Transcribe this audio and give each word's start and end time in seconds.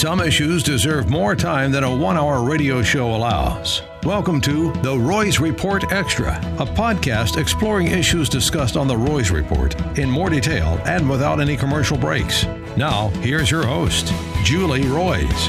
Some 0.00 0.22
issues 0.22 0.62
deserve 0.62 1.10
more 1.10 1.36
time 1.36 1.70
than 1.70 1.84
a 1.84 1.94
one 1.94 2.16
hour 2.16 2.42
radio 2.42 2.82
show 2.82 3.14
allows. 3.14 3.82
Welcome 4.02 4.40
to 4.40 4.72
The 4.76 4.98
Roys 4.98 5.40
Report 5.40 5.92
Extra, 5.92 6.38
a 6.58 6.64
podcast 6.64 7.38
exploring 7.38 7.88
issues 7.88 8.30
discussed 8.30 8.78
on 8.78 8.88
The 8.88 8.96
Roys 8.96 9.30
Report 9.30 9.78
in 9.98 10.08
more 10.08 10.30
detail 10.30 10.80
and 10.86 11.06
without 11.06 11.38
any 11.38 11.54
commercial 11.54 11.98
breaks. 11.98 12.46
Now, 12.78 13.08
here's 13.20 13.50
your 13.50 13.66
host, 13.66 14.10
Julie 14.42 14.86
Roys. 14.86 15.48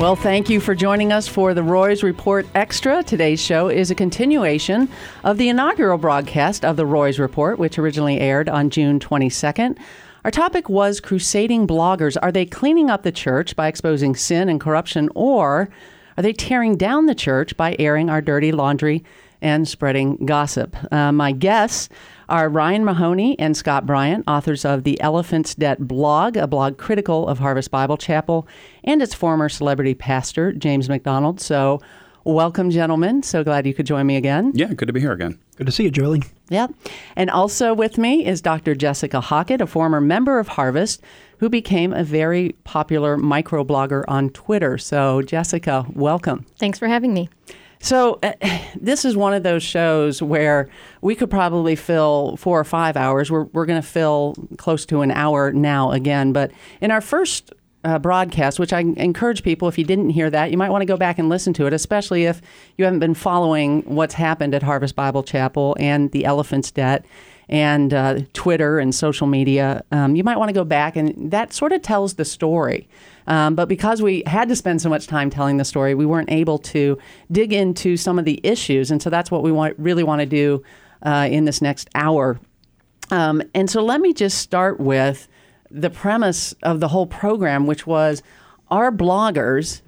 Well, 0.00 0.14
thank 0.14 0.48
you 0.48 0.60
for 0.60 0.76
joining 0.76 1.10
us 1.10 1.26
for 1.26 1.52
the 1.52 1.64
Roys 1.64 2.04
Report 2.04 2.46
Extra. 2.54 3.02
Today's 3.02 3.40
show 3.40 3.68
is 3.68 3.90
a 3.90 3.96
continuation 3.96 4.88
of 5.24 5.36
the 5.36 5.48
inaugural 5.48 5.98
broadcast 5.98 6.64
of 6.64 6.76
the 6.76 6.86
Roys 6.86 7.18
Report, 7.18 7.58
which 7.58 7.76
originally 7.76 8.20
aired 8.20 8.48
on 8.48 8.70
June 8.70 9.00
22nd. 9.00 9.76
Our 10.24 10.30
topic 10.30 10.70
was 10.70 11.00
crusading 11.00 11.66
bloggers. 11.66 12.16
Are 12.22 12.32
they 12.32 12.46
cleaning 12.46 12.88
up 12.88 13.02
the 13.02 13.12
church 13.12 13.54
by 13.54 13.68
exposing 13.68 14.16
sin 14.16 14.48
and 14.48 14.58
corruption, 14.58 15.10
or 15.14 15.68
are 16.16 16.22
they 16.22 16.32
tearing 16.32 16.78
down 16.78 17.04
the 17.04 17.14
church 17.14 17.54
by 17.58 17.76
airing 17.78 18.08
our 18.08 18.22
dirty 18.22 18.50
laundry 18.50 19.04
and 19.42 19.68
spreading 19.68 20.16
gossip? 20.24 20.76
Uh, 20.90 21.12
my 21.12 21.32
guests 21.32 21.90
are 22.30 22.48
Ryan 22.48 22.86
Mahoney 22.86 23.38
and 23.38 23.54
Scott 23.54 23.84
Bryant, 23.84 24.24
authors 24.26 24.64
of 24.64 24.84
the 24.84 24.98
Elephant's 25.02 25.54
Debt 25.54 25.86
blog, 25.86 26.38
a 26.38 26.46
blog 26.46 26.78
critical 26.78 27.28
of 27.28 27.38
Harvest 27.38 27.70
Bible 27.70 27.98
Chapel, 27.98 28.48
and 28.82 29.02
its 29.02 29.12
former 29.12 29.50
celebrity 29.50 29.92
pastor, 29.92 30.54
James 30.54 30.88
MacDonald. 30.88 31.38
So, 31.38 31.82
welcome, 32.24 32.70
gentlemen. 32.70 33.22
So 33.22 33.44
glad 33.44 33.66
you 33.66 33.74
could 33.74 33.84
join 33.84 34.06
me 34.06 34.16
again. 34.16 34.52
Yeah, 34.54 34.72
good 34.72 34.86
to 34.86 34.94
be 34.94 35.00
here 35.00 35.12
again. 35.12 35.38
Good 35.56 35.66
to 35.66 35.72
see 35.72 35.84
you, 35.84 35.90
Julie. 35.90 36.22
Yep. 36.50 36.74
And 37.16 37.30
also 37.30 37.74
with 37.74 37.96
me 37.96 38.26
is 38.26 38.40
Dr. 38.40 38.74
Jessica 38.74 39.20
Hockett, 39.20 39.60
a 39.60 39.66
former 39.66 40.00
member 40.00 40.38
of 40.38 40.48
Harvest 40.48 41.00
who 41.38 41.48
became 41.48 41.92
a 41.92 42.02
very 42.02 42.56
popular 42.64 43.16
microblogger 43.16 44.04
on 44.08 44.30
Twitter. 44.30 44.78
So, 44.78 45.22
Jessica, 45.22 45.86
welcome. 45.92 46.44
Thanks 46.58 46.78
for 46.78 46.88
having 46.88 47.14
me. 47.14 47.28
So, 47.78 48.18
uh, 48.22 48.32
this 48.80 49.04
is 49.04 49.16
one 49.16 49.34
of 49.34 49.42
those 49.42 49.62
shows 49.62 50.22
where 50.22 50.68
we 51.02 51.14
could 51.14 51.30
probably 51.30 51.76
fill 51.76 52.36
four 52.36 52.58
or 52.58 52.64
five 52.64 52.96
hours. 52.96 53.30
We're, 53.30 53.44
we're 53.44 53.66
going 53.66 53.80
to 53.80 53.86
fill 53.86 54.34
close 54.56 54.84
to 54.86 55.02
an 55.02 55.10
hour 55.10 55.52
now 55.52 55.92
again. 55.92 56.32
But 56.32 56.50
in 56.80 56.90
our 56.90 57.00
first 57.00 57.52
uh, 57.84 57.98
broadcast, 57.98 58.58
which 58.58 58.72
I 58.72 58.80
encourage 58.80 59.42
people, 59.42 59.68
if 59.68 59.78
you 59.78 59.84
didn't 59.84 60.10
hear 60.10 60.30
that, 60.30 60.50
you 60.50 60.56
might 60.56 60.70
want 60.70 60.82
to 60.82 60.86
go 60.86 60.96
back 60.96 61.18
and 61.18 61.28
listen 61.28 61.52
to 61.54 61.66
it, 61.66 61.72
especially 61.72 62.24
if 62.24 62.40
you 62.76 62.84
haven't 62.84 63.00
been 63.00 63.14
following 63.14 63.82
what's 63.82 64.14
happened 64.14 64.54
at 64.54 64.62
Harvest 64.62 64.96
Bible 64.96 65.22
Chapel 65.22 65.76
and 65.78 66.10
the 66.12 66.24
Elephant's 66.24 66.70
Debt 66.70 67.04
and 67.48 67.92
uh, 67.92 68.20
Twitter 68.32 68.78
and 68.78 68.94
social 68.94 69.26
media. 69.26 69.84
Um, 69.92 70.16
you 70.16 70.24
might 70.24 70.38
want 70.38 70.48
to 70.48 70.54
go 70.54 70.64
back, 70.64 70.96
and 70.96 71.30
that 71.30 71.52
sort 71.52 71.72
of 71.72 71.82
tells 71.82 72.14
the 72.14 72.24
story. 72.24 72.88
Um, 73.26 73.54
but 73.54 73.68
because 73.68 74.02
we 74.02 74.22
had 74.26 74.48
to 74.48 74.56
spend 74.56 74.80
so 74.80 74.88
much 74.88 75.06
time 75.06 75.30
telling 75.30 75.58
the 75.58 75.64
story, 75.64 75.94
we 75.94 76.06
weren't 76.06 76.30
able 76.30 76.58
to 76.58 76.98
dig 77.30 77.52
into 77.52 77.96
some 77.96 78.18
of 78.18 78.24
the 78.24 78.40
issues. 78.42 78.90
And 78.90 79.02
so 79.02 79.10
that's 79.10 79.30
what 79.30 79.42
we 79.42 79.52
want, 79.52 79.78
really 79.78 80.02
want 80.02 80.20
to 80.20 80.26
do 80.26 80.62
uh, 81.02 81.28
in 81.30 81.44
this 81.44 81.60
next 81.60 81.88
hour. 81.94 82.40
Um, 83.10 83.42
and 83.54 83.68
so 83.68 83.82
let 83.82 84.00
me 84.00 84.12
just 84.14 84.38
start 84.38 84.80
with 84.80 85.28
the 85.74 85.90
premise 85.90 86.54
of 86.62 86.80
the 86.80 86.88
whole 86.88 87.06
program, 87.06 87.66
which 87.66 87.86
was 87.86 88.22
our 88.70 88.92
bloggers, 88.92 89.82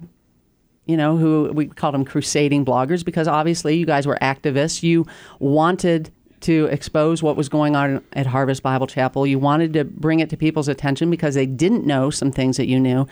you 0.85 0.97
know, 0.97 1.17
who 1.17 1.49
we 1.53 1.67
called 1.67 1.93
them 1.93 2.05
crusading 2.05 2.65
bloggers 2.65 3.03
because 3.03 3.27
obviously 3.27 3.77
you 3.77 3.85
guys 3.85 4.05
were 4.05 4.17
activists. 4.21 4.83
You 4.83 5.07
wanted 5.39 6.11
to 6.41 6.65
expose 6.65 7.23
what 7.23 7.35
was 7.35 7.49
going 7.49 7.75
on 7.75 8.03
at 8.13 8.27
Harvest 8.27 8.61
Bible 8.61 8.85
Chapel. 8.85 9.25
You 9.25 9.39
wanted 9.39 9.73
to 9.73 9.85
bring 9.85 10.19
it 10.19 10.29
to 10.29 10.37
people's 10.37 10.67
attention 10.67 11.09
because 11.09 11.35
they 11.35 11.45
didn't 11.45 11.85
know 11.85 12.09
some 12.09 12.31
things 12.31 12.57
that 12.57 12.67
you 12.67 12.79
knew. 12.79 13.07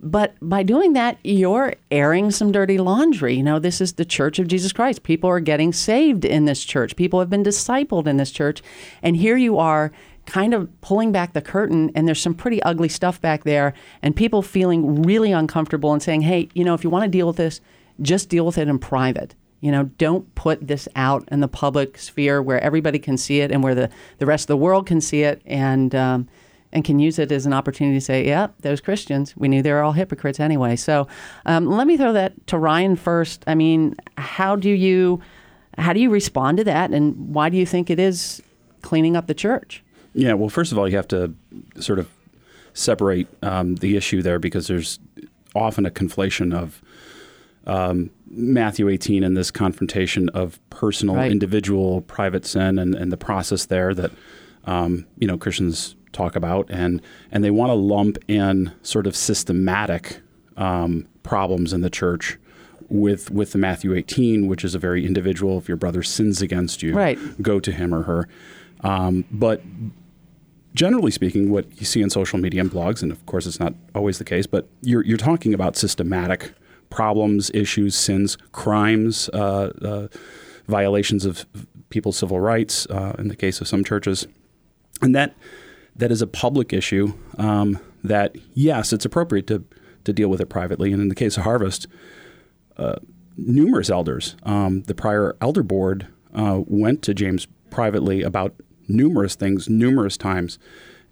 But 0.00 0.34
by 0.42 0.62
doing 0.62 0.92
that, 0.92 1.18
you're 1.24 1.74
airing 1.90 2.30
some 2.30 2.52
dirty 2.52 2.76
laundry. 2.76 3.34
You 3.34 3.42
know, 3.42 3.58
this 3.58 3.80
is 3.80 3.94
the 3.94 4.04
Church 4.04 4.38
of 4.38 4.46
Jesus 4.46 4.72
Christ. 4.72 5.04
People 5.04 5.30
are 5.30 5.40
getting 5.40 5.72
saved 5.72 6.24
in 6.24 6.44
this 6.44 6.64
church, 6.64 6.96
people 6.96 7.20
have 7.20 7.30
been 7.30 7.44
discipled 7.44 8.06
in 8.06 8.16
this 8.16 8.30
church. 8.30 8.62
And 9.02 9.16
here 9.16 9.36
you 9.36 9.58
are 9.58 9.92
kind 10.26 10.52
of 10.52 10.68
pulling 10.80 11.12
back 11.12 11.32
the 11.32 11.40
curtain 11.40 11.90
and 11.94 12.06
there's 12.06 12.20
some 12.20 12.34
pretty 12.34 12.62
ugly 12.64 12.88
stuff 12.88 13.20
back 13.20 13.44
there 13.44 13.72
and 14.02 14.14
people 14.14 14.42
feeling 14.42 15.02
really 15.02 15.32
uncomfortable 15.32 15.92
and 15.92 16.02
saying 16.02 16.20
hey 16.20 16.48
you 16.52 16.64
know 16.64 16.74
if 16.74 16.82
you 16.82 16.90
want 16.90 17.04
to 17.04 17.08
deal 17.08 17.26
with 17.26 17.36
this 17.36 17.60
just 18.00 18.28
deal 18.28 18.44
with 18.44 18.58
it 18.58 18.68
in 18.68 18.78
private. 18.78 19.34
You 19.60 19.72
know 19.72 19.84
don't 19.84 20.32
put 20.34 20.66
this 20.66 20.86
out 20.94 21.26
in 21.32 21.40
the 21.40 21.48
public 21.48 21.98
sphere 21.98 22.42
where 22.42 22.60
everybody 22.60 22.98
can 22.98 23.16
see 23.16 23.40
it 23.40 23.50
and 23.50 23.64
where 23.64 23.74
the, 23.74 23.90
the 24.18 24.26
rest 24.26 24.44
of 24.44 24.48
the 24.48 24.56
world 24.58 24.86
can 24.86 25.00
see 25.00 25.22
it 25.22 25.40
and 25.46 25.94
um, 25.94 26.28
and 26.72 26.84
can 26.84 26.98
use 26.98 27.18
it 27.18 27.32
as 27.32 27.46
an 27.46 27.54
opportunity 27.54 27.96
to 27.96 28.04
say 28.04 28.24
yeah 28.24 28.48
those 28.60 28.82
christians 28.82 29.34
we 29.36 29.48
knew 29.48 29.62
they 29.62 29.72
were 29.72 29.82
all 29.82 29.92
hypocrites 29.92 30.38
anyway 30.38 30.76
so 30.76 31.08
um, 31.46 31.66
let 31.66 31.86
me 31.86 31.96
throw 31.96 32.12
that 32.12 32.46
to 32.46 32.58
ryan 32.58 32.96
first. 32.96 33.42
I 33.46 33.54
mean 33.54 33.96
how 34.18 34.56
do 34.56 34.70
you 34.70 35.20
how 35.78 35.94
do 35.94 36.00
you 36.00 36.10
respond 36.10 36.58
to 36.58 36.64
that 36.64 36.92
and 36.92 37.34
why 37.34 37.48
do 37.48 37.56
you 37.56 37.66
think 37.66 37.88
it 37.88 37.98
is 37.98 38.42
cleaning 38.82 39.16
up 39.16 39.26
the 39.26 39.34
church 39.34 39.82
yeah, 40.16 40.32
well, 40.32 40.48
first 40.48 40.72
of 40.72 40.78
all, 40.78 40.88
you 40.88 40.96
have 40.96 41.08
to 41.08 41.34
sort 41.78 41.98
of 41.98 42.08
separate 42.72 43.28
um, 43.42 43.76
the 43.76 43.96
issue 43.96 44.22
there 44.22 44.38
because 44.38 44.66
there's 44.66 44.98
often 45.54 45.84
a 45.84 45.90
conflation 45.90 46.54
of 46.54 46.82
um, 47.66 48.10
Matthew 48.30 48.88
18 48.88 49.22
and 49.22 49.36
this 49.36 49.50
confrontation 49.50 50.28
of 50.30 50.58
personal, 50.70 51.16
right. 51.16 51.30
individual, 51.30 52.00
private 52.02 52.46
sin 52.46 52.78
and, 52.78 52.94
and 52.94 53.12
the 53.12 53.16
process 53.16 53.66
there 53.66 53.92
that 53.94 54.10
um, 54.64 55.06
you 55.18 55.28
know 55.28 55.36
Christians 55.36 55.94
talk 56.12 56.34
about, 56.34 56.70
and 56.70 57.02
and 57.30 57.44
they 57.44 57.50
want 57.50 57.70
to 57.70 57.74
lump 57.74 58.18
in 58.26 58.72
sort 58.82 59.06
of 59.06 59.14
systematic 59.14 60.20
um, 60.56 61.06
problems 61.22 61.72
in 61.72 61.82
the 61.82 61.90
church 61.90 62.38
with 62.88 63.30
with 63.30 63.52
the 63.52 63.58
Matthew 63.58 63.94
18, 63.94 64.46
which 64.46 64.64
is 64.64 64.74
a 64.74 64.78
very 64.78 65.04
individual. 65.04 65.58
If 65.58 65.68
your 65.68 65.76
brother 65.76 66.02
sins 66.02 66.40
against 66.40 66.82
you, 66.82 66.94
right. 66.94 67.18
go 67.42 67.60
to 67.60 67.70
him 67.70 67.94
or 67.94 68.02
her. 68.04 68.28
Um, 68.80 69.24
but 69.30 69.62
generally 70.76 71.10
speaking, 71.10 71.50
what 71.50 71.66
you 71.80 71.86
see 71.86 72.02
in 72.02 72.10
social 72.10 72.38
media 72.38 72.60
and 72.60 72.70
blogs, 72.70 73.02
and 73.02 73.10
of 73.10 73.24
course 73.26 73.46
it's 73.46 73.58
not 73.58 73.74
always 73.94 74.18
the 74.18 74.24
case, 74.24 74.46
but 74.46 74.68
you're, 74.82 75.04
you're 75.04 75.16
talking 75.16 75.54
about 75.54 75.74
systematic 75.74 76.52
problems, 76.90 77.50
issues, 77.54 77.96
sins, 77.96 78.36
crimes, 78.52 79.28
uh, 79.32 79.72
uh, 79.82 80.08
violations 80.68 81.24
of 81.24 81.46
people's 81.88 82.18
civil 82.18 82.40
rights 82.40 82.86
uh, 82.90 83.16
in 83.18 83.28
the 83.28 83.36
case 83.36 83.60
of 83.60 83.66
some 83.66 83.82
churches. 83.82 84.26
And 85.00 85.14
that 85.14 85.34
that 85.96 86.12
is 86.12 86.20
a 86.20 86.26
public 86.26 86.74
issue 86.74 87.14
um, 87.38 87.78
that, 88.04 88.36
yes, 88.52 88.92
it's 88.92 89.06
appropriate 89.06 89.46
to, 89.46 89.64
to 90.04 90.12
deal 90.12 90.28
with 90.28 90.42
it 90.42 90.50
privately. 90.50 90.92
And 90.92 91.00
in 91.00 91.08
the 91.08 91.14
case 91.14 91.38
of 91.38 91.44
Harvest, 91.44 91.86
uh, 92.76 92.96
numerous 93.38 93.88
elders, 93.88 94.36
um, 94.42 94.82
the 94.82 94.94
prior 94.94 95.36
elder 95.40 95.62
board 95.62 96.06
uh, 96.34 96.60
went 96.66 97.00
to 97.02 97.14
James 97.14 97.46
privately 97.70 98.22
about 98.22 98.54
numerous 98.88 99.34
things 99.34 99.68
numerous 99.68 100.16
times. 100.16 100.58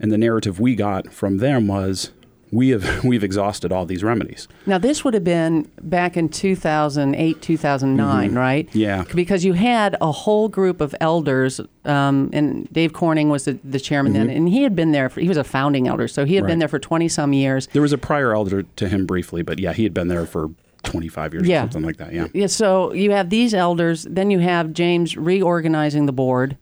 And 0.00 0.10
the 0.10 0.18
narrative 0.18 0.58
we 0.58 0.74
got 0.74 1.12
from 1.12 1.38
them 1.38 1.68
was 1.68 2.10
we 2.54 2.68
have 2.70 3.04
we've 3.04 3.24
exhausted 3.24 3.72
all 3.72 3.84
these 3.84 4.02
remedies. 4.02 4.48
Now 4.66 4.78
this 4.78 5.04
would 5.04 5.14
have 5.14 5.24
been 5.24 5.70
back 5.82 6.16
in 6.16 6.28
2008, 6.28 7.42
2009, 7.42 8.28
mm-hmm. 8.28 8.38
right? 8.38 8.68
Yeah. 8.74 9.04
Because 9.14 9.44
you 9.44 9.52
had 9.52 9.96
a 10.00 10.12
whole 10.12 10.48
group 10.48 10.80
of 10.80 10.94
elders, 11.00 11.60
um, 11.84 12.30
and 12.32 12.70
Dave 12.72 12.92
Corning 12.92 13.28
was 13.28 13.44
the, 13.44 13.58
the 13.64 13.80
chairman 13.80 14.12
mm-hmm. 14.12 14.26
then, 14.26 14.36
and 14.36 14.48
he 14.48 14.62
had 14.62 14.76
been 14.76 14.92
there. 14.92 15.08
For, 15.08 15.20
he 15.20 15.28
was 15.28 15.36
a 15.36 15.44
founding 15.44 15.88
elder, 15.88 16.08
so 16.08 16.24
he 16.24 16.36
had 16.36 16.44
right. 16.44 16.50
been 16.50 16.58
there 16.60 16.68
for 16.68 16.78
20 16.78 17.08
some 17.08 17.32
years. 17.32 17.66
There 17.68 17.82
was 17.82 17.92
a 17.92 17.98
prior 17.98 18.34
elder 18.34 18.62
to 18.62 18.88
him 18.88 19.06
briefly, 19.06 19.42
but 19.42 19.58
yeah, 19.58 19.72
he 19.72 19.82
had 19.82 19.94
been 19.94 20.08
there 20.08 20.26
for 20.26 20.50
25 20.84 21.34
years 21.34 21.48
yeah. 21.48 21.60
or 21.60 21.62
something 21.62 21.82
like 21.82 21.96
that. 21.96 22.12
Yeah. 22.12 22.28
Yeah. 22.32 22.46
So 22.46 22.92
you 22.92 23.10
have 23.12 23.30
these 23.30 23.54
elders, 23.54 24.04
then 24.04 24.30
you 24.30 24.38
have 24.38 24.72
James 24.72 25.16
reorganizing 25.16 26.06
the 26.06 26.12
board 26.12 26.56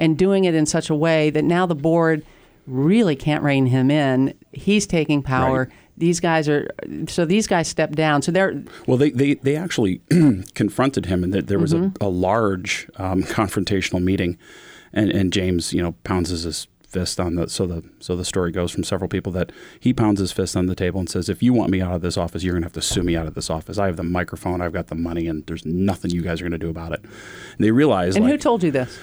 and 0.00 0.16
doing 0.18 0.44
it 0.44 0.54
in 0.54 0.66
such 0.66 0.90
a 0.90 0.94
way 0.94 1.30
that 1.30 1.44
now 1.44 1.66
the 1.66 1.76
board 1.76 2.24
really 2.66 3.14
can't 3.14 3.44
rein 3.44 3.66
him 3.66 3.90
in. 3.90 4.34
He's 4.52 4.86
taking 4.86 5.22
power. 5.22 5.64
Right. 5.64 5.78
These 5.98 6.18
guys 6.18 6.48
are 6.48 6.70
so 7.08 7.26
these 7.26 7.46
guys 7.46 7.68
step 7.68 7.92
down. 7.92 8.22
So 8.22 8.32
they're 8.32 8.64
well. 8.86 8.96
They 8.96 9.10
they, 9.10 9.34
they 9.34 9.54
actually 9.54 10.00
confronted 10.54 11.06
him, 11.06 11.22
and 11.22 11.34
there 11.34 11.58
was 11.58 11.74
mm-hmm. 11.74 12.02
a, 12.02 12.06
a, 12.06 12.08
large 12.08 12.88
um, 12.96 13.22
confrontational 13.24 14.02
meeting, 14.02 14.38
and 14.94 15.10
and 15.10 15.30
James 15.30 15.74
you 15.74 15.82
know 15.82 15.92
pounds 16.02 16.30
his 16.30 16.66
fist 16.90 17.20
on 17.20 17.36
the 17.36 17.48
so 17.48 17.66
the 17.66 17.84
so 18.00 18.16
the 18.16 18.24
story 18.24 18.50
goes 18.50 18.72
from 18.72 18.82
several 18.82 19.08
people 19.08 19.30
that 19.30 19.52
he 19.78 19.92
pounds 19.92 20.18
his 20.18 20.32
fist 20.32 20.56
on 20.56 20.66
the 20.66 20.74
table 20.74 21.00
and 21.00 21.08
says, 21.08 21.28
"If 21.28 21.42
you 21.42 21.52
want 21.52 21.70
me 21.70 21.82
out 21.82 21.92
of 21.92 22.00
this 22.00 22.16
office, 22.16 22.42
you're 22.42 22.54
going 22.54 22.62
to 22.62 22.66
have 22.66 22.72
to 22.72 22.82
sue 22.82 23.02
me 23.02 23.14
out 23.14 23.26
of 23.26 23.34
this 23.34 23.50
office. 23.50 23.76
I 23.76 23.86
have 23.86 23.96
the 23.96 24.02
microphone, 24.02 24.62
I've 24.62 24.72
got 24.72 24.86
the 24.86 24.94
money, 24.94 25.26
and 25.26 25.46
there's 25.46 25.66
nothing 25.66 26.10
you 26.10 26.22
guys 26.22 26.40
are 26.40 26.44
going 26.44 26.52
to 26.52 26.58
do 26.58 26.70
about 26.70 26.92
it." 26.92 27.00
And 27.02 27.10
they 27.58 27.70
realize. 27.70 28.16
And 28.16 28.24
like, 28.24 28.32
who 28.32 28.38
told 28.38 28.62
you 28.62 28.70
this? 28.70 28.98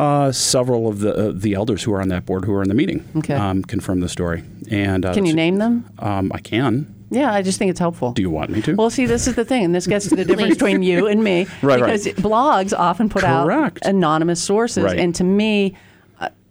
Uh, 0.00 0.32
several 0.32 0.88
of 0.88 1.00
the 1.00 1.14
uh, 1.14 1.32
the 1.34 1.52
elders 1.52 1.82
who 1.82 1.92
are 1.92 2.00
on 2.00 2.08
that 2.08 2.24
board 2.24 2.44
who 2.46 2.54
are 2.54 2.62
in 2.62 2.68
the 2.68 2.74
meeting 2.74 3.06
okay. 3.16 3.34
um, 3.34 3.62
confirm 3.62 4.00
the 4.00 4.08
story. 4.08 4.42
And 4.70 5.04
uh, 5.04 5.12
can 5.12 5.26
you 5.26 5.34
name 5.34 5.56
them? 5.56 5.90
Um, 5.98 6.32
I 6.34 6.38
can. 6.38 6.94
Yeah, 7.10 7.34
I 7.34 7.42
just 7.42 7.58
think 7.58 7.70
it's 7.70 7.80
helpful. 7.80 8.12
Do 8.12 8.22
you 8.22 8.30
want 8.30 8.50
me 8.50 8.62
to? 8.62 8.76
Well, 8.76 8.88
see, 8.88 9.04
this 9.04 9.26
is 9.26 9.34
the 9.34 9.44
thing, 9.44 9.64
and 9.64 9.74
this 9.74 9.86
gets 9.86 10.08
to 10.08 10.16
the 10.16 10.24
difference 10.26 10.54
between 10.54 10.82
you 10.82 11.06
and 11.06 11.22
me. 11.22 11.46
right, 11.62 11.80
because 11.80 12.06
right. 12.06 12.16
blogs 12.16 12.72
often 12.76 13.08
put 13.08 13.22
Correct. 13.22 13.84
out 13.84 13.88
anonymous 13.90 14.40
sources, 14.40 14.84
right. 14.84 14.98
and 14.98 15.14
to 15.16 15.24
me, 15.24 15.76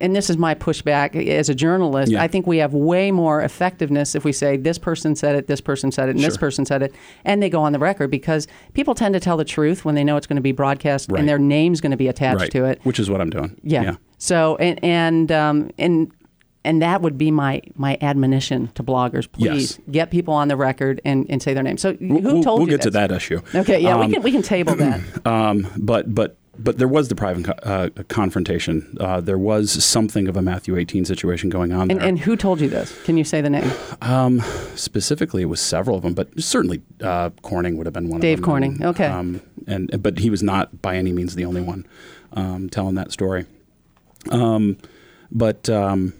and 0.01 0.15
this 0.15 0.29
is 0.29 0.37
my 0.37 0.55
pushback 0.55 1.15
as 1.27 1.49
a 1.49 1.55
journalist. 1.55 2.11
Yeah. 2.11 2.21
I 2.23 2.27
think 2.27 2.47
we 2.47 2.57
have 2.57 2.73
way 2.73 3.11
more 3.11 3.41
effectiveness 3.41 4.15
if 4.15 4.23
we 4.23 4.31
say 4.31 4.57
this 4.57 4.77
person 4.77 5.15
said 5.15 5.35
it, 5.35 5.47
this 5.47 5.61
person 5.61 5.91
said 5.91 6.09
it, 6.09 6.15
and 6.15 6.23
this 6.23 6.37
person 6.37 6.65
said 6.65 6.81
it, 6.83 6.93
and 7.25 7.41
they 7.43 7.49
go 7.49 7.61
on 7.61 7.71
the 7.73 7.79
record 7.79 8.09
because 8.09 8.47
people 8.73 8.95
tend 8.95 9.13
to 9.13 9.19
tell 9.19 9.37
the 9.37 9.45
truth 9.45 9.85
when 9.85 9.95
they 9.95 10.03
know 10.03 10.17
it's 10.17 10.27
going 10.27 10.35
to 10.37 10.41
be 10.41 10.51
broadcast 10.51 11.11
Right. 11.11 11.19
and 11.19 11.27
their 11.29 11.39
name's 11.39 11.81
going 11.81 11.91
to 11.91 11.97
be 11.97 12.07
attached 12.07 12.41
right. 12.41 12.51
to 12.51 12.65
it. 12.65 12.79
Which 12.83 12.99
is 12.99 13.09
what 13.09 13.21
I'm 13.21 13.29
doing. 13.29 13.59
Yeah. 13.63 13.95
So 14.17 14.55
and 14.57 14.83
and 14.83 15.31
um, 15.31 15.71
and 15.77 16.11
and 16.65 16.81
that 16.81 17.01
would 17.01 17.17
be 17.17 17.31
my 17.31 17.61
my 17.75 17.97
admonition 18.01 18.67
to 18.75 18.83
bloggers. 18.83 19.31
Please 19.31 19.77
Yes. 19.77 19.79
get 19.91 20.11
people 20.11 20.33
on 20.33 20.49
the 20.49 20.57
record 20.57 20.99
and, 21.05 21.25
and 21.29 21.41
say 21.41 21.53
their 21.53 21.63
name. 21.63 21.77
So 21.77 21.97
We'll, 22.01 22.19
who 22.21 22.33
we'll- 22.35 22.43
told 22.43 22.59
we'll 22.59 22.67
you 22.69 22.73
get 22.77 22.81
to 22.83 22.91
that 22.91 23.11
issue. 23.11 23.39
Okay, 23.55 23.79
yeah, 23.79 23.95
Um, 23.95 24.01
we 24.07 24.13
can 24.13 24.21
we 24.23 24.31
can 24.31 24.41
table 24.41 24.75
that. 24.75 24.99
Um, 25.25 25.67
but 25.77 26.13
but 26.13 26.37
but 26.63 26.77
there 26.77 26.87
was 26.87 27.07
the 27.07 27.15
private 27.15 27.47
uh, 27.65 27.89
confrontation. 28.09 28.97
Uh, 28.99 29.21
there 29.21 29.37
was 29.37 29.83
something 29.83 30.27
of 30.27 30.35
a 30.37 30.41
Matthew 30.41 30.75
18 30.77 31.05
situation 31.05 31.49
going 31.49 31.71
on 31.71 31.89
And, 31.89 31.99
there. 31.99 32.07
and 32.07 32.19
who 32.19 32.35
told 32.35 32.59
you 32.61 32.69
this? 32.69 32.95
Can 33.05 33.17
you 33.17 33.23
say 33.23 33.41
the 33.41 33.49
name? 33.49 33.71
um, 34.01 34.41
specifically, 34.75 35.41
it 35.41 35.45
was 35.45 35.61
several 35.61 35.95
of 35.97 36.03
them, 36.03 36.13
but 36.13 36.27
certainly 36.39 36.81
uh, 37.01 37.29
Corning 37.41 37.77
would 37.77 37.85
have 37.87 37.93
been 37.93 38.09
one 38.09 38.19
Dave 38.19 38.39
of 38.39 38.41
them. 38.41 38.45
Corning, 38.45 38.71
And, 38.73 38.85
okay. 38.85 39.05
Um, 39.07 39.41
and 39.67 40.03
but 40.03 40.19
he 40.19 40.29
was 40.29 40.43
not 40.43 40.81
by 40.81 40.95
any 40.97 41.11
means 41.11 41.35
the 41.35 41.45
only 41.45 41.61
one 41.61 41.85
um, 42.33 42.69
telling 42.69 42.95
that 42.95 43.11
story. 43.11 43.45
Um, 44.31 44.77
but 45.31 45.69
um, 45.69 46.13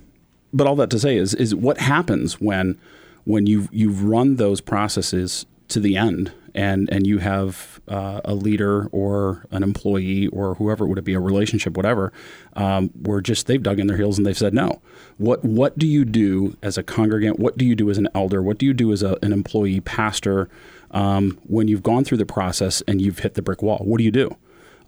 but 0.54 0.68
all 0.68 0.76
that 0.78 0.90
to 0.92 1.00
say 1.00 1.18
is 1.18 1.34
is 1.34 1.54
what 1.54 1.80
happens 1.80 2.40
when 2.40 2.78
when 3.26 3.46
you 3.48 3.68
you've 3.72 4.04
run 4.04 4.38
those 4.38 4.62
processes 4.62 5.46
to 5.70 5.80
the 5.80 5.98
end 5.98 6.32
and 6.54 6.90
and 6.92 7.06
you 7.08 7.20
have 7.20 7.80
uh, 7.88 8.22
a 8.26 8.34
leader 8.34 8.88
or 8.92 9.46
an 9.52 9.64
employee 9.64 10.28
or 10.28 10.56
whoever 10.56 10.86
would 10.86 10.98
it 10.98 11.04
be 11.04 11.14
a 11.14 11.20
relationship 11.20 11.76
whatever 11.76 12.12
um, 12.54 12.90
where 13.02 13.22
just 13.22 13.48
they've 13.48 13.64
dug 13.64 13.80
in 13.80 13.88
their 13.88 13.98
heels 13.98 14.18
and 14.18 14.26
they've 14.26 14.38
said 14.38 14.54
no 14.54 14.82
what 15.18 15.44
what 15.44 15.78
do 15.78 15.88
you 15.88 16.06
do 16.06 16.56
as 16.62 16.78
a 16.78 16.84
congregant 16.84 17.40
what 17.40 17.58
do 17.58 17.66
you 17.66 17.76
do 17.76 17.90
as 17.90 17.98
an 17.98 18.08
elder 18.14 18.42
what 18.42 18.58
do 18.58 18.66
you 18.66 18.74
do 18.74 18.92
as 18.92 19.04
a, 19.04 19.18
an 19.22 19.34
employee 19.34 19.82
pastor 19.82 20.50
um, 20.92 21.38
when 21.44 21.68
you've 21.68 21.84
gone 21.84 22.04
through 22.04 22.18
the 22.18 22.26
process 22.26 22.82
and 22.88 23.02
you've 23.02 23.20
hit 23.20 23.36
the 23.36 23.42
brick 23.42 23.62
wall 23.62 23.80
what 23.80 23.98
do 23.98 24.04
you 24.04 24.12
do 24.12 24.36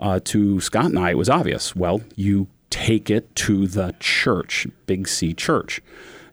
uh, 0.01 0.19
to 0.25 0.59
Scott 0.59 0.85
and 0.85 0.99
I, 0.99 1.11
it 1.11 1.17
was 1.17 1.29
obvious. 1.29 1.75
Well, 1.75 2.01
you 2.15 2.47
take 2.69 3.09
it 3.09 3.33
to 3.35 3.67
the 3.67 3.95
church, 3.99 4.67
Big 4.87 5.07
C 5.07 5.33
Church. 5.33 5.81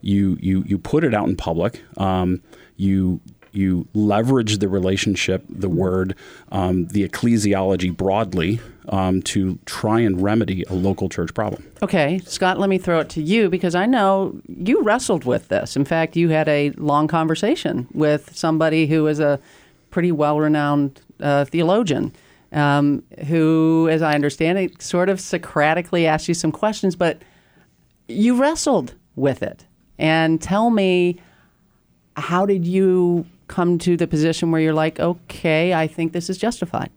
You 0.01 0.37
you 0.41 0.63
you 0.65 0.77
put 0.77 1.03
it 1.03 1.13
out 1.13 1.29
in 1.29 1.35
public. 1.35 1.83
Um, 1.97 2.41
you 2.75 3.21
you 3.51 3.87
leverage 3.93 4.57
the 4.57 4.67
relationship, 4.67 5.43
the 5.49 5.69
word, 5.69 6.15
um, 6.51 6.87
the 6.87 7.07
ecclesiology 7.07 7.95
broadly 7.95 8.59
um, 8.89 9.21
to 9.21 9.59
try 9.65 9.99
and 9.99 10.21
remedy 10.21 10.63
a 10.69 10.73
local 10.73 11.09
church 11.09 11.33
problem. 11.33 11.63
Okay, 11.81 12.19
Scott, 12.25 12.59
let 12.59 12.69
me 12.69 12.77
throw 12.77 12.99
it 12.99 13.09
to 13.09 13.21
you 13.21 13.49
because 13.49 13.75
I 13.75 13.85
know 13.85 14.39
you 14.47 14.81
wrestled 14.81 15.25
with 15.25 15.47
this. 15.47 15.75
In 15.75 15.85
fact, 15.85 16.15
you 16.15 16.29
had 16.29 16.47
a 16.47 16.71
long 16.71 17.07
conversation 17.07 17.87
with 17.93 18.35
somebody 18.35 18.87
who 18.87 19.07
is 19.07 19.19
a 19.19 19.39
pretty 19.91 20.11
well 20.11 20.39
renowned 20.39 21.01
uh, 21.19 21.45
theologian. 21.45 22.13
Um, 22.51 23.03
who, 23.27 23.87
as 23.91 24.01
I 24.01 24.15
understand 24.15 24.57
it, 24.57 24.81
sort 24.81 25.07
of 25.07 25.19
Socratically 25.19 26.07
asked 26.07 26.27
you 26.27 26.33
some 26.33 26.51
questions, 26.51 26.95
but 26.95 27.21
you 28.07 28.35
wrestled 28.35 28.95
with 29.15 29.43
it. 29.43 29.65
And 29.99 30.41
tell 30.41 30.71
me, 30.71 31.19
how 32.17 32.47
did 32.47 32.65
you 32.65 33.27
come 33.49 33.77
to 33.79 33.97
the 33.97 34.07
position 34.07 34.51
where 34.51 34.61
you're 34.61 34.73
like, 34.73 34.99
okay, 34.99 35.73
I 35.73 35.87
think 35.87 36.13
this 36.13 36.29
is 36.29 36.37
justified? 36.37 36.89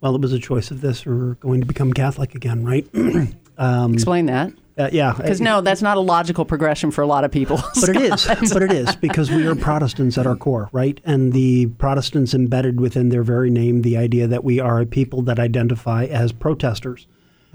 Well, 0.00 0.14
it 0.14 0.20
was 0.20 0.32
a 0.32 0.38
choice 0.38 0.70
of 0.70 0.80
this 0.80 1.06
or 1.06 1.34
going 1.40 1.60
to 1.60 1.66
become 1.66 1.92
Catholic 1.92 2.34
again, 2.34 2.64
right? 2.64 2.86
Explain 3.92 4.26
that. 4.26 4.52
Uh, 4.78 4.88
yeah. 4.90 5.12
Because 5.16 5.40
no, 5.40 5.60
that's 5.60 5.82
not 5.82 5.96
a 5.96 6.00
logical 6.00 6.44
progression 6.44 6.90
for 6.90 7.02
a 7.02 7.06
lot 7.06 7.24
of 7.24 7.30
people. 7.30 7.60
But 7.80 7.90
it 7.90 7.96
is. 7.96 8.52
but 8.52 8.62
it 8.62 8.72
is 8.72 8.96
because 8.96 9.30
we 9.30 9.46
are 9.46 9.54
Protestants 9.54 10.16
at 10.16 10.26
our 10.26 10.36
core, 10.36 10.70
right? 10.72 11.00
And 11.04 11.32
the 11.32 11.66
Protestants 11.66 12.32
embedded 12.32 12.80
within 12.80 13.10
their 13.10 13.22
very 13.22 13.50
name 13.50 13.82
the 13.82 13.96
idea 13.96 14.26
that 14.26 14.44
we 14.44 14.60
are 14.60 14.80
a 14.80 14.86
people 14.86 15.22
that 15.22 15.38
identify 15.38 16.04
as 16.04 16.32
protesters. 16.32 17.06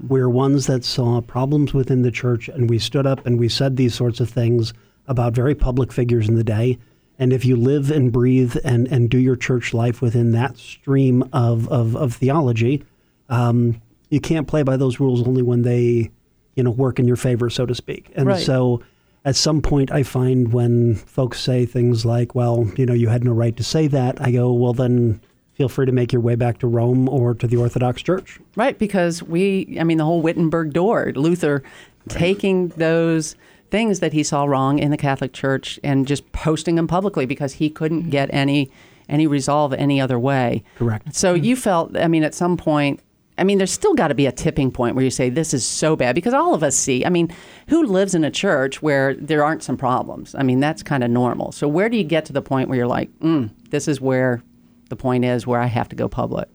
We're 0.06 0.28
ones 0.28 0.66
that 0.66 0.84
saw 0.84 1.20
problems 1.20 1.74
within 1.74 2.02
the 2.02 2.12
church 2.12 2.48
and 2.48 2.70
we 2.70 2.78
stood 2.78 3.06
up 3.06 3.26
and 3.26 3.38
we 3.38 3.48
said 3.48 3.76
these 3.76 3.94
sorts 3.94 4.20
of 4.20 4.30
things 4.30 4.72
about 5.08 5.32
very 5.32 5.54
public 5.54 5.92
figures 5.92 6.28
in 6.28 6.36
the 6.36 6.44
day. 6.44 6.78
And 7.18 7.32
if 7.32 7.44
you 7.44 7.56
live 7.56 7.90
and 7.90 8.12
breathe 8.12 8.56
and, 8.64 8.86
and 8.88 9.10
do 9.10 9.18
your 9.18 9.36
church 9.36 9.74
life 9.74 10.00
within 10.00 10.30
that 10.32 10.56
stream 10.56 11.28
of, 11.32 11.68
of, 11.68 11.96
of 11.96 12.14
theology, 12.14 12.84
um, 13.28 13.80
you 14.08 14.20
can't 14.20 14.46
play 14.46 14.62
by 14.62 14.76
those 14.76 15.00
rules 15.00 15.26
only 15.26 15.42
when 15.42 15.62
they, 15.62 16.10
you 16.54 16.62
know, 16.62 16.70
work 16.70 16.98
in 16.98 17.06
your 17.06 17.16
favor, 17.16 17.50
so 17.50 17.66
to 17.66 17.74
speak. 17.74 18.10
And 18.14 18.28
Right. 18.28 18.40
so 18.40 18.82
at 19.24 19.34
some 19.36 19.60
point 19.60 19.90
I 19.90 20.04
find 20.04 20.52
when 20.52 20.94
folks 20.94 21.40
say 21.40 21.66
things 21.66 22.06
like, 22.06 22.34
well, 22.34 22.70
you 22.76 22.86
know, 22.86 22.94
you 22.94 23.08
had 23.08 23.24
no 23.24 23.32
right 23.32 23.56
to 23.56 23.64
say 23.64 23.88
that, 23.88 24.20
I 24.20 24.30
go, 24.30 24.52
well, 24.52 24.72
then 24.72 25.20
feel 25.54 25.68
free 25.68 25.86
to 25.86 25.92
make 25.92 26.12
your 26.12 26.22
way 26.22 26.36
back 26.36 26.58
to 26.58 26.68
Rome 26.68 27.08
or 27.08 27.34
to 27.34 27.46
the 27.48 27.56
Orthodox 27.56 28.00
Church. 28.00 28.38
Right, 28.54 28.78
because 28.78 29.24
we, 29.24 29.76
I 29.80 29.82
mean, 29.84 29.98
the 29.98 30.04
whole 30.04 30.22
Wittenberg 30.22 30.72
door, 30.72 31.12
Luther 31.16 31.64
taking 32.08 32.68
those 32.68 33.34
things 33.70 34.00
that 34.00 34.12
he 34.12 34.22
saw 34.22 34.44
wrong 34.44 34.78
in 34.78 34.90
the 34.90 34.96
Catholic 34.96 35.32
Church 35.32 35.78
and 35.82 36.06
just 36.06 36.30
posting 36.32 36.76
them 36.76 36.86
publicly 36.86 37.26
because 37.26 37.54
he 37.54 37.70
couldn't 37.70 38.10
get 38.10 38.28
any 38.32 38.70
any 39.08 39.26
resolve 39.26 39.72
any 39.72 40.00
other 40.00 40.18
way. 40.18 40.62
Correct. 40.76 41.14
So 41.14 41.32
you 41.32 41.56
felt, 41.56 41.96
I 41.96 42.08
mean, 42.08 42.22
at 42.24 42.34
some 42.34 42.58
point, 42.58 43.00
I 43.38 43.44
mean, 43.44 43.58
there's 43.58 43.72
still 43.72 43.94
got 43.94 44.08
to 44.08 44.14
be 44.14 44.26
a 44.26 44.32
tipping 44.32 44.70
point 44.70 44.96
where 44.96 45.04
you 45.04 45.10
say 45.10 45.30
this 45.30 45.54
is 45.54 45.64
so 45.64 45.94
bad 45.96 46.14
because 46.14 46.34
all 46.34 46.54
of 46.54 46.62
us 46.62 46.76
see. 46.76 47.06
I 47.06 47.08
mean, 47.08 47.32
who 47.68 47.84
lives 47.84 48.14
in 48.14 48.24
a 48.24 48.30
church 48.30 48.82
where 48.82 49.14
there 49.14 49.44
aren't 49.44 49.62
some 49.62 49.76
problems? 49.76 50.34
I 50.34 50.42
mean, 50.42 50.60
that's 50.60 50.82
kind 50.82 51.04
of 51.04 51.10
normal. 51.10 51.52
So 51.52 51.68
where 51.68 51.88
do 51.88 51.96
you 51.96 52.04
get 52.04 52.24
to 52.26 52.32
the 52.32 52.42
point 52.42 52.68
where 52.68 52.76
you're 52.76 52.88
like, 52.88 53.16
mm, 53.20 53.50
this 53.70 53.86
is 53.86 54.00
where 54.00 54.42
the 54.88 54.96
point 54.96 55.24
is 55.24 55.46
where 55.46 55.60
I 55.60 55.66
have 55.66 55.88
to 55.90 55.96
go 55.96 56.08
public? 56.08 56.48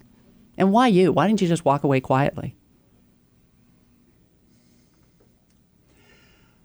And 0.57 0.71
why 0.71 0.87
you? 0.87 1.11
Why 1.11 1.27
didn't 1.27 1.41
you 1.41 1.47
just 1.47 1.65
walk 1.65 1.83
away 1.83 2.01
quietly? 2.01 2.55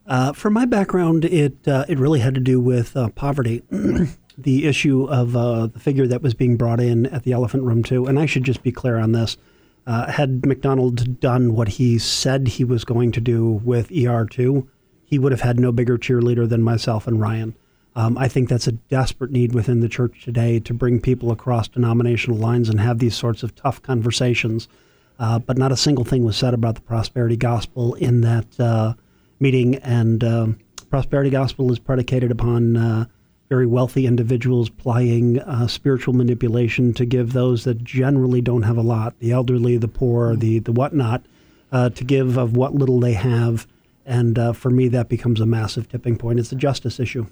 Uh, 0.08 0.32
for 0.32 0.48
my 0.48 0.64
background, 0.64 1.26
it 1.26 1.68
uh, 1.68 1.84
it 1.86 1.98
really 1.98 2.20
had 2.20 2.34
to 2.34 2.40
do 2.40 2.58
with 2.58 2.96
uh, 2.96 3.10
poverty, 3.10 3.62
the 4.38 4.66
issue 4.66 5.04
of 5.04 5.36
uh, 5.36 5.66
the 5.66 5.78
figure 5.78 6.06
that 6.06 6.22
was 6.22 6.32
being 6.32 6.56
brought 6.56 6.80
in 6.80 7.04
at 7.06 7.24
the 7.24 7.32
Elephant 7.32 7.62
Room 7.62 7.82
too. 7.82 8.06
And 8.06 8.18
I 8.18 8.24
should 8.24 8.44
just 8.44 8.62
be 8.62 8.72
clear 8.72 8.96
on 8.96 9.12
this: 9.12 9.36
uh, 9.86 10.10
had 10.10 10.46
MacDonald 10.46 11.20
done 11.20 11.54
what 11.54 11.68
he 11.68 11.98
said 11.98 12.48
he 12.48 12.64
was 12.64 12.84
going 12.84 13.12
to 13.12 13.20
do 13.20 13.60
with 13.62 13.92
ER 13.92 14.24
two, 14.24 14.66
he 15.04 15.18
would 15.18 15.30
have 15.30 15.42
had 15.42 15.60
no 15.60 15.72
bigger 15.72 15.98
cheerleader 15.98 16.48
than 16.48 16.62
myself 16.62 17.06
and 17.06 17.20
Ryan. 17.20 17.54
Um, 17.94 18.16
I 18.16 18.28
think 18.28 18.48
that's 18.48 18.66
a 18.66 18.72
desperate 18.72 19.30
need 19.30 19.54
within 19.54 19.80
the 19.80 19.88
church 19.90 20.24
today 20.24 20.58
to 20.60 20.72
bring 20.72 21.00
people 21.00 21.30
across 21.32 21.68
denominational 21.68 22.38
lines 22.38 22.70
and 22.70 22.80
have 22.80 22.98
these 22.98 23.16
sorts 23.16 23.42
of 23.42 23.54
tough 23.54 23.82
conversations. 23.82 24.68
Uh, 25.18 25.38
but 25.38 25.58
not 25.58 25.72
a 25.72 25.76
single 25.76 26.04
thing 26.04 26.24
was 26.24 26.36
said 26.36 26.54
about 26.54 26.76
the 26.76 26.80
prosperity 26.80 27.36
gospel 27.36 27.92
in 27.94 28.22
that 28.22 28.96
meeting. 29.40 29.76
And 29.76 30.22
um, 30.24 30.58
prosperity 30.90 31.30
gospel 31.30 31.70
is 31.72 31.78
predicated 31.78 32.30
upon 32.30 32.76
uh, 32.76 33.04
very 33.48 33.66
wealthy 33.66 34.06
individuals 34.06 34.68
plying 34.68 35.38
uh, 35.40 35.66
spiritual 35.66 36.14
manipulation 36.14 36.92
to 36.94 37.06
give 37.06 37.32
those 37.32 37.64
that 37.64 37.82
generally 37.82 38.40
don't 38.40 38.62
have 38.62 38.76
a 38.76 38.82
lot, 38.82 39.18
the 39.20 39.32
elderly, 39.32 39.76
the 39.76 39.88
poor, 39.88 40.36
the 40.36 40.58
the 40.58 40.72
whatnot, 40.72 41.24
uh, 41.72 41.88
to 41.90 42.04
give 42.04 42.36
of 42.36 42.56
what 42.56 42.74
little 42.74 43.00
they 43.00 43.14
have. 43.14 43.66
And 44.04 44.38
uh, 44.38 44.52
for 44.52 44.70
me, 44.70 44.88
that 44.88 45.08
becomes 45.08 45.40
a 45.40 45.46
massive 45.46 45.88
tipping 45.88 46.16
point. 46.16 46.38
It's 46.40 46.52
a 46.52 46.56
justice 46.56 46.98
issue. 46.98 47.26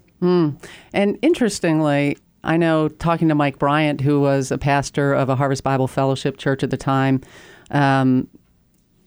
And 0.92 1.18
interestingly, 1.22 2.18
I 2.44 2.56
know 2.58 2.88
talking 2.88 3.28
to 3.28 3.34
Mike 3.34 3.58
Bryant, 3.58 4.02
who 4.02 4.20
was 4.20 4.50
a 4.50 4.58
pastor 4.58 5.14
of 5.14 5.28
a 5.28 5.36
Harvest 5.36 5.64
Bible 5.64 5.88
Fellowship 5.88 6.36
church 6.36 6.62
at 6.62 6.70
the 6.70 6.76
time, 6.76 7.22
um, 7.70 8.28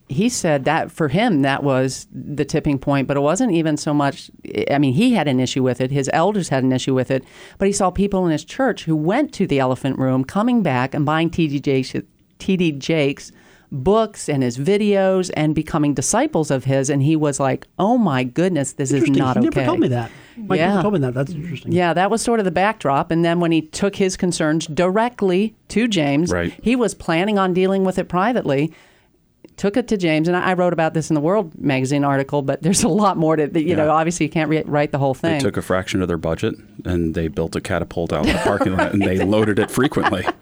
he 0.09 0.27
said 0.27 0.65
that 0.65 0.91
for 0.91 1.07
him, 1.07 1.43
that 1.43 1.63
was 1.63 2.07
the 2.11 2.43
tipping 2.43 2.79
point, 2.79 3.07
but 3.07 3.15
it 3.15 3.21
wasn't 3.21 3.51
even 3.53 3.77
so 3.77 3.93
much. 3.93 4.29
I 4.71 4.77
mean, 4.79 4.93
he 4.93 5.13
had 5.13 5.27
an 5.27 5.39
issue 5.39 5.63
with 5.63 5.79
it, 5.79 5.91
his 5.91 6.09
elders 6.11 6.49
had 6.49 6.63
an 6.63 6.71
issue 6.71 6.95
with 6.95 7.11
it, 7.11 7.23
but 7.57 7.67
he 7.67 7.71
saw 7.71 7.91
people 7.91 8.25
in 8.25 8.31
his 8.31 8.43
church 8.43 8.85
who 8.85 8.95
went 8.95 9.31
to 9.33 9.45
the 9.47 9.59
elephant 9.59 9.99
room 9.99 10.23
coming 10.23 10.63
back 10.63 10.93
and 10.93 11.05
buying 11.05 11.29
TD 11.29 11.61
Jakes, 11.61 11.93
TD 12.39 12.79
Jakes 12.79 13.31
books 13.71 14.27
and 14.27 14.41
his 14.41 14.57
videos 14.57 15.29
and 15.35 15.53
becoming 15.53 15.93
disciples 15.93 16.49
of 16.49 16.63
his. 16.63 16.89
And 16.89 17.03
he 17.03 17.15
was 17.15 17.39
like, 17.39 17.67
oh 17.77 17.99
my 17.99 18.23
goodness, 18.23 18.73
this 18.73 18.89
is 18.91 19.03
Interesting. 19.03 19.23
not 19.23 19.37
he 19.37 19.47
okay. 19.47 19.59
never 19.59 19.67
told 19.67 19.79
me 19.79 19.87
that. 19.89 20.09
Mike 20.37 20.57
Yeah. 20.57 20.69
never 20.69 20.81
told 20.81 20.93
me 20.95 20.99
that. 21.01 21.13
That's 21.13 21.31
interesting. 21.33 21.71
Yeah, 21.71 21.93
that 21.93 22.09
was 22.09 22.23
sort 22.23 22.39
of 22.39 22.45
the 22.45 22.51
backdrop. 22.51 23.11
And 23.11 23.23
then 23.23 23.39
when 23.39 23.51
he 23.51 23.61
took 23.61 23.95
his 23.97 24.17
concerns 24.17 24.65
directly 24.65 25.55
to 25.67 25.87
James, 25.87 26.31
Right. 26.31 26.51
he 26.63 26.75
was 26.75 26.95
planning 26.95 27.37
on 27.37 27.53
dealing 27.53 27.83
with 27.83 27.99
it 27.99 28.09
privately. 28.09 28.73
Took 29.59 29.77
it 29.77 29.87
to 29.89 29.97
James, 29.97 30.27
and 30.27 30.35
I 30.35 30.49
I 30.49 30.53
wrote 30.53 30.73
about 30.73 30.95
this 30.95 31.11
in 31.11 31.13
the 31.13 31.21
World 31.21 31.51
magazine 31.59 32.03
article. 32.03 32.41
But 32.41 32.63
there's 32.63 32.81
a 32.83 32.87
lot 32.87 33.17
more 33.17 33.35
to 33.35 33.61
you 33.61 33.75
know. 33.75 33.91
Obviously, 33.91 34.25
you 34.25 34.31
can't 34.31 34.49
re- 34.49 34.63
write 34.65 34.91
the 34.91 34.97
whole 34.97 35.13
thing. 35.13 35.33
They 35.37 35.43
took 35.43 35.57
a 35.57 35.61
fraction 35.61 36.01
of 36.01 36.07
their 36.07 36.17
budget 36.17 36.55
and 36.85 37.13
they 37.13 37.27
built 37.27 37.55
a 37.55 37.61
catapult 37.61 38.11
out 38.13 38.25
in 38.25 38.31
the 38.33 38.39
parking 38.39 38.75
lot 38.75 38.93
and 38.93 39.01
they 39.03 39.19
loaded 39.25 39.59
it 39.59 39.69
frequently. 39.69 40.25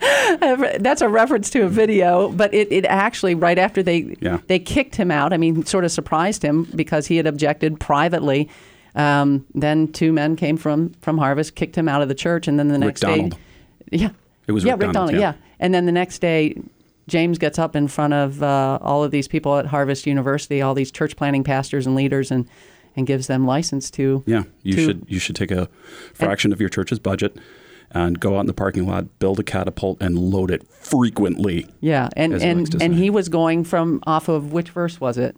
That's 0.80 1.02
a 1.02 1.10
reference 1.10 1.50
to 1.52 1.62
a 1.66 1.70
video, 1.70 2.30
but 2.32 2.54
it, 2.54 2.72
it 2.72 2.86
actually 2.86 3.34
right 3.36 3.58
after 3.58 3.82
they 3.84 4.16
Yeah. 4.22 4.40
they 4.48 4.60
kicked 4.60 4.96
him 4.96 5.12
out. 5.12 5.34
I 5.34 5.38
mean, 5.38 5.66
sort 5.66 5.84
of 5.84 5.92
surprised 5.92 6.44
him 6.44 6.64
because 6.76 7.08
he 7.08 7.18
had 7.18 7.28
objected 7.28 7.80
privately. 7.80 8.50
Um, 8.96 9.46
then 9.54 9.92
two 9.92 10.12
men 10.14 10.36
came 10.36 10.58
from 10.58 10.94
from 11.02 11.18
Harvest, 11.18 11.56
kicked 11.56 11.76
him 11.78 11.88
out 11.90 12.02
of 12.02 12.08
the 12.08 12.16
church, 12.16 12.48
and 12.48 12.58
then 12.60 12.68
the 12.68 12.74
Rick 12.76 12.82
next 12.86 13.02
Donald. 13.02 13.32
day, 13.32 13.38
yeah, 13.92 14.10
It 14.48 14.52
was 14.54 14.64
yeah, 14.64 14.74
Rick 14.78 14.92
Donald, 14.92 15.12
yeah. 15.14 15.20
yeah. 15.20 15.34
And 15.60 15.74
then 15.74 15.86
the 15.86 15.92
next 15.92 16.20
day, 16.20 16.56
James 17.08 17.38
gets 17.38 17.58
up 17.58 17.76
in 17.76 17.88
front 17.88 18.14
of 18.14 18.44
uh, 18.44 18.80
all 18.82 19.04
of 19.04 19.12
these 19.12 19.28
people 19.28 19.58
at 19.58 19.66
Harvest 19.68 20.06
University, 20.06 20.62
all 20.62 20.74
these 20.74 20.92
church 20.92 21.16
planting 21.16 21.44
pastors 21.44 21.86
and 21.88 21.96
leaders, 21.96 22.32
and 22.32 22.48
and 22.96 23.06
gives 23.06 23.28
them 23.28 23.46
license 23.46 23.92
to 23.92 24.24
Yeah, 24.26 24.44
you 24.64 24.76
to- 24.76 24.84
should 24.86 25.06
you 25.08 25.20
should 25.20 25.36
take 25.36 25.52
a 25.52 25.70
fraction 26.14 26.52
of 26.52 26.60
your 26.60 26.70
church's 26.70 27.00
budget 27.00 27.38
and 27.92 28.20
go 28.20 28.36
out 28.36 28.42
in 28.42 28.48
the 28.48 28.54
parking 28.54 28.86
lot, 28.86 29.20
build 29.20 29.40
a 29.40 29.44
catapult, 29.44 30.02
and 30.02 30.18
load 30.20 30.52
it 30.52 30.68
frequently. 30.68 31.68
yeah, 31.80 32.10
and 32.18 32.34
as 32.34 32.42
he 32.44 32.54
likes 32.54 32.70
and 32.72 32.82
and 32.82 32.96
he 32.96 33.10
was 33.10 33.30
going 33.30 33.64
from 33.64 34.02
off 34.06 34.28
of 34.28 34.52
which 34.52 34.70
verse 34.72 35.00
was 35.00 35.18
it? 35.18 35.36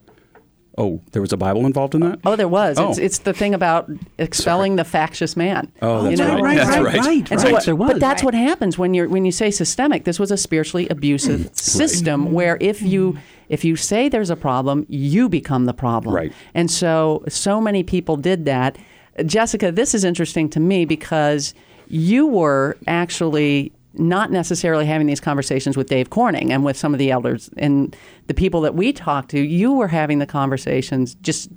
Oh, 0.78 1.02
there 1.12 1.22
was 1.22 1.34
a 1.34 1.38
Bible 1.38 1.66
involved 1.66 1.94
in 1.96 2.02
that. 2.02 2.20
Oh, 2.24 2.36
there 2.38 2.48
was. 2.48 2.78
Oh. 2.80 2.90
It's, 2.90 2.98
it's 3.00 3.18
the 3.20 3.34
thing 3.34 3.54
about 3.54 3.90
expelling 4.18 4.78
the 4.78 4.86
factious 4.86 5.36
man. 5.36 5.70
Oh, 5.82 6.08
You 6.10 6.16
that's 6.16 6.20
know? 6.32 6.36
right. 6.36 6.42
right, 6.44 6.58
That's 6.58 6.70
right, 6.78 6.84
right. 6.86 7.00
right, 7.06 7.32
And 7.32 7.42
so, 7.42 7.52
what, 7.52 7.66
there 7.66 7.76
was. 7.76 7.92
but 7.92 8.00
that's 8.00 8.24
what 8.24 8.34
happens 8.34 8.78
when 8.78 8.94
you're 8.94 9.10
when 9.10 9.26
you 9.26 9.32
say 9.32 9.52
systemic. 9.52 10.06
This 10.06 10.20
was 10.20 10.32
a 10.32 10.38
spiritually 10.38 10.88
abusive 10.90 11.50
system 11.56 12.32
where 12.32 12.58
if 12.62 12.82
you 12.82 13.18
if 13.50 13.66
you 13.66 13.76
say 13.76 14.08
there's 14.08 14.30
a 14.30 14.36
problem, 14.38 14.86
you 14.88 15.28
become 15.28 15.66
the 15.66 15.74
problem. 15.74 16.16
Right. 16.16 16.32
And 16.54 16.72
so 16.72 17.24
so 17.28 17.60
many 17.60 17.84
people 17.84 18.16
did 18.16 18.46
that. 18.46 18.78
Jessica, 19.26 19.72
this 19.74 19.94
is 19.94 20.06
interesting 20.06 20.50
to 20.52 20.62
me 20.62 20.86
because 20.86 21.54
you 21.90 22.26
were 22.28 22.78
actually 22.88 23.74
not 23.94 24.32
necessarily 24.32 24.86
having 24.86 25.08
these 25.08 25.20
conversations 25.20 25.76
with 25.76 25.90
Dave 25.90 26.10
Corning 26.10 26.52
and 26.52 26.64
with 26.64 26.78
some 26.78 26.94
of 26.94 27.00
the 27.00 27.12
elders 27.12 27.50
and 27.58 27.96
the 28.28 28.34
people 28.34 28.62
that 28.62 28.76
we 28.76 28.94
talked 28.94 29.32
to. 29.32 29.40
You 29.40 29.74
were 29.74 29.88
having 29.88 30.20
the 30.20 30.26
conversations 30.26 31.16
just 31.16 31.50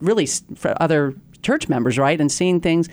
really 0.00 0.26
for 0.26 0.74
other 0.82 1.14
church 1.42 1.68
members, 1.68 1.98
right? 1.98 2.20
And 2.20 2.30
seeing 2.30 2.60
things 2.60 2.88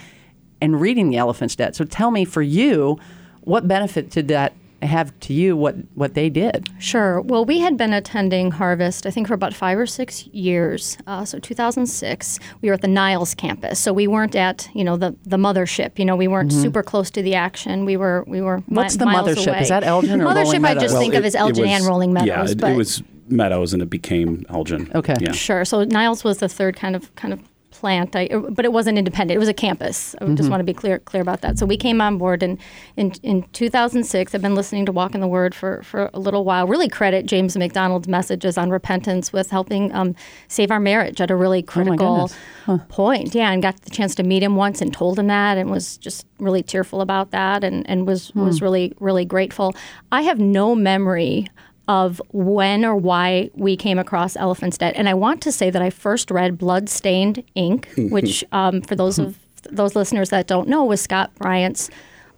and 0.61 0.79
reading 0.79 1.09
the 1.09 1.17
elephant's 1.17 1.55
debt. 1.55 1.75
So 1.75 1.85
tell 1.85 2.11
me, 2.11 2.23
for 2.23 2.41
you, 2.41 2.99
what 3.41 3.67
benefit 3.67 4.09
did 4.09 4.27
that 4.29 4.53
have 4.85 5.17
to 5.21 5.33
you? 5.33 5.55
What 5.57 5.75
what 5.95 6.13
they 6.13 6.29
did? 6.29 6.69
Sure. 6.79 7.21
Well, 7.21 7.45
we 7.45 7.59
had 7.59 7.77
been 7.77 7.93
attending 7.93 8.51
Harvest, 8.51 9.05
I 9.05 9.11
think, 9.11 9.27
for 9.27 9.33
about 9.33 9.53
five 9.53 9.77
or 9.77 9.85
six 9.85 10.27
years. 10.27 10.97
Uh, 11.07 11.25
so 11.25 11.39
2006, 11.39 12.39
we 12.61 12.69
were 12.69 12.73
at 12.75 12.81
the 12.81 12.87
Niles 12.87 13.33
campus. 13.35 13.79
So 13.79 13.93
we 13.93 14.07
weren't 14.07 14.35
at, 14.35 14.69
you 14.73 14.83
know, 14.83 14.97
the, 14.97 15.15
the 15.23 15.37
mothership. 15.37 15.97
You 15.99 16.05
know, 16.05 16.15
we 16.15 16.27
weren't 16.27 16.51
super 16.51 16.83
close 16.83 17.09
to 17.11 17.21
the 17.21 17.35
action. 17.35 17.85
We 17.85 17.97
were 17.97 18.23
we 18.27 18.41
were. 18.41 18.57
mi- 18.57 18.63
Mm-hmm. 18.63 18.75
What's 18.75 18.97
the 18.97 19.05
miles 19.05 19.29
mothership? 19.29 19.47
Away. 19.49 19.61
Is 19.61 19.69
that 19.69 19.83
Elgin 19.83 20.21
or 20.21 20.25
mothership? 20.25 20.35
Rolling 20.43 20.65
I 20.65 20.73
just 20.73 20.93
Meadows? 20.93 20.99
think 20.99 21.13
of 21.15 21.25
as 21.25 21.35
Elgin 21.35 21.67
and 21.67 21.85
Rolling 21.85 22.13
Meadows. 22.13 22.27
Yeah, 22.27 22.51
it, 22.51 22.59
but 22.59 22.71
it 22.71 22.75
was 22.77 23.01
Meadows 23.29 23.73
and 23.73 23.81
it 23.81 23.89
became 23.89 24.45
Elgin. 24.49 24.91
Okay. 24.95 25.15
Yeah. 25.19 25.31
Sure. 25.31 25.63
So 25.65 25.83
Niles 25.83 26.23
was 26.23 26.39
the 26.39 26.49
third 26.49 26.75
kind 26.75 26.95
of 26.95 27.13
kind 27.15 27.33
of 27.33 27.39
plant, 27.83 28.15
I, 28.15 28.29
but 28.57 28.63
it 28.63 28.71
wasn't 28.71 28.97
independent. 28.97 29.35
It 29.35 29.39
was 29.39 29.49
a 29.49 29.53
campus. 29.53 30.15
I 30.15 30.23
Mm-hmm. 30.23 30.35
just 30.35 30.49
want 30.49 30.61
to 30.61 30.63
be 30.63 30.73
clear 30.73 30.99
clear 30.99 31.21
about 31.21 31.41
that. 31.41 31.59
So 31.59 31.65
we 31.65 31.75
came 31.75 31.99
on 31.99 32.17
board 32.17 32.41
in 32.41 32.57
in, 32.95 33.11
in 33.23 33.43
2006. 33.51 34.33
I've 34.33 34.41
been 34.41 34.55
listening 34.55 34.85
to 34.85 34.93
Walk 34.93 35.13
in 35.15 35.19
the 35.21 35.27
Word 35.27 35.53
for, 35.53 35.83
for 35.83 36.09
a 36.13 36.19
little 36.19 36.45
while. 36.45 36.65
Really 36.65 36.87
credit 36.87 37.25
James 37.25 37.57
MacDonald's 37.57 38.07
messages 38.07 38.57
on 38.57 38.69
repentance 38.69 39.33
with 39.33 39.49
helping 39.51 39.91
um, 39.93 40.15
save 40.47 40.71
our 40.71 40.79
marriage 40.79 41.19
at 41.19 41.29
a 41.29 41.35
really 41.35 41.61
critical 41.61 42.29
goodness. 42.65 42.87
point. 42.87 43.35
Yeah, 43.35 43.51
and 43.51 43.61
got 43.61 43.81
the 43.81 43.89
chance 43.89 44.15
to 44.15 44.23
meet 44.23 44.41
him 44.43 44.55
once 44.55 44.81
and 44.81 44.93
told 44.93 45.19
him 45.19 45.27
that, 45.27 45.57
and 45.57 45.69
was 45.69 45.97
just 45.97 46.25
really 46.39 46.63
tearful 46.63 47.01
about 47.01 47.31
that, 47.31 47.63
and 47.65 47.85
and 47.89 48.07
was 48.07 48.33
was 48.33 48.61
really 48.61 48.93
really 49.01 49.25
grateful. 49.25 49.75
I 50.09 50.21
have 50.21 50.39
no 50.39 50.73
memory 50.73 51.47
of 51.87 52.21
when 52.31 52.85
or 52.85 52.95
why 52.95 53.49
we 53.55 53.75
came 53.75 53.99
across 53.99 54.35
Elephant's 54.35 54.77
Debt. 54.77 54.93
And 54.95 55.09
I 55.09 55.13
want 55.13 55.41
to 55.41 55.51
say 55.51 55.69
that 55.69 55.81
I 55.81 55.89
first 55.89 56.31
read 56.31 56.57
Bloodstained 56.57 57.43
Ink, 57.55 57.89
which, 57.97 58.43
um, 58.51 58.81
for 58.81 58.95
those 58.95 59.19
of 59.19 59.37
those 59.71 59.95
listeners 59.95 60.29
that 60.29 60.47
don't 60.47 60.67
know, 60.67 60.83
was 60.83 61.01
Scott 61.01 61.33
Bryant's 61.35 61.89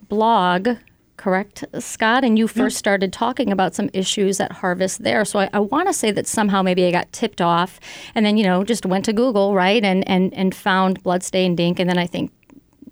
blog. 0.09 0.69
Correct, 1.17 1.63
Scott? 1.79 2.23
And 2.23 2.37
you 2.37 2.47
first 2.47 2.77
started 2.77 3.13
talking 3.13 3.51
about 3.51 3.73
some 3.73 3.89
issues 3.93 4.39
at 4.39 4.51
Harvest 4.51 5.01
there. 5.01 5.23
So 5.23 5.39
I, 5.39 5.49
I 5.53 5.59
want 5.59 5.87
to 5.87 5.93
say 5.93 6.11
that 6.11 6.27
somehow 6.27 6.61
maybe 6.61 6.85
I 6.85 6.91
got 6.91 7.11
tipped 7.13 7.39
off 7.39 7.79
and 8.13 8.25
then, 8.25 8.37
you 8.37 8.43
know, 8.43 8.63
just 8.63 8.85
went 8.85 9.05
to 9.05 9.13
Google, 9.13 9.55
right? 9.55 9.83
And, 9.83 10.07
and, 10.09 10.33
and 10.33 10.53
found 10.53 11.01
Bloodstained 11.03 11.59
Ink. 11.59 11.79
And 11.79 11.89
then 11.89 11.97
I 11.97 12.05
think 12.05 12.31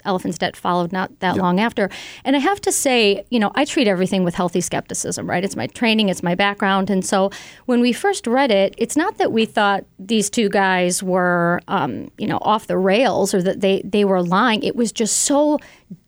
Elephant's 0.06 0.38
Debt 0.38 0.56
followed 0.56 0.92
not 0.92 1.20
that 1.20 1.38
long 1.38 1.60
after. 1.60 1.90
And 2.24 2.36
I 2.36 2.40
have 2.40 2.62
to 2.62 2.72
say, 2.72 3.26
you 3.30 3.40
know, 3.40 3.52
I 3.56 3.66
treat 3.66 3.88
everything 3.88 4.24
with 4.24 4.36
healthy 4.36 4.62
skepticism, 4.62 5.30
right? 5.30 5.44
It's 5.44 5.56
my 5.56 5.68
training, 5.68 6.10
it's 6.10 6.24
my 6.24 6.36
background. 6.36 6.90
And 6.90 7.06
so 7.06 7.32
when 7.66 7.82
we 7.82 7.94
first 7.94 8.28
read 8.28 8.52
it, 8.52 8.76
it's 8.78 8.96
not 8.96 9.18
that 9.18 9.32
we 9.32 9.46
thought 9.46 9.86
these 10.00 10.30
two 10.30 10.50
guys 10.50 11.02
were, 11.02 11.62
um, 11.68 12.12
you 12.18 12.28
know, 12.28 12.40
off 12.42 12.68
the 12.68 12.78
rails 12.78 13.34
or 13.34 13.42
that 13.42 13.62
they, 13.62 13.82
they 13.84 14.06
were 14.06 14.22
lying. 14.22 14.64
It 14.64 14.76
was 14.76 14.92
just 14.92 15.22
so 15.22 15.60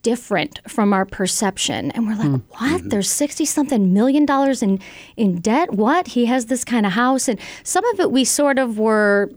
different 0.06 0.60
from 0.70 0.92
our 0.92 1.04
perception. 1.04 1.90
And 1.90 2.06
we're 2.06 2.14
like, 2.14 2.28
hmm. 2.28 2.34
what? 2.50 2.78
Mm-hmm. 2.78 2.90
There's 2.90 3.10
60 3.10 3.44
something 3.44 3.92
million 3.92 4.24
dollars 4.24 4.62
in, 4.62 4.78
in 5.16 5.40
debt? 5.40 5.72
What? 5.72 6.06
He 6.06 6.26
has 6.26 6.46
this 6.46 6.64
kind 6.64 6.86
of 6.86 6.92
house. 6.92 7.26
And 7.26 7.40
some 7.64 7.84
of 7.86 7.98
it 7.98 8.12
we 8.12 8.24
sort 8.24 8.60
of 8.60 8.78
were, 8.78 9.28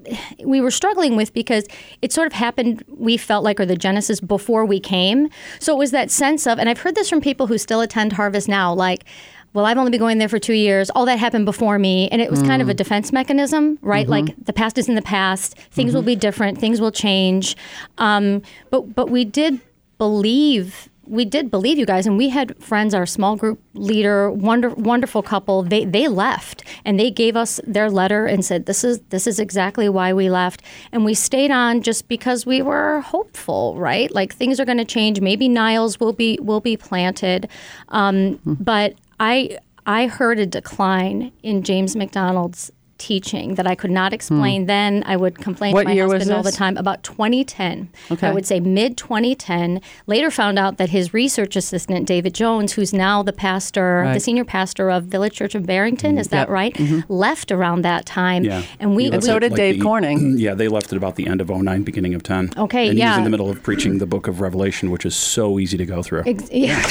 we 0.46 0.62
were 0.62 0.70
struggling 0.70 1.16
with 1.16 1.34
because 1.34 1.66
it 2.04 2.14
sort 2.14 2.28
of 2.28 2.34
happened, 2.34 2.84
we 2.88 3.18
felt 3.18 3.44
like, 3.44 3.60
or 3.60 3.66
the 3.66 3.76
genesis 3.76 4.20
before 4.20 4.64
we 4.64 4.80
came. 4.80 5.30
So 5.60 5.74
it 5.74 5.80
was 5.80 5.90
that 5.90 6.12
sense 6.12 6.46
of, 6.46 6.60
and 6.60 6.70
I've 6.70 6.82
heard 6.82 6.94
this 6.94 7.10
from 7.10 7.20
people 7.20 7.48
who 7.48 7.58
still 7.58 7.82
attend 7.82 8.14
Harvest 8.14 8.48
now, 8.48 8.72
like, 8.72 9.06
well, 9.54 9.66
I've 9.66 9.80
only 9.80 9.90
been 9.90 10.00
going 10.00 10.20
there 10.20 10.30
for 10.30 10.38
two 10.38 10.54
years. 10.54 10.92
All 10.92 11.06
that 11.06 11.18
happened 11.18 11.46
before 11.46 11.80
me. 11.80 12.08
And 12.10 12.22
it 12.22 12.30
was 12.30 12.44
kind 12.44 12.62
of 12.62 12.70
a 12.70 12.74
mm. 12.74 12.78
defense 12.78 13.12
mechanism, 13.12 13.80
right? 13.82 14.04
Mm-hmm. 14.04 14.28
Like 14.28 14.46
the 14.46 14.54
past 14.54 14.78
is 14.78 14.88
in 14.88 14.94
the 14.94 15.02
past. 15.02 15.58
Things 15.72 15.96
will 15.96 16.02
mm-hmm. 16.02 16.08
be 16.08 16.16
different. 16.18 16.60
Things 16.60 16.80
will 16.80 16.92
change. 16.92 17.58
Um, 17.98 18.44
but, 18.70 18.94
but 18.94 19.10
we 19.10 19.26
did 19.26 19.60
believe 20.00 20.90
we 21.10 21.26
did 21.26 21.50
believe 21.50 21.80
you 21.80 21.88
guys 21.88 22.06
and 22.06 22.18
we 22.18 22.30
had 22.30 22.56
friends 22.64 22.94
our 22.94 23.06
small 23.06 23.36
group 23.36 23.60
leader 23.74 24.30
wonder, 24.32 24.70
wonderful 24.70 25.24
couple. 25.24 25.64
They 25.64 25.84
they 25.84 26.08
left 26.08 26.64
and 26.86 27.00
they 27.00 27.10
gave 27.10 27.36
us 27.36 27.60
their 27.66 27.90
letter 27.90 28.28
and 28.28 28.46
said 28.46 28.68
this 28.68 28.84
is 28.84 29.00
this 29.10 29.26
is 29.26 29.40
exactly 29.40 29.90
why 29.90 30.14
we 30.14 30.30
left. 30.30 30.62
And 30.92 31.04
we 31.04 31.16
stayed 31.16 31.50
on 31.52 31.82
just 31.82 32.08
because 32.08 32.46
we 32.46 32.62
were 32.62 33.02
hopeful 33.02 33.76
right? 33.78 34.12
Like 34.12 34.34
things 34.34 34.60
are 34.60 34.66
going 34.66 34.78
to 34.78 34.86
change. 34.86 35.20
Maybe 35.20 35.50
niles 35.50 36.00
will 36.00 36.14
be 36.14 36.38
will 36.42 36.62
be 36.62 36.78
planted. 36.78 37.50
Um, 37.90 38.40
but 38.46 38.94
i 39.20 39.58
i 39.86 40.08
heard 40.08 40.40
a 40.40 40.46
decline 40.46 41.32
in 41.44 41.64
james 41.64 41.96
macdonald's 41.96 42.72
teaching 43.00 43.56
that 43.56 43.66
I 43.66 43.76
could 43.76 43.92
not 43.92 44.12
hmm. 44.12 44.16
explain 44.16 44.66
then. 44.66 45.04
I 45.06 45.16
would 45.16 45.38
complain 45.38 45.74
What 45.74 45.84
to 45.84 45.90
my 45.90 45.94
year 45.94 46.06
was 46.06 46.20
husband 46.20 46.38
all 46.38 46.44
the 46.44 46.52
time 46.52 46.78
about 46.78 47.04
2010. 47.04 47.90
Okay. 48.12 48.28
I 48.28 48.32
would 48.32 48.46
say 48.46 48.60
mid 48.60 48.98
2010. 48.98 49.82
Later 50.08 50.30
found 50.30 50.60
out 50.60 50.78
that 50.78 50.90
his 50.90 51.14
research 51.14 51.56
assistant, 51.56 52.08
David 52.08 52.34
Jones, 52.34 52.74
who's 52.74 52.94
now 52.94 53.24
the 53.24 53.34
pastor, 53.34 54.10
the 54.14 54.20
senior 54.20 54.46
pastor 54.46 54.90
of 54.92 55.06
Village 55.06 55.34
Church 55.34 55.56
of 55.56 55.66
Barrington, 55.66 56.18
is 56.18 56.28
that 56.30 56.40
Yep. 56.42 56.50
right? 56.50 56.74
Mm-hmm. 56.76 57.12
Left 57.12 57.52
around 57.52 57.82
that 57.82 58.06
time. 58.06 58.44
Yeah. 58.44 58.64
And 58.80 58.96
we, 58.96 59.06
He 59.06 59.10
we 59.10 59.22
so 59.22 59.38
it 59.38 59.40
did 59.40 59.56
Dave 59.56 59.76
the- 59.76 59.82
Corning. 59.82 60.38
Yeah, 60.40 60.54
they 60.54 60.68
left 60.68 60.94
at 60.94 60.98
about 60.98 61.16
the 61.16 61.28
end 61.28 61.42
of 61.42 61.50
09, 61.50 61.84
beginning 61.84 62.14
of 62.14 62.24
10. 62.24 62.52
Okay, 62.56 62.88
and 62.90 62.98
he 62.98 63.04
was 63.04 63.10
yeah. 63.10 63.18
in 63.18 63.24
the 63.24 63.30
middle 63.30 63.50
of 63.50 63.62
preaching 63.62 63.98
the 63.98 64.06
book 64.06 64.28
of 64.28 64.40
Revelation, 64.42 64.90
which 64.90 65.06
is 65.06 65.16
so 65.16 65.60
easy 65.60 65.78
to 65.78 65.86
go 65.86 66.02
through. 66.02 66.24
Ex- 66.26 66.50
yeah. 66.52 66.82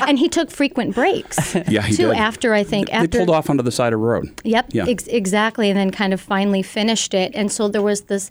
and 0.06 0.18
he 0.18 0.28
took 0.28 0.50
frequent 0.50 0.94
breaks. 0.94 1.56
Yeah, 1.68 1.82
he 1.82 1.94
too. 1.94 2.08
did. 2.08 2.16
After 2.16 2.54
I 2.54 2.62
think 2.62 2.86
They 2.86 2.92
after 2.94 3.18
pulled 3.18 3.30
off 3.30 3.50
onto 3.50 3.62
the 3.62 3.72
side 3.72 3.92
of 3.92 4.00
the 4.00 4.06
road. 4.06 4.40
Yep, 4.44 4.66
Yeah. 4.72 4.86
Ex- 4.88 5.06
exactly. 5.06 5.70
And 5.70 5.78
then 5.78 5.90
kind 5.90 6.12
of 6.12 6.20
finally 6.20 6.62
finished 6.62 7.14
it. 7.14 7.32
And 7.34 7.52
so 7.52 7.68
there 7.68 7.82
was 7.82 8.02
this 8.02 8.30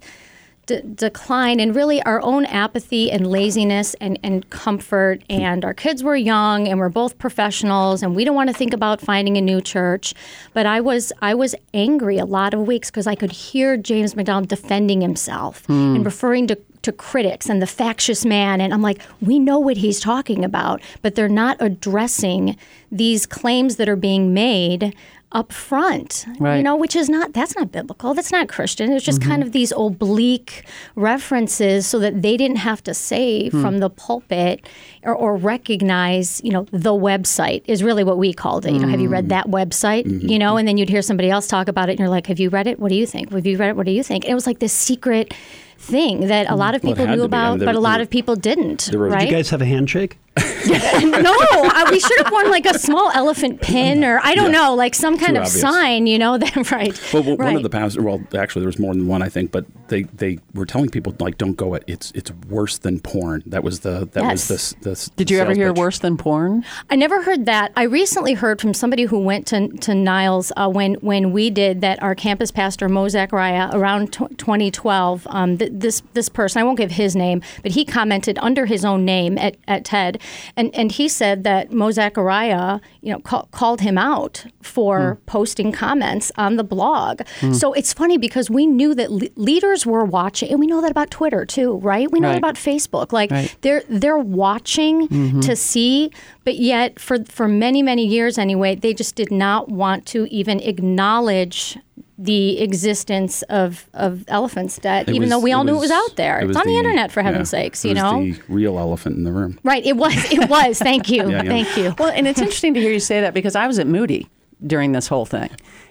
d- 0.68 0.82
decline 0.94 1.58
and 1.58 1.74
really 1.74 2.00
our 2.02 2.22
own 2.22 2.44
apathy 2.44 3.10
and 3.10 3.26
laziness 3.26 3.94
and, 3.94 4.18
and 4.22 4.48
comfort. 4.50 5.22
And 5.28 5.64
our 5.64 5.74
kids 5.74 6.04
were 6.04 6.14
young 6.14 6.68
and 6.68 6.78
we're 6.78 6.88
both 6.90 7.18
professionals 7.18 8.02
and 8.02 8.14
we 8.14 8.24
don't 8.24 8.36
want 8.36 8.50
to 8.50 8.54
think 8.54 8.72
about 8.72 9.00
finding 9.00 9.36
a 9.36 9.40
new 9.40 9.60
church. 9.60 10.14
But 10.52 10.66
I 10.66 10.80
was 10.80 11.12
I 11.20 11.34
was 11.34 11.56
angry 11.74 12.18
a 12.18 12.26
lot 12.26 12.54
of 12.54 12.60
weeks 12.60 12.90
because 12.90 13.08
I 13.08 13.16
could 13.16 13.32
hear 13.32 13.76
James 13.76 14.14
MacDonald 14.14 14.48
defending 14.48 15.00
himself 15.00 15.64
hmm. 15.66 15.96
and 15.96 16.04
referring 16.04 16.46
to 16.48 16.58
to 16.82 16.92
critics 16.92 17.48
and 17.48 17.60
the 17.60 17.66
factious 17.66 18.24
man 18.24 18.60
and 18.60 18.72
I'm 18.72 18.82
like 18.82 19.02
we 19.20 19.40
know 19.40 19.58
what 19.58 19.76
he's 19.76 19.98
talking 19.98 20.44
about 20.44 20.80
but 21.02 21.16
they're 21.16 21.28
not 21.28 21.56
addressing 21.58 22.56
these 22.92 23.26
claims 23.26 23.76
that 23.76 23.88
are 23.88 23.96
being 23.96 24.32
made 24.32 24.94
up 25.30 25.52
front, 25.52 26.24
Right. 26.40 26.56
you 26.56 26.62
know, 26.62 26.74
which 26.74 26.96
is 26.96 27.10
not 27.10 27.34
that's 27.34 27.54
not 27.54 27.70
biblical. 27.70 28.14
That's 28.14 28.32
not 28.32 28.48
Christian. 28.48 28.92
It's 28.92 29.04
just 29.04 29.20
Mm-hmm. 29.20 29.30
kind 29.30 29.42
of 29.42 29.52
these 29.52 29.72
oblique 29.76 30.64
references 30.96 31.86
so 31.86 31.98
that 31.98 32.22
they 32.22 32.36
didn't 32.36 32.56
have 32.58 32.82
to 32.84 32.94
say 32.94 33.50
Hmm. 33.50 33.60
from 33.62 33.78
the 33.78 33.90
pulpit 33.90 34.66
or, 35.04 35.14
or 35.14 35.36
recognize, 35.36 36.40
you 36.42 36.50
know, 36.50 36.66
the 36.72 36.92
website 36.92 37.62
is 37.66 37.82
really 37.82 38.04
what 38.04 38.16
we 38.18 38.32
called 38.32 38.64
it. 38.66 38.72
You 38.72 38.78
know, 38.80 38.88
have 38.88 39.00
you 39.00 39.08
Mm. 39.08 39.12
read 39.12 39.28
that 39.28 39.46
website? 39.48 40.06
Mm-hmm. 40.06 40.28
You 40.28 40.38
know, 40.38 40.56
and 40.56 40.66
then 40.66 40.78
you'd 40.78 40.88
hear 40.88 41.02
somebody 41.02 41.30
else 41.30 41.46
talk 41.46 41.68
about 41.68 41.88
it 41.88 41.92
and 41.92 42.00
you're 42.00 42.08
like, 42.08 42.26
have 42.28 42.40
you 42.40 42.48
read 42.48 42.66
it? 42.66 42.80
What 42.80 42.88
do 42.88 42.94
you 42.96 43.06
think? 43.06 43.30
Have 43.32 43.46
you 43.46 43.56
read 43.58 43.70
it? 43.70 43.76
What 43.76 43.86
do 43.86 43.92
you 43.92 44.02
think? 44.02 44.24
And 44.24 44.32
it 44.32 44.34
was 44.34 44.46
like 44.46 44.58
this 44.60 44.72
secret 44.72 45.34
thing 45.78 46.26
that 46.26 46.50
a 46.50 46.56
lot 46.56 46.74
of 46.74 46.82
people 46.82 47.06
had 47.06 47.16
knew 47.16 47.22
to 47.22 47.28
be. 47.28 47.36
I 47.36 47.50
mean, 47.52 47.60
about, 47.60 47.64
but 47.66 47.74
a 47.76 47.80
lot 47.80 48.00
of 48.00 48.10
people 48.10 48.34
didn't, 48.34 48.90
right? 48.94 49.20
Did 49.20 49.30
you 49.30 49.36
guys 49.36 49.50
have 49.50 49.62
a 49.62 49.66
handshake? 49.66 50.18
no, 51.22 51.34
uh, 51.40 51.86
we 51.90 52.00
should 52.00 52.18
have 52.18 52.30
worn 52.32 52.50
like 52.50 52.66
a 52.66 52.78
small 52.78 53.10
elephant 53.12 53.60
pin 53.60 54.04
or 54.04 54.20
I 54.22 54.34
don't 54.34 54.52
know, 54.52 54.74
like 54.74 54.94
some 54.94 55.18
kind 55.18 55.34
Too 55.34 55.40
of 55.42 55.46
obvious. 55.46 55.60
sign, 55.60 56.06
you 56.06 56.18
know, 56.18 56.38
that 56.38 56.70
right. 56.70 56.98
Well, 57.12 57.22
well, 57.22 57.36
one 57.36 57.56
of 57.56 57.62
the 57.62 57.70
pastors. 57.70 58.02
Well, 58.04 58.22
actually, 58.36 58.60
there 58.62 58.68
was 58.68 58.78
more 58.78 58.94
than 58.94 59.06
one, 59.06 59.22
I 59.22 59.28
think. 59.28 59.50
But 59.52 59.66
they, 59.88 60.02
they 60.04 60.38
were 60.54 60.66
telling 60.66 60.90
people 60.90 61.14
like, 61.18 61.38
don't 61.38 61.54
go 61.56 61.74
it. 61.74 61.84
It's 61.86 62.10
it's 62.12 62.30
worse 62.48 62.78
than 62.78 63.00
porn. 63.00 63.42
That 63.46 63.62
was 63.64 63.80
the 63.80 64.08
that 64.12 64.22
Yes. 64.24 64.50
was 64.50 64.74
the, 64.80 64.90
the 64.90 65.10
Did 65.16 65.30
you 65.30 65.38
ever 65.38 65.54
hear 65.54 65.72
pitch. 65.72 65.78
worse 65.80 65.98
than 65.98 66.16
porn? 66.16 66.64
I 66.90 66.96
never 66.96 67.22
heard 67.22 67.46
that. 67.46 67.72
I 67.76 67.84
recently 67.84 68.34
heard 68.34 68.60
from 68.60 68.74
somebody 68.74 69.04
who 69.04 69.18
went 69.18 69.46
to, 69.48 69.68
to 69.68 69.94
Niles 69.94 70.52
uh, 70.56 70.68
when 70.68 70.94
when 70.94 71.32
we 71.32 71.50
did 71.50 71.80
that. 71.80 72.02
Our 72.02 72.14
campus 72.14 72.50
pastor 72.50 72.88
Mo 72.88 73.08
Zachariah 73.08 73.70
around 73.72 74.12
t- 74.12 74.26
2012. 74.36 75.26
Um, 75.30 75.58
th- 75.58 75.70
this 75.74 76.02
this 76.14 76.28
person 76.28 76.60
I 76.60 76.64
won't 76.64 76.78
give 76.78 76.92
his 76.92 77.16
name, 77.16 77.42
but 77.62 77.72
he 77.72 77.84
commented 77.84 78.38
under 78.40 78.66
his 78.66 78.84
own 78.84 79.04
name 79.04 79.38
at, 79.38 79.56
at 79.66 79.84
TED, 79.84 80.20
and 80.56 80.74
and 80.74 80.92
he 80.92 81.08
said 81.08 81.44
that 81.44 81.72
Mo 81.72 81.90
Zachariah, 81.90 82.80
you 83.00 83.12
know, 83.12 83.20
ca- 83.20 83.46
called 83.50 83.80
him 83.80 83.96
out 83.98 84.44
for 84.62 85.14
Hmm. 85.14 85.24
posting 85.26 85.72
comments 85.72 86.30
on 86.36 86.56
the 86.56 86.64
blog. 86.64 87.22
So 87.52 87.72
it's 87.72 87.92
funny 87.92 88.18
because 88.18 88.50
we 88.50 88.66
knew 88.66 88.94
that 88.94 89.10
le- 89.12 89.28
leaders 89.36 89.86
were 89.86 90.04
watching, 90.04 90.50
and 90.50 90.60
we 90.60 90.66
know 90.66 90.80
that 90.80 90.90
about 90.90 91.10
Twitter 91.10 91.44
too, 91.44 91.74
right? 91.76 92.10
We 92.10 92.20
know 92.20 92.28
Right. 92.28 92.34
that 92.34 92.38
about 92.38 92.54
Facebook. 92.56 93.12
Like 93.12 93.30
Right. 93.30 93.54
they're 93.62 93.82
they're 93.88 94.18
watching 94.18 95.08
to 95.40 95.56
see, 95.56 96.10
but 96.44 96.56
yet 96.56 96.98
for 96.98 97.24
for 97.24 97.48
many 97.48 97.82
many 97.82 98.04
years 98.06 98.38
anyway, 98.38 98.74
they 98.74 98.92
just 98.94 99.14
did 99.14 99.30
not 99.30 99.68
want 99.70 100.06
to 100.06 100.26
even 100.30 100.60
acknowledge 100.60 101.78
the 102.18 102.60
existence 102.60 103.42
of, 103.42 103.88
of 103.94 104.24
elephants 104.28 104.78
that 104.80 105.08
It 105.08 105.10
even 105.14 105.22
was- 105.22 105.30
though 105.30 105.38
we 105.38 105.52
all 105.52 105.64
knew 105.64 105.76
it 105.76 105.80
was 105.80 105.90
out 105.90 106.16
there. 106.16 106.38
it 106.40 106.44
It's 106.44 106.48
was 106.48 106.56
on 106.56 106.66
the, 106.66 106.76
internet 106.76 107.12
for 107.12 107.22
heaven's 107.22 107.52
yeah, 107.52 107.60
sakes, 107.60 107.84
it 107.84 107.88
you 107.88 107.94
was 107.94 108.02
know. 108.02 108.24
the 108.24 108.40
real 108.48 108.78
elephant 108.78 109.16
in 109.16 109.24
the 109.24 109.32
room. 109.32 109.58
right, 109.62 109.84
it 109.84 109.96
was 109.96 110.14
it 110.32 110.48
was. 110.48 110.78
Thank 110.78 111.08
you. 111.10 111.18
Yeah, 111.30 111.42
yeah. 111.42 111.48
Thank 111.48 111.76
you. 111.76 111.94
Well, 111.98 112.10
and 112.10 112.26
it's 112.26 112.40
interesting 112.40 112.74
to 112.74 112.80
hear 112.80 112.92
you 112.92 113.00
say 113.00 113.20
that 113.20 113.34
because 113.34 113.54
I 113.56 113.66
was 113.66 113.78
at 113.78 113.86
Moody 113.86 114.28
during 114.66 114.92
this 114.92 115.06
whole 115.08 115.26
thing. 115.26 115.50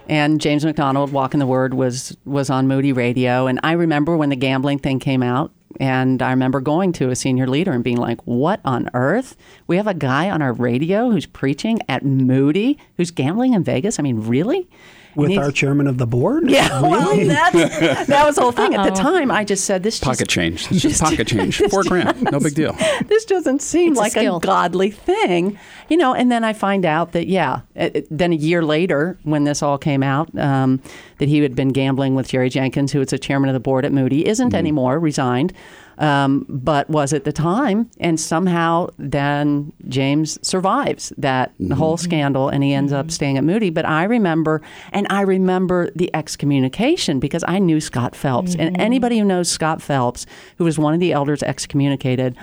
And 0.10 0.40
James 0.42 0.64
MacDonald, 0.66 1.12
Walking 1.12 1.40
the 1.40 1.46
Word, 1.48 1.74
was 1.74 2.16
was 2.26 2.50
on 2.50 2.68
Moody 2.68 2.94
Radio. 2.94 3.48
And 3.48 3.60
I 3.64 3.74
remember 3.74 4.16
when 4.16 4.30
the 4.30 4.36
gambling 4.38 4.80
thing 4.80 5.00
came 5.00 5.22
out, 5.22 5.52
and 5.82 6.22
I 6.22 6.30
remember 6.32 6.62
going 6.62 6.94
to 6.94 7.10
a 7.10 7.16
senior 7.16 7.46
leader 7.46 7.72
and 7.74 7.84
being 7.84 7.98
like, 7.98 8.20
"What 8.24 8.62
on 8.64 8.90
earth? 8.94 9.36
We 9.68 9.76
have 9.76 9.88
a 9.88 9.94
guy 9.94 10.30
on 10.30 10.42
our 10.42 10.54
radio 10.54 11.10
who's 11.12 11.26
preaching 11.26 11.80
at 11.90 12.06
Moody, 12.06 12.78
who's 12.96 13.12
gambling 13.12 13.54
in 13.54 13.64
Vegas. 13.66 14.00
I 14.00 14.04
mean, 14.04 14.22
really?" 14.28 14.70
And 15.18 15.24
With 15.24 15.32
he's- 15.32 15.44
our 15.44 15.52
chairman 15.52 15.88
of 15.88 15.98
the 15.98 16.06
board? 16.06 16.48
yeah, 16.48 16.80
well, 16.84 17.18
that's, 17.26 18.06
that 18.08 18.24
was 18.24 18.36
the 18.36 18.42
whole 18.44 18.52
thing. 18.52 18.76
At 18.76 18.84
the 18.88 18.92
time, 18.96 19.32
I 19.32 19.44
just 19.44 19.66
said 19.66 19.82
this 19.82 20.00
Pocket 20.00 20.20
just, 20.20 20.30
change. 20.30 20.72
It's 20.72 20.80
just 20.84 21.02
pocket 21.02 21.26
change. 21.28 21.58
Four 21.72 21.84
grand. 21.86 22.22
No 22.32 22.40
big 22.40 22.54
deal. 22.54 22.74
this 23.08 23.26
doesn't 23.26 23.64
seem 23.64 23.94
It's 23.94 24.00
like 24.00 24.12
a, 24.16 24.20
skill. 24.20 24.40
godly 24.40 24.92
thing, 24.92 25.58
you 25.90 25.98
know. 25.98 26.14
And 26.14 26.32
then 26.32 26.44
I 26.44 26.54
find 26.54 26.86
out 26.86 27.14
that 27.14 27.26
yeah, 27.26 27.62
it- 27.74 27.96
it- 27.96 28.08
then 28.12 28.32
a 28.32 28.36
year 28.36 28.64
later, 28.64 29.18
when 29.24 29.44
this 29.44 29.64
all 29.64 29.80
came 29.80 30.04
out, 30.04 30.30
um, 30.38 30.82
that 31.18 31.28
he 31.30 31.40
had 31.40 31.56
been 31.56 31.70
gambling 31.70 32.14
with 32.14 32.28
Jerry 32.28 32.50
Jenkins, 32.50 32.92
who 32.92 33.00
was 33.00 33.10
the 33.10 33.18
chairman 33.18 33.50
of 33.50 33.56
the 33.56 33.60
board 33.60 33.86
at 33.86 33.92
Moody, 33.92 34.28
isn't 34.28 34.54
anymore, 34.54 35.00
resigned, 35.00 35.52
um, 35.98 36.46
but 36.48 36.90
was 36.90 37.14
at 37.14 37.24
the 37.24 37.32
time, 37.32 37.90
and 38.00 38.20
somehow 38.20 38.88
then 38.98 39.72
James 39.88 40.38
survives 40.48 41.12
that 41.18 41.54
mm-hmm. 41.54 41.74
whole 41.74 41.98
scandal, 41.98 42.50
and 42.50 42.64
he 42.64 42.74
ends 42.74 42.94
up 42.94 43.08
mm-hmm. 43.08 43.12
staying 43.12 43.38
at 43.38 43.44
Moody. 43.44 43.70
But 43.70 43.86
I 43.86 44.04
remember, 44.04 44.62
and 44.92 45.08
I 45.10 45.22
remember 45.22 45.90
the 45.96 46.10
excommunication 46.14 47.20
because 47.20 47.44
I 47.48 47.60
knew 47.60 47.82
Scott 47.82 48.16
Phelps, 48.16 48.56
and 48.56 48.74
mm-hmm. 48.74 48.82
anybody 48.82 49.20
who 49.20 49.26
knows 49.26 49.50
Scott 49.50 49.82
Phelps, 49.82 50.26
who 50.58 50.64
was 50.64 50.78
one 50.78 50.94
of 50.94 51.00
the 51.00 51.14
elders 51.14 51.44
excommunicated 51.44 52.38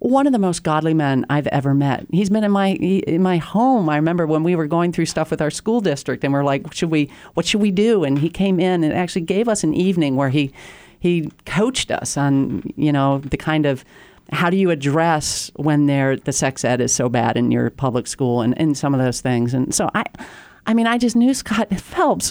one 0.00 0.26
of 0.26 0.32
the 0.32 0.38
most 0.38 0.62
godly 0.62 0.94
men 0.94 1.26
I've 1.28 1.48
ever 1.48 1.74
met. 1.74 2.06
He's 2.12 2.30
been 2.30 2.44
in 2.44 2.52
my 2.52 2.68
in 2.68 3.22
my 3.22 3.38
home. 3.38 3.88
I 3.88 3.96
remember 3.96 4.26
when 4.26 4.44
we 4.44 4.54
were 4.54 4.66
going 4.66 4.92
through 4.92 5.06
stuff 5.06 5.30
with 5.30 5.42
our 5.42 5.50
school 5.50 5.80
district, 5.80 6.22
and 6.22 6.32
we're 6.32 6.44
like, 6.44 6.72
"Should 6.72 6.90
we? 6.90 7.10
What 7.34 7.46
should 7.46 7.60
we 7.60 7.70
do?" 7.70 8.04
And 8.04 8.18
he 8.18 8.30
came 8.30 8.60
in 8.60 8.84
and 8.84 8.92
actually 8.92 9.22
gave 9.22 9.48
us 9.48 9.64
an 9.64 9.74
evening 9.74 10.14
where 10.14 10.28
he 10.28 10.52
he 11.00 11.30
coached 11.46 11.90
us 11.90 12.16
on 12.16 12.62
you 12.76 12.92
know 12.92 13.18
the 13.18 13.36
kind 13.36 13.66
of 13.66 13.84
how 14.30 14.50
do 14.50 14.56
you 14.56 14.70
address 14.70 15.50
when 15.56 15.86
there 15.86 16.16
the 16.16 16.32
sex 16.32 16.64
ed 16.64 16.80
is 16.80 16.94
so 16.94 17.08
bad 17.08 17.36
in 17.36 17.50
your 17.50 17.70
public 17.70 18.06
school 18.06 18.42
and, 18.42 18.58
and 18.60 18.76
some 18.76 18.94
of 18.94 19.00
those 19.00 19.20
things. 19.20 19.54
And 19.54 19.74
so 19.74 19.90
I. 19.94 20.04
I 20.66 20.74
mean, 20.74 20.86
I 20.86 20.98
just 20.98 21.16
knew 21.16 21.32
Scott 21.32 21.70
Phelps 21.80 22.30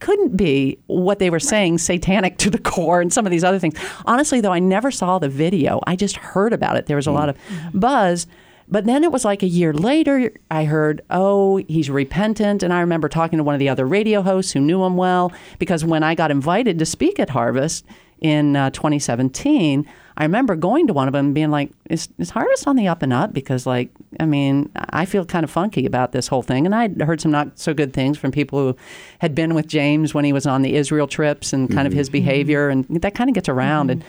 couldn't 0.00 0.36
be 0.36 0.76
what 0.88 1.20
they 1.20 1.30
were 1.30 1.38
saying, 1.38 1.78
satanic 1.78 2.36
to 2.38 2.50
the 2.50 2.58
core, 2.58 3.00
and 3.00 3.12
some 3.12 3.26
of 3.26 3.30
these 3.30 3.44
other 3.44 3.60
things. 3.60 3.78
Honestly, 4.06 4.40
though, 4.40 4.50
I 4.50 4.58
never 4.58 4.90
saw 4.90 5.20
the 5.20 5.28
video. 5.28 5.78
I 5.86 5.94
just 5.94 6.16
heard 6.16 6.52
about 6.52 6.76
it. 6.76 6.86
There 6.86 6.96
was 6.96 7.06
a 7.06 7.10
mm. 7.10 7.14
lot 7.14 7.28
of 7.28 7.38
mm-hmm. 7.38 7.78
buzz. 7.78 8.26
But 8.68 8.86
then 8.86 9.04
it 9.04 9.12
was 9.12 9.24
like 9.24 9.44
a 9.44 9.46
year 9.46 9.72
later, 9.72 10.32
I 10.50 10.64
heard, 10.64 11.02
oh, 11.10 11.58
he's 11.68 11.88
repentant. 11.88 12.64
And 12.64 12.72
I 12.72 12.80
remember 12.80 13.08
talking 13.08 13.36
to 13.36 13.44
one 13.44 13.54
of 13.54 13.60
the 13.60 13.68
other 13.68 13.86
radio 13.86 14.20
hosts 14.20 14.50
who 14.50 14.58
knew 14.58 14.82
him 14.82 14.96
well, 14.96 15.32
because 15.60 15.84
when 15.84 16.02
I 16.02 16.16
got 16.16 16.32
invited 16.32 16.80
to 16.80 16.86
speak 16.86 17.20
at 17.20 17.30
Harvest 17.30 17.84
in 18.20 18.56
uh, 18.56 18.70
2017, 18.70 19.86
I 20.18 20.22
remember 20.22 20.56
going 20.56 20.86
to 20.86 20.94
one 20.94 21.08
of 21.08 21.12
them 21.12 21.26
and 21.26 21.34
being 21.34 21.50
like, 21.50 21.70
is, 21.90 22.08
is 22.18 22.30
Harvest 22.30 22.66
on 22.66 22.76
the 22.76 22.88
up 22.88 23.02
and 23.02 23.12
up? 23.12 23.34
Because, 23.34 23.66
like, 23.66 23.90
I 24.18 24.24
mean, 24.24 24.70
I 24.74 25.04
feel 25.04 25.26
kind 25.26 25.44
of 25.44 25.50
funky 25.50 25.84
about 25.84 26.12
this 26.12 26.26
whole 26.26 26.42
thing. 26.42 26.64
And 26.64 26.74
I'd 26.74 27.02
heard 27.02 27.20
some 27.20 27.30
not 27.30 27.58
so 27.58 27.74
good 27.74 27.92
things 27.92 28.16
from 28.16 28.32
people 28.32 28.58
who 28.58 28.76
had 29.18 29.34
been 29.34 29.54
with 29.54 29.66
James 29.66 30.14
when 30.14 30.24
he 30.24 30.32
was 30.32 30.46
on 30.46 30.62
the 30.62 30.74
Israel 30.74 31.06
trips 31.06 31.52
and 31.52 31.70
kind 31.70 31.86
of 31.86 31.92
his 31.92 32.08
behavior. 32.08 32.70
And 32.70 32.86
that 32.88 33.14
kind 33.14 33.28
of 33.28 33.34
gets 33.34 33.48
around. 33.48 33.90
And 33.90 34.02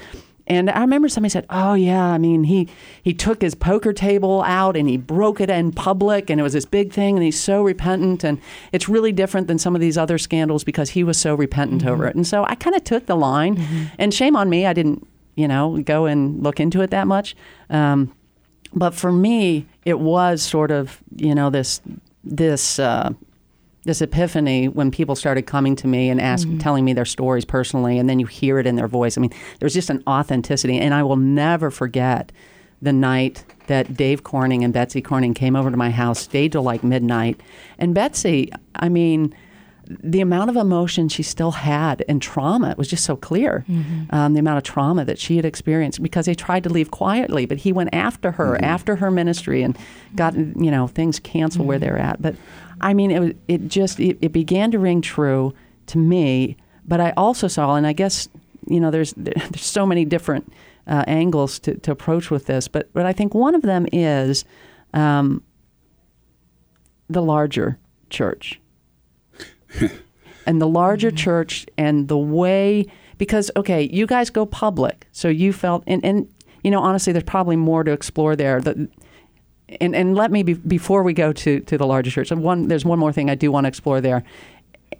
and 0.47 0.69
I 0.69 0.81
remember 0.81 1.09
somebody 1.09 1.29
said, 1.29 1.45
"Oh 1.49 1.73
yeah, 1.73 2.03
I 2.03 2.17
mean 2.17 2.45
he 2.45 2.67
he 3.03 3.13
took 3.13 3.41
his 3.41 3.53
poker 3.53 3.93
table 3.93 4.41
out 4.43 4.77
and 4.77 4.89
he 4.89 4.97
broke 4.97 5.41
it 5.41 5.49
in 5.49 5.71
public, 5.71 6.29
and 6.29 6.39
it 6.39 6.43
was 6.43 6.53
this 6.53 6.65
big 6.65 6.91
thing, 6.93 7.15
and 7.15 7.23
he's 7.23 7.39
so 7.39 7.61
repentant, 7.61 8.23
and 8.23 8.39
it's 8.71 8.87
really 8.87 9.11
different 9.11 9.47
than 9.47 9.59
some 9.59 9.75
of 9.75 9.81
these 9.81 9.97
other 9.97 10.17
scandals 10.17 10.63
because 10.63 10.91
he 10.91 11.03
was 11.03 11.17
so 11.17 11.35
repentant 11.35 11.85
over 11.85 12.07
it." 12.07 12.15
And 12.15 12.25
so 12.25 12.45
I 12.45 12.55
kind 12.55 12.75
of 12.75 12.83
took 12.83 13.05
the 13.05 13.15
line, 13.15 13.91
and 13.99 14.13
shame 14.13 14.35
on 14.35 14.49
me, 14.49 14.65
I 14.65 14.73
didn't 14.73 15.05
you 15.35 15.47
know 15.47 15.81
go 15.83 16.05
and 16.05 16.41
look 16.41 16.59
into 16.59 16.81
it 16.81 16.89
that 16.91 17.07
much. 17.07 17.35
Um, 17.69 18.13
but 18.73 18.93
for 18.93 19.11
me, 19.11 19.65
it 19.85 19.99
was 19.99 20.41
sort 20.41 20.71
of 20.71 21.01
you 21.15 21.35
know 21.35 21.49
this 21.49 21.81
this. 22.23 22.79
Uh, 22.79 23.13
this 23.87 24.01
epiphany 24.01 24.67
when 24.67 24.91
people 24.91 25.15
started 25.15 25.47
coming 25.47 25.75
to 25.77 25.87
me 25.87 26.09
and 26.09 26.21
ask, 26.21 26.47
mm-hmm. 26.47 26.59
telling 26.59 26.85
me 26.85 26.93
their 26.93 27.05
stories 27.05 27.45
personally, 27.45 27.97
and 27.97 28.07
then 28.07 28.19
you 28.19 28.27
hear 28.27 28.59
it 28.59 28.67
in 28.67 28.75
their 28.75 28.87
voice. 28.87 29.17
I 29.17 29.21
mean, 29.21 29.33
there's 29.59 29.73
just 29.73 29.89
an 29.89 30.03
authenticity, 30.05 30.77
and 30.77 30.93
I 30.93 31.01
will 31.03 31.15
never 31.15 31.71
forget 31.71 32.31
the 32.81 32.93
night 32.93 33.43
that 33.65 33.97
Dave 33.97 34.23
Corning 34.23 34.63
and 34.63 34.71
Betsy 34.71 35.01
Corning 35.01 35.33
came 35.33 35.55
over 35.55 35.71
to 35.71 35.77
my 35.77 35.89
house, 35.89 36.19
stayed 36.19 36.51
till 36.51 36.61
like 36.61 36.83
midnight, 36.83 37.41
and 37.79 37.95
Betsy, 37.95 38.51
I 38.75 38.89
mean. 38.89 39.33
The 39.89 40.21
amount 40.21 40.49
of 40.49 40.55
emotion 40.55 41.09
she 41.09 41.23
still 41.23 41.51
had 41.51 42.03
and 42.07 42.21
trauma 42.21 42.71
it 42.71 42.77
was 42.77 42.87
just 42.87 43.05
so 43.05 43.15
clear. 43.15 43.65
Um, 44.09 44.33
the 44.33 44.39
amount 44.39 44.57
of 44.57 44.63
trauma 44.63 45.05
that 45.05 45.19
she 45.19 45.35
had 45.35 45.45
experienced 45.45 46.01
because 46.01 46.25
they 46.25 46.35
tried 46.35 46.63
to 46.63 46.69
leave 46.69 46.91
quietly, 46.91 47.45
but 47.45 47.57
he 47.59 47.71
went 47.71 47.89
after 47.93 48.31
her, 48.31 48.61
after 48.63 48.95
her 48.97 49.11
ministry, 49.11 49.63
and 49.63 49.77
got 50.15 50.35
you 50.35 50.71
know 50.71 50.87
things 50.87 51.19
canceled 51.19 51.67
where 51.67 51.79
they're 51.79 51.97
at. 51.97 52.21
But 52.21 52.35
I 52.81 52.93
mean, 52.93 53.11
it 53.11 53.37
it 53.47 53.67
just 53.67 53.99
it, 53.99 54.17
it 54.21 54.31
began 54.31 54.71
to 54.71 54.79
ring 54.79 55.01
true 55.01 55.53
to 55.87 55.97
me. 55.97 56.57
But 56.87 57.01
I 57.01 57.13
also 57.17 57.47
saw, 57.47 57.75
and 57.75 57.85
I 57.85 57.93
guess 57.93 58.29
you 58.67 58.79
know, 58.79 58.91
there's 58.91 59.13
there's 59.17 59.63
so 59.63 59.85
many 59.85 60.05
different 60.05 60.51
uh, 60.85 61.03
angles 61.07 61.59
to, 61.59 61.75
to 61.79 61.91
approach 61.91 62.29
with 62.29 62.45
this. 62.45 62.67
But 62.67 62.91
but 62.93 63.05
I 63.05 63.13
think 63.13 63.33
one 63.33 63.55
of 63.55 63.61
them 63.61 63.87
is 63.91 64.45
um, 64.93 65.43
the 67.09 67.21
larger 67.21 67.79
church, 68.09 68.59
and 70.45 70.61
the 70.61 70.67
larger 70.67 71.09
mm-hmm. 71.09 71.17
church, 71.17 71.65
and 71.77 72.07
the 72.07 72.17
way 72.17 72.85
because 73.17 73.51
okay, 73.55 73.89
you 73.91 74.05
guys 74.05 74.29
go 74.29 74.45
public, 74.45 75.07
so 75.11 75.27
you 75.27 75.53
felt 75.53 75.83
and 75.87 76.03
and 76.05 76.31
you 76.63 76.71
know 76.71 76.81
honestly, 76.81 77.13
there's 77.13 77.23
probably 77.23 77.55
more 77.55 77.83
to 77.83 77.91
explore 77.91 78.35
there. 78.35 78.61
The, 78.61 78.89
and 79.81 79.95
and 79.95 80.15
let 80.15 80.31
me 80.31 80.43
be, 80.43 80.53
before 80.53 81.03
we 81.03 81.13
go 81.13 81.33
to 81.33 81.59
to 81.59 81.77
the 81.77 81.85
larger 81.85 82.11
church. 82.11 82.31
One 82.31 82.67
there's 82.67 82.85
one 82.85 82.99
more 82.99 83.11
thing 83.11 83.29
I 83.29 83.35
do 83.35 83.51
want 83.51 83.65
to 83.65 83.69
explore 83.69 84.01
there, 84.01 84.23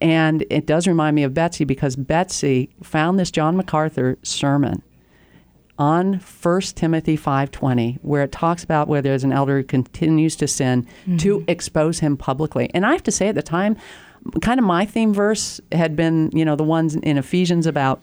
and 0.02 0.46
it 0.50 0.66
does 0.66 0.88
remind 0.88 1.16
me 1.16 1.24
of 1.24 1.34
Betsy 1.34 1.64
because 1.64 1.96
Betsy 1.96 2.70
found 2.84 3.20
this 3.20 3.32
John 3.32 3.56
MacArthur 3.56 4.18
sermon 4.24 4.84
on 5.80 6.14
1 6.16 6.62
Timothy 6.76 7.18
5:20 7.18 8.00
where 8.02 8.24
it 8.24 8.32
talks 8.32 8.64
about 8.64 8.88
where 8.88 9.02
there's 9.02 9.24
an 9.24 9.32
elder 9.32 9.58
who 9.58 9.64
continues 9.64 10.36
to 10.38 10.48
sin 10.48 10.86
to 11.18 11.40
mm-hmm. 11.40 11.50
expose 11.50 12.00
him 12.00 12.18
publicly. 12.18 12.70
And 12.74 12.86
I 12.86 12.92
have 12.94 13.04
to 13.04 13.12
say 13.12 13.28
at 13.28 13.36
the 13.36 13.44
time 13.44 13.78
kind 14.42 14.60
of 14.60 14.66
my 14.66 14.86
theme 14.86 15.14
verse 15.14 15.60
had 15.72 15.96
been, 15.96 16.30
you 16.34 16.46
know, 16.46 16.56
the 16.56 16.64
ones 16.64 16.96
in 16.96 17.18
Ephesians 17.18 17.66
about 17.66 18.02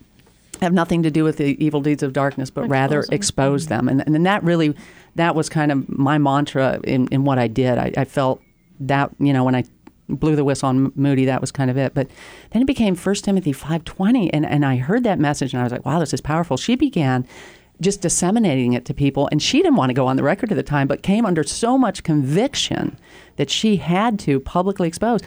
have 0.61 0.73
nothing 0.73 1.03
to 1.03 1.11
do 1.11 1.25
with 1.25 1.37
the 1.37 1.63
evil 1.65 1.81
deeds 1.81 2.03
of 2.03 2.13
darkness, 2.13 2.51
but 2.51 2.69
rather 2.69 3.01
Expose 3.01 3.09
them. 3.09 3.17
expose 3.17 3.67
them. 3.67 3.89
And, 3.89 4.01
and 4.03 4.15
then 4.15 4.23
that 4.25 4.43
really, 4.45 4.75
that 5.17 5.35
was 5.35 5.49
kind 5.49 5.73
of 5.73 5.89
my 5.89 6.19
mantra 6.19 6.81
in, 6.85 7.09
in 7.09 7.25
what 7.25 7.39
I 7.39 7.49
did. 7.49 7.79
I, 7.79 7.93
I 7.97 8.05
felt 8.05 8.41
that, 8.81 9.11
you 9.19 9.33
know, 9.33 9.45
when 9.45 9.55
I 9.55 9.65
blew 10.09 10.37
the 10.37 10.45
whistle 10.45 10.69
on 10.69 10.93
Moody, 10.95 11.25
that 11.25 11.41
was 11.41 11.51
kind 11.51 11.71
of 11.71 11.77
it. 11.77 11.95
But 11.95 12.09
then 12.51 12.63
it 12.63 12.67
became 12.67 12.97
1 12.97 13.15
Timothy 13.17 13.53
5.20, 13.53 14.31
and, 14.33 14.47
and 14.47 14.65
I 14.65 14.77
heard 14.77 15.05
that 15.05 15.19
message, 15.19 15.53
and 15.53 15.61
I 15.61 15.65
was 15.65 15.73
like, 15.73 15.85
wow, 15.85 15.99
this 15.99 16.13
is 16.13 16.21
powerful. 16.21 16.57
She 16.57 16.75
began 16.77 17.27
just 17.81 18.01
disseminating 18.01 18.75
it 18.75 18.85
to 18.85 18.95
people, 18.95 19.29
and 19.33 19.43
she 19.43 19.59
didn't 19.59 19.77
want 19.77 19.91
to 19.91 19.95
go 19.95 20.07
on 20.07 20.17
the 20.17 20.23
record 20.23 20.53
at 20.53 20.57
the 20.57 20.63
time, 20.63 20.87
but 20.87 21.03
came 21.03 21.27
under 21.27 21.43
so 21.43 21.77
much 21.77 22.03
conviction 22.03 22.97
that 23.37 23.51
she 23.51 23.77
had 23.77 24.19
to 24.21 24.41
publicly 24.41 24.87
expose. 24.87 25.21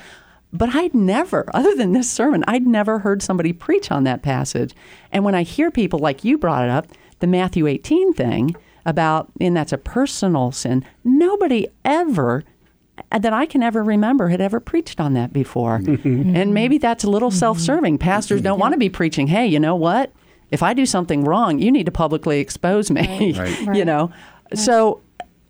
But 0.58 0.76
I'd 0.76 0.96
never, 0.96 1.46
other 1.54 1.76
than 1.76 1.92
this 1.92 2.10
sermon, 2.10 2.44
I'd 2.48 2.66
never 2.66 3.00
heard 3.00 3.22
somebody 3.22 3.54
preach 3.54 3.92
on 3.92 4.04
that 4.06 4.24
passage. 4.24 4.74
And 5.12 5.24
when 5.24 5.36
I 5.36 5.44
hear 5.44 5.70
people 5.70 6.00
like 6.00 6.24
you 6.24 6.38
brought 6.38 6.64
it 6.64 6.70
up, 6.72 6.88
the 7.20 7.28
Matthew 7.28 7.68
18 7.68 8.14
thing 8.14 8.56
about, 8.86 9.30
and 9.40 9.56
that's 9.56 9.72
a 9.72 9.78
personal 9.78 10.52
sin, 10.52 10.84
nobody 11.04 11.68
ever 11.86 12.44
uh, 13.12 13.20
that 13.20 13.34
I 13.34 13.46
can 13.46 13.62
ever 13.62 13.84
remember 13.84 14.30
had 14.30 14.42
ever 14.42 14.60
preached 14.60 15.00
on 15.00 15.14
that 15.14 15.32
before. 15.32 15.80
Mm-hmm. 15.88 16.36
and 16.36 16.54
maybe 16.54 16.78
that's 16.78 17.04
a 17.04 17.10
little 17.10 17.30
mm-hmm. 17.30 17.40
self 17.40 17.60
serving. 17.60 17.98
Pastors 17.98 18.42
don't 18.42 18.60
want 18.60 18.74
to 18.74 18.78
be 18.78 18.90
preaching, 18.90 19.28
hey, 19.28 19.48
you 19.48 19.60
know 19.60 19.76
what? 19.76 20.12
If 20.52 20.64
I 20.64 20.74
do 20.74 20.86
something 20.86 21.24
wrong, 21.24 21.60
you 21.60 21.72
need 21.72 21.86
to 21.86 21.92
publicly 21.92 22.40
expose 22.40 22.90
me. 22.90 23.34
Right. 23.34 23.60
you 23.76 23.84
know? 23.84 24.12
So, 24.54 25.02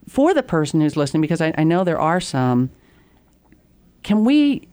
for 0.08 0.34
the 0.34 0.42
person 0.42 0.82
who's 0.82 0.96
listening, 0.96 1.22
because 1.22 1.42
I, 1.42 1.54
I 1.58 1.64
know 1.64 1.84
there 1.84 2.00
are 2.00 2.20
some, 2.20 2.72
can 4.04 4.24
we 4.24 4.68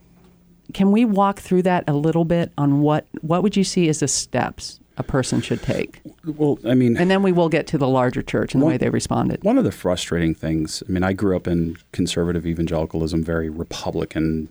can 0.74 0.92
we 0.92 1.04
walk 1.04 1.40
through 1.40 1.62
that 1.62 1.84
a 1.88 1.94
little 1.94 2.24
bit 2.24 2.52
on 2.58 2.80
what 2.80 3.06
what 3.22 3.42
would 3.42 3.56
you 3.56 3.64
see 3.64 3.88
as 3.88 4.00
the 4.00 4.08
steps 4.08 4.80
a 4.96 5.02
person 5.02 5.40
should 5.40 5.62
take? 5.62 6.00
Well, 6.24 6.58
I 6.64 6.74
mean, 6.74 6.96
And 6.96 7.10
then 7.10 7.22
we 7.22 7.32
will 7.32 7.48
get 7.48 7.66
to 7.68 7.78
the 7.78 7.88
larger 7.88 8.22
church 8.22 8.54
and 8.54 8.62
the 8.62 8.66
way 8.66 8.76
they 8.76 8.90
responded. 8.90 9.42
One 9.42 9.58
of 9.58 9.64
the 9.64 9.72
frustrating 9.72 10.34
things, 10.34 10.82
I 10.88 10.92
mean, 10.92 11.02
I 11.02 11.12
grew 11.12 11.36
up 11.36 11.48
in 11.48 11.76
conservative 11.92 12.46
evangelicalism, 12.46 13.24
very 13.24 13.48
Republican 13.48 14.48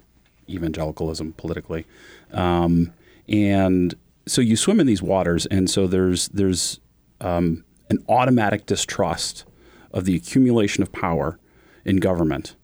evangelicalism 0.50 1.34
politically. 1.34 1.86
Um, 2.34 2.92
and 3.30 3.96
so 4.26 4.42
you 4.42 4.58
swim 4.58 4.82
in 4.82 4.88
these 4.88 5.02
waters, 5.02 5.46
and 5.46 5.70
so 5.70 5.88
there's, 5.88 6.28
there's 6.30 6.80
um, 7.22 7.64
an 7.90 8.04
automatic 8.10 8.66
distrust 8.66 9.46
of 9.94 10.04
the 10.04 10.16
accumulation 10.16 10.84
of 10.84 10.92
power 10.92 11.40
in 11.86 11.98
government. 11.98 12.56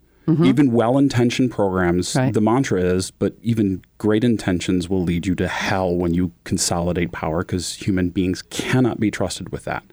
Even 0.46 0.72
well 0.72 0.98
intentioned 0.98 1.52
programs, 1.52 2.16
Right. 2.16 2.34
the 2.34 2.42
mantra 2.42 2.82
is, 2.82 3.10
but 3.12 3.34
even 3.42 3.82
great 3.98 4.24
intentions 4.24 4.88
will 4.90 5.04
lead 5.04 5.26
you 5.26 5.34
to 5.36 5.48
hell 5.48 5.96
when 5.96 6.14
you 6.14 6.32
consolidate 6.44 7.12
power 7.12 7.40
because 7.40 7.76
human 7.76 8.10
beings 8.10 8.42
cannot 8.44 9.00
be 9.00 9.10
trusted 9.12 9.50
with 9.50 9.64
that. 9.66 9.84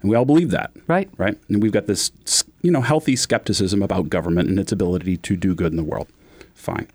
And 0.00 0.10
we 0.10 0.16
all 0.16 0.24
believe 0.24 0.50
that 0.50 0.70
Right. 0.86 1.08
right? 1.16 1.36
And 1.48 1.62
we've 1.62 1.72
got 1.72 1.86
this, 1.86 2.12
you 2.62 2.70
know, 2.70 2.80
healthy 2.80 3.16
skepticism 3.16 3.82
about 3.82 4.08
government 4.10 4.48
and 4.48 4.58
its 4.58 4.72
ability 4.72 5.16
to 5.18 5.36
do 5.36 5.54
good 5.54 5.72
in 5.72 5.76
the 5.76 5.84
world. 5.84 6.08
Fine. 6.54 6.86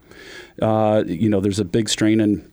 Uh, 0.61 1.03
you 1.05 1.29
know, 1.29 1.39
there's 1.39 1.59
a 1.59 1.65
big 1.65 1.89
strain 1.89 2.19
in, 2.19 2.49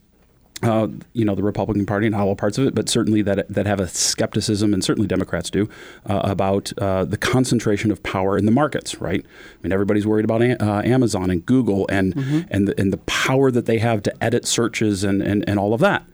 uh, 0.63 0.87
you 1.13 1.25
know, 1.25 1.35
the 1.35 1.43
Republican 1.43 1.85
Party 1.85 2.05
and 2.07 2.15
all 2.15 2.35
parts 2.35 2.57
of 2.57 2.65
it, 2.65 2.73
but 2.73 2.87
certainly 2.89 3.21
that 3.21 3.45
that 3.53 3.65
have 3.65 3.79
a 3.79 3.87
skepticism, 3.87 4.73
and 4.73 4.83
certainly 4.83 5.07
Democrats 5.07 5.49
do, 5.49 5.69
uh, 6.05 6.21
about 6.23 6.71
uh, 6.77 7.03
the 7.05 7.17
concentration 7.17 7.91
of 7.91 8.01
power 8.03 8.37
in 8.37 8.45
the 8.45 8.51
markets. 8.51 9.01
Right? 9.01 9.23
I 9.25 9.57
mean, 9.63 9.71
everybody's 9.73 10.07
worried 10.07 10.25
about 10.25 10.41
a- 10.41 10.63
uh, 10.63 10.81
Amazon 10.83 11.29
and 11.29 11.45
Google 11.45 11.85
and 11.89 12.15
and 12.49 12.67
the, 12.69 12.79
and 12.79 12.91
the 12.93 12.97
power 12.99 13.51
that 13.51 13.65
they 13.65 13.79
have 13.79 14.01
to 14.03 14.23
edit 14.23 14.45
searches 14.47 15.03
and, 15.03 15.21
and 15.21 15.43
and 15.47 15.59
all 15.59 15.73
of 15.73 15.81
that, 15.81 16.05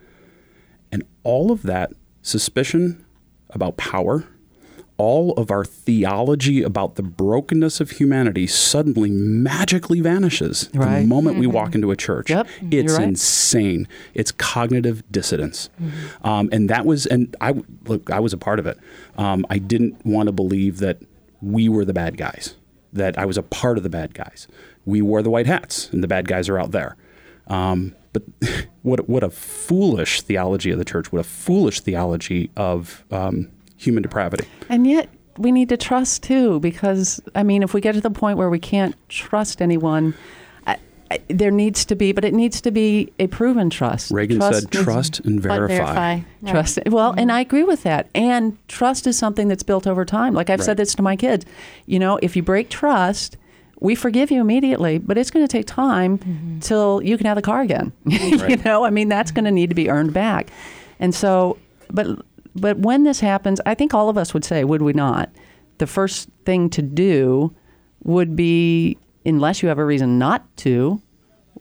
and 0.92 1.04
all 1.24 1.52
of 1.52 1.62
that 1.64 1.92
suspicion 2.24 3.06
about 3.52 3.78
power 3.78 4.26
all 5.04 5.34
of 5.34 5.50
our 5.50 5.66
theology 5.66 6.62
about 6.62 6.94
the 6.96 7.02
brokenness 7.02 7.80
of 7.82 7.92
humanity 7.92 8.46
suddenly 8.46 9.10
magically 9.10 10.00
vanishes 10.00 10.70
Right. 10.76 11.02
the 11.02 11.08
moment 11.08 11.40
we 11.40 11.48
walk 11.48 11.74
into 11.74 11.90
a 11.90 11.96
church. 11.96 12.30
Yep, 12.30 12.48
It's 12.70 12.94
right. 12.98 13.08
insane. 13.08 13.88
It's 14.14 14.32
cognitive 14.32 15.02
dissonance, 15.12 15.70
um, 16.24 16.50
and 16.52 16.70
that 16.70 16.86
was 16.86 17.06
and 17.08 17.36
I 17.42 17.54
look. 17.88 18.12
I 18.12 18.20
was 18.20 18.34
a 18.34 18.38
part 18.38 18.60
of 18.60 18.68
it. 18.68 18.78
Um, 19.18 19.46
I 19.50 19.58
didn't 19.58 20.06
want 20.06 20.28
to 20.28 20.32
believe 20.32 20.78
that 20.80 20.98
we 21.42 21.68
were 21.68 21.84
the 21.86 21.94
bad 21.94 22.16
guys. 22.18 22.56
That 22.94 23.18
I 23.18 23.26
was 23.26 23.38
a 23.38 23.44
part 23.44 23.78
of 23.78 23.84
the 23.84 23.90
bad 23.90 24.14
guys. 24.14 24.48
We 24.86 25.02
wore 25.02 25.22
the 25.24 25.30
white 25.32 25.48
hats, 25.48 25.90
and 25.92 26.04
the 26.04 26.08
bad 26.08 26.28
guys 26.28 26.48
are 26.50 26.60
out 26.60 26.72
there. 26.72 26.96
Um, 27.48 27.96
but 28.14 28.24
what 28.84 29.10
what 29.10 29.24
a 29.24 29.30
foolish 29.32 30.22
theology 30.22 30.70
of 30.72 30.78
the 30.78 30.86
church! 30.86 31.12
What 31.12 31.20
a 31.22 31.24
foolish 31.24 31.80
theology 31.82 32.52
of 32.56 33.04
um, 33.12 33.48
human 33.82 34.04
depravity. 34.04 34.48
And 34.70 34.86
yet, 34.88 35.10
we 35.38 35.52
need 35.52 35.70
to 35.70 35.78
trust 35.78 36.24
too, 36.24 36.60
because 36.60 37.20
I 37.36 37.44
mean, 37.44 37.64
if 37.64 37.74
we 37.74 37.82
get 37.82 37.94
to 37.96 38.02
the 38.02 38.12
point 38.12 38.38
where 38.38 38.50
we 38.50 38.60
can't 38.60 38.96
trust 39.10 39.62
anyone, 39.62 40.14
I, 40.68 40.78
I, 41.10 41.20
there 41.30 41.52
needs 41.52 41.86
to 41.86 41.96
be, 41.96 42.12
but 42.12 42.24
it 42.26 42.34
needs 42.34 42.62
to 42.62 42.72
be 42.72 43.12
a 43.18 43.28
proven 43.28 43.70
trust. 43.70 44.12
Reagan 44.12 44.38
Trust 44.38 44.62
said, 44.62 44.72
"Trust 44.72 45.20
and 45.22 45.42
But 45.42 45.50
verify." 45.50 45.76
verify. 45.76 46.14
Right. 46.42 46.52
Trust. 46.52 46.80
Well, 46.88 47.14
and 47.18 47.32
I 47.32 47.40
agree 47.42 47.64
with 47.64 47.84
that. 47.84 48.10
And 48.14 48.58
trust 48.68 49.08
is 49.08 49.18
something 49.18 49.48
that's 49.48 49.64
built 49.64 49.88
over 49.88 50.06
time. 50.06 50.34
Like 50.34 50.50
I've 50.50 50.60
Right. 50.60 50.66
said 50.66 50.78
this 50.78 50.94
to 50.96 51.02
my 51.02 51.16
kids. 51.16 51.46
You 51.86 51.98
know, 52.00 52.20
if 52.22 52.36
you 52.36 52.44
break 52.44 52.70
trust, 52.70 53.38
we 53.80 53.96
forgive 53.96 54.30
you 54.32 54.42
immediately, 54.42 55.00
but 55.00 55.18
it's 55.18 55.32
going 55.32 55.48
to 55.48 55.52
take 55.52 55.66
time 55.66 56.20
mm-hmm. 56.20 56.60
till 56.60 57.02
you 57.04 57.18
can 57.18 57.26
have 57.26 57.36
the 57.36 57.42
car 57.42 57.62
again. 57.62 57.92
you 58.06 58.38
Right. 58.38 58.64
know, 58.64 58.84
I 58.86 58.90
mean, 58.92 59.10
that's 59.10 59.32
going 59.32 59.46
to 59.46 59.52
need 59.52 59.70
to 59.70 59.76
be 59.76 59.90
earned 59.90 60.14
back. 60.14 60.52
And 61.00 61.16
so, 61.16 61.58
but 61.90 62.06
but 62.56 62.78
when 62.80 63.04
this 63.04 63.20
happens, 63.22 63.62
I 63.66 63.74
think 63.76 63.94
all 63.94 64.10
of 64.10 64.18
us 64.18 64.34
would 64.34 64.44
say, 64.46 64.64
would 64.64 64.82
we 64.82 64.94
not? 64.94 65.30
The 65.78 65.88
first 65.88 66.30
thing 66.46 66.70
to 66.72 66.82
do 66.82 67.56
would 68.04 68.36
be, 68.36 68.98
unless 69.26 69.62
you 69.64 69.70
have 69.70 69.78
a 69.80 69.86
reason 69.86 70.18
not 70.20 70.46
to, 70.58 71.02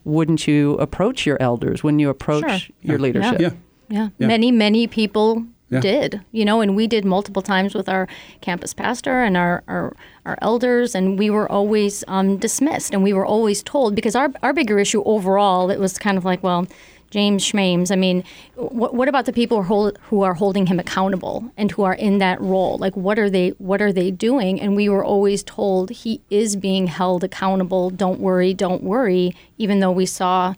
wouldn't 0.03 0.47
you 0.47 0.73
approach 0.75 1.25
your 1.25 1.37
elders? 1.41 1.83
Wouldn't 1.83 2.01
you 2.01 2.09
approach 2.09 2.61
Sure. 2.61 2.75
your 2.81 2.97
leadership? 2.99 3.39
Yeah. 3.39 3.51
Yeah. 3.89 4.09
Yeah. 4.17 4.27
Many, 4.27 4.51
many 4.51 4.87
people 4.87 5.45
Yeah. 5.69 5.79
did, 5.79 6.21
you 6.31 6.43
know, 6.43 6.59
and 6.61 6.75
we 6.75 6.87
did 6.87 7.05
multiple 7.05 7.41
times 7.41 7.73
with 7.75 7.87
our 7.87 8.07
campus 8.41 8.73
pastor 8.73 9.21
and 9.23 9.37
our, 9.37 9.63
our, 9.67 9.93
our 10.25 10.37
elders, 10.41 10.95
and 10.95 11.17
we 11.19 11.29
were 11.29 11.49
always 11.51 12.03
um, 12.07 12.37
dismissed 12.37 12.93
and 12.93 13.03
we 13.03 13.13
were 13.13 13.25
always 13.25 13.61
told 13.63 13.95
because 13.95 14.15
our, 14.15 14.29
our 14.43 14.53
bigger 14.53 14.79
issue 14.79 15.03
overall, 15.05 15.69
it 15.69 15.79
was 15.79 15.97
kind 15.97 16.17
of 16.17 16.25
like, 16.25 16.41
well, 16.43 16.67
James 17.11 17.45
Schmames, 17.45 17.91
I 17.91 17.95
mean, 17.95 18.23
what, 18.55 18.95
what 18.95 19.07
about 19.07 19.25
the 19.25 19.33
people 19.33 19.63
who, 19.63 19.67
hold, 19.67 19.99
who 20.03 20.23
are 20.23 20.33
holding 20.33 20.65
him 20.65 20.79
accountable 20.79 21.51
and 21.57 21.69
who 21.69 21.83
are 21.83 21.93
in 21.93 22.17
that 22.17 22.41
role? 22.41 22.77
Like, 22.77 22.95
what 22.95 23.19
are 23.19 23.29
they 23.29 23.49
what 23.59 23.81
are 23.81 23.93
they 23.93 24.09
doing? 24.11 24.59
And 24.59 24.75
we 24.75 24.89
were 24.89 25.03
always 25.03 25.43
told 25.43 25.91
he 25.91 26.21
is 26.29 26.55
being 26.55 26.87
held 26.87 27.23
accountable. 27.23 27.89
Don't 27.89 28.19
worry, 28.19 28.53
don't 28.53 28.81
worry, 28.81 29.35
even 29.57 29.81
though 29.81 29.91
we 29.91 30.05
saw 30.05 30.55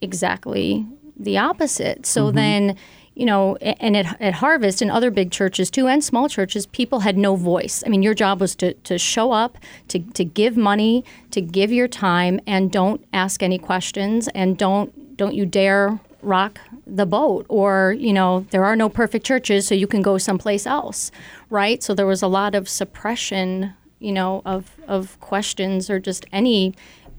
exactly 0.00 0.86
the 1.18 1.38
opposite. 1.38 2.04
So 2.04 2.26
mm-hmm. 2.26 2.36
then, 2.36 2.76
you 3.14 3.24
know, 3.24 3.56
and 3.56 3.96
at, 3.96 4.20
at 4.20 4.34
Harvest 4.34 4.82
and 4.82 4.90
other 4.90 5.10
big 5.10 5.30
churches 5.30 5.70
too, 5.70 5.86
and 5.86 6.04
small 6.04 6.28
churches, 6.28 6.66
people 6.66 7.00
had 7.00 7.16
no 7.16 7.36
voice. 7.36 7.82
I 7.86 7.88
mean, 7.88 8.02
your 8.02 8.12
job 8.12 8.38
was 8.38 8.54
to, 8.56 8.74
to 8.74 8.98
show 8.98 9.32
up, 9.32 9.56
to, 9.88 10.00
to 10.00 10.24
give 10.26 10.58
money, 10.58 11.02
to 11.30 11.40
give 11.40 11.72
your 11.72 11.88
time, 11.88 12.38
and 12.46 12.70
don't 12.70 13.02
ask 13.14 13.42
any 13.42 13.58
questions, 13.58 14.28
and 14.34 14.58
don't 14.58 14.92
don't 15.16 15.34
you 15.34 15.46
dare 15.46 15.98
rock 16.22 16.58
the 16.86 17.06
boat 17.06 17.46
or 17.48 17.94
you 17.98 18.12
know 18.12 18.46
there 18.50 18.64
are 18.64 18.74
no 18.76 18.88
perfect 18.88 19.24
churches 19.24 19.66
so 19.66 19.74
you 19.74 19.86
can 19.86 20.02
go 20.02 20.18
someplace 20.18 20.66
else 20.66 21.10
right 21.50 21.82
so 21.82 21.94
there 21.94 22.06
was 22.06 22.22
a 22.22 22.26
lot 22.26 22.54
of 22.54 22.68
suppression 22.68 23.72
you 24.00 24.12
know 24.12 24.42
of 24.44 24.72
of 24.88 25.18
questions 25.20 25.88
or 25.90 25.98
just 26.00 26.26
any 26.32 26.74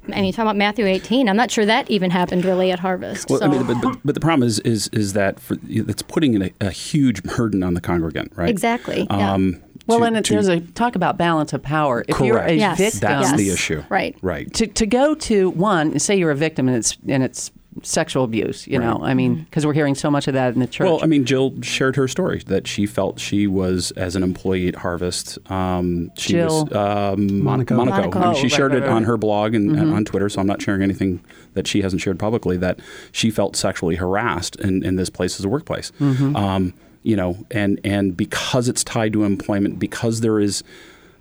I 0.10 0.22
mean, 0.22 0.32
talking 0.32 0.44
about 0.48 0.56
Matthew 0.56 0.86
18, 0.86 1.28
I'm 1.28 1.36
not 1.36 1.52
sure 1.52 1.66
that 1.66 1.92
even 1.92 2.12
happened 2.12 2.46
really 2.46 2.72
at 2.72 2.80
Harvest. 2.80 3.30
Well, 3.30 3.40
so. 3.40 3.46
I 3.46 3.50
mean, 3.50 3.68
but, 3.68 3.82
but, 3.82 4.00
but 4.06 4.16
the 4.16 4.22
problem 4.22 4.48
is 4.48 4.58
is 4.60 4.88
is 4.94 5.12
that 5.14 5.38
for, 5.38 5.58
it's 5.68 6.02
putting 6.02 6.42
a, 6.42 6.52
a 6.62 6.72
huge 6.72 7.24
burden 7.24 7.62
on 7.62 7.74
the 7.74 7.82
congregant, 7.82 8.32
right? 8.38 8.48
Exactly, 8.48 9.06
yeah. 9.10 9.34
Um, 9.34 9.62
Well, 9.86 10.00
to- 10.00 10.06
and 10.06 10.16
it, 10.16 10.24
to- 10.26 10.34
there's 10.36 10.48
a 10.48 10.62
talk 10.62 10.96
about 10.96 11.18
balance 11.18 11.52
of 11.52 11.62
power. 11.62 12.06
If 12.08 12.22
you're 12.22 12.38
a 12.38 12.42
Correct. 12.44 12.58
Yes. 12.58 12.78
victim, 12.78 13.00
that's 13.02 13.32
Yes. 13.32 13.38
the 13.38 13.50
issue, 13.50 13.84
Right. 13.90 14.16
Right. 14.22 14.54
to, 14.54 14.68
to 14.68 14.86
go 14.86 15.14
to 15.14 15.50
one, 15.50 16.00
say 16.00 16.16
you're 16.16 16.32
a 16.32 16.36
victim 16.36 16.70
and 16.70 16.78
it's 16.78 16.98
and 17.06 17.22
it's 17.22 17.52
sexual 17.84 18.24
abuse. 18.24 18.68
You 18.68 18.80
know, 18.80 19.00
I 19.02 19.14
mean, 19.14 19.44
because 19.44 19.66
we're 19.66 19.74
hearing 19.74 19.96
so 19.96 20.10
much 20.12 20.28
of 20.28 20.34
that 20.34 20.54
in 20.54 20.60
the 20.60 20.68
church. 20.68 20.86
Well, 20.86 21.00
I 21.04 21.06
mean, 21.08 21.26
Jill 21.26 21.54
shared 21.62 21.96
her 21.96 22.08
story 22.08 22.40
that 22.48 22.68
she 22.68 22.86
felt 22.86 23.20
she 23.20 23.48
was, 23.48 23.92
as 23.92 24.16
an 24.16 24.24
employee 24.24 24.68
at 24.68 24.76
Harvest, 24.76 25.38
um, 25.52 26.12
she 26.18 26.34
Jill. 26.34 26.66
was 26.66 26.74
um, 26.76 27.28
Mon- 27.44 27.44
Monaco. 27.44 27.76
Monaco. 27.76 27.96
Monaco. 27.98 28.20
I 28.20 28.22
mean, 28.22 28.32
Oh, 28.32 28.34
she 28.36 28.44
right, 28.44 28.52
shared 28.52 28.74
right, 28.74 28.84
it 28.84 28.90
on 28.90 29.04
her 29.04 29.18
blog 29.18 29.54
and, 29.56 29.72
and 29.78 29.94
on 29.94 30.06
Twitter, 30.06 30.30
so 30.30 30.40
I'm 30.42 30.48
not 30.48 30.62
sharing 30.62 30.82
anything 30.82 31.24
that 31.54 31.68
she 31.68 31.82
hasn't 31.82 32.02
shared 32.02 32.20
publicly. 32.20 32.58
That 32.58 32.80
she 33.12 33.32
felt 33.32 33.56
sexually 33.56 33.96
harassed 33.96 34.56
in, 34.58 34.84
in 34.86 34.96
this 34.96 35.10
place 35.10 35.40
as 35.40 35.46
a 35.46 35.50
workplace. 35.50 35.92
Um, 36.00 36.74
you 37.04 37.16
know, 37.16 37.46
and 37.52 37.80
and 37.86 38.18
because 38.18 38.68
it's 38.68 38.84
tied 38.84 39.14
to 39.14 39.24
employment, 39.24 39.80
because 39.80 40.22
there 40.22 40.40
is 40.40 40.64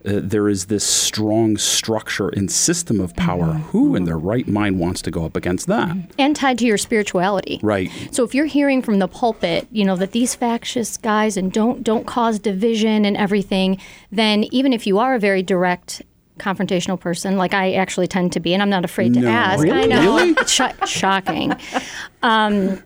uh, 0.07 0.21
there 0.23 0.49
is 0.49 0.67
this 0.67 0.85
strong 0.85 1.57
structure 1.57 2.29
and 2.29 2.51
system 2.51 3.01
of 3.01 3.15
power. 3.17 3.47
Mm-hmm. 3.55 3.63
Who 3.71 3.97
in 3.97 4.05
their 4.05 4.19
right 4.19 4.47
mind 4.47 4.79
wants 4.79 5.03
to 5.03 5.11
go 5.11 5.25
up 5.25 5.37
against 5.37 5.67
that? 5.67 5.97
and 6.19 6.35
tied 6.37 6.59
to 6.59 6.67
your 6.67 6.79
spirituality. 6.79 7.59
Right. 7.63 7.91
So 8.13 8.25
if 8.25 8.35
you're 8.35 8.47
hearing 8.47 8.83
from 8.83 8.99
the 8.99 9.09
pulpit, 9.09 9.67
you 9.71 9.85
know 9.85 9.97
that 9.97 10.13
these 10.13 10.35
factious 10.35 10.97
guys 10.97 11.37
and 11.37 11.53
don't 11.53 11.83
don't 11.83 12.07
cause 12.07 12.39
division 12.39 13.05
and 13.05 13.17
everything, 13.17 13.81
then 14.13 14.45
even 14.53 14.73
if 14.73 14.87
you 14.87 14.99
are 14.99 15.15
a 15.15 15.19
very 15.19 15.43
direct 15.43 16.03
confrontational 16.39 17.01
person, 17.01 17.37
like 17.39 17.55
I 17.55 17.73
actually 17.75 18.07
tend 18.07 18.33
to 18.35 18.41
be, 18.41 18.53
and 18.53 18.63
I'm 18.63 18.69
not 18.71 18.85
afraid 18.85 19.15
to 19.15 19.21
No. 19.21 19.29
ask. 19.29 19.61
I 19.67 19.71
Really? 19.71 19.87
know 19.89 20.17
Really? 20.17 20.35
sho- 20.47 20.73
shocking. 20.87 21.55
Um, 22.23 22.83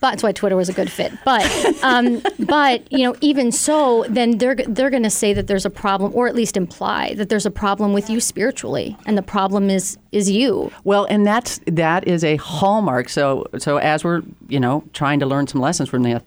that's 0.00 0.22
why 0.22 0.32
Twitter 0.32 0.56
was 0.56 0.68
a 0.68 0.72
good 0.72 0.90
fit. 0.90 1.12
But 1.24 1.44
um, 1.82 2.22
but 2.40 2.90
you 2.92 3.04
know, 3.04 3.16
even 3.20 3.52
so, 3.52 4.04
then 4.08 4.38
they're 4.38 4.54
they're 4.54 4.90
going 4.90 5.02
to 5.02 5.10
say 5.10 5.32
that 5.32 5.46
there's 5.46 5.66
a 5.66 5.70
problem, 5.70 6.12
or 6.14 6.28
at 6.28 6.34
least 6.34 6.56
imply 6.56 7.14
that 7.14 7.28
there's 7.28 7.46
a 7.46 7.50
problem 7.50 7.92
with 7.92 8.10
you 8.10 8.20
spiritually, 8.20 8.96
and 9.06 9.16
the 9.16 9.22
problem 9.22 9.70
is 9.70 9.98
is 10.12 10.30
you. 10.30 10.70
Well, 10.84 11.06
and 11.06 11.26
that's 11.26 11.60
that 11.66 12.06
is 12.06 12.24
a 12.24 12.36
hallmark. 12.36 13.08
So 13.08 13.46
so 13.58 13.78
as 13.78 14.04
we're 14.04 14.22
you 14.48 14.60
know 14.60 14.84
trying 14.92 15.20
to 15.20 15.26
learn 15.26 15.46
some 15.46 15.60
lessons 15.60 15.88
from 15.88 16.02
this, 16.02 16.22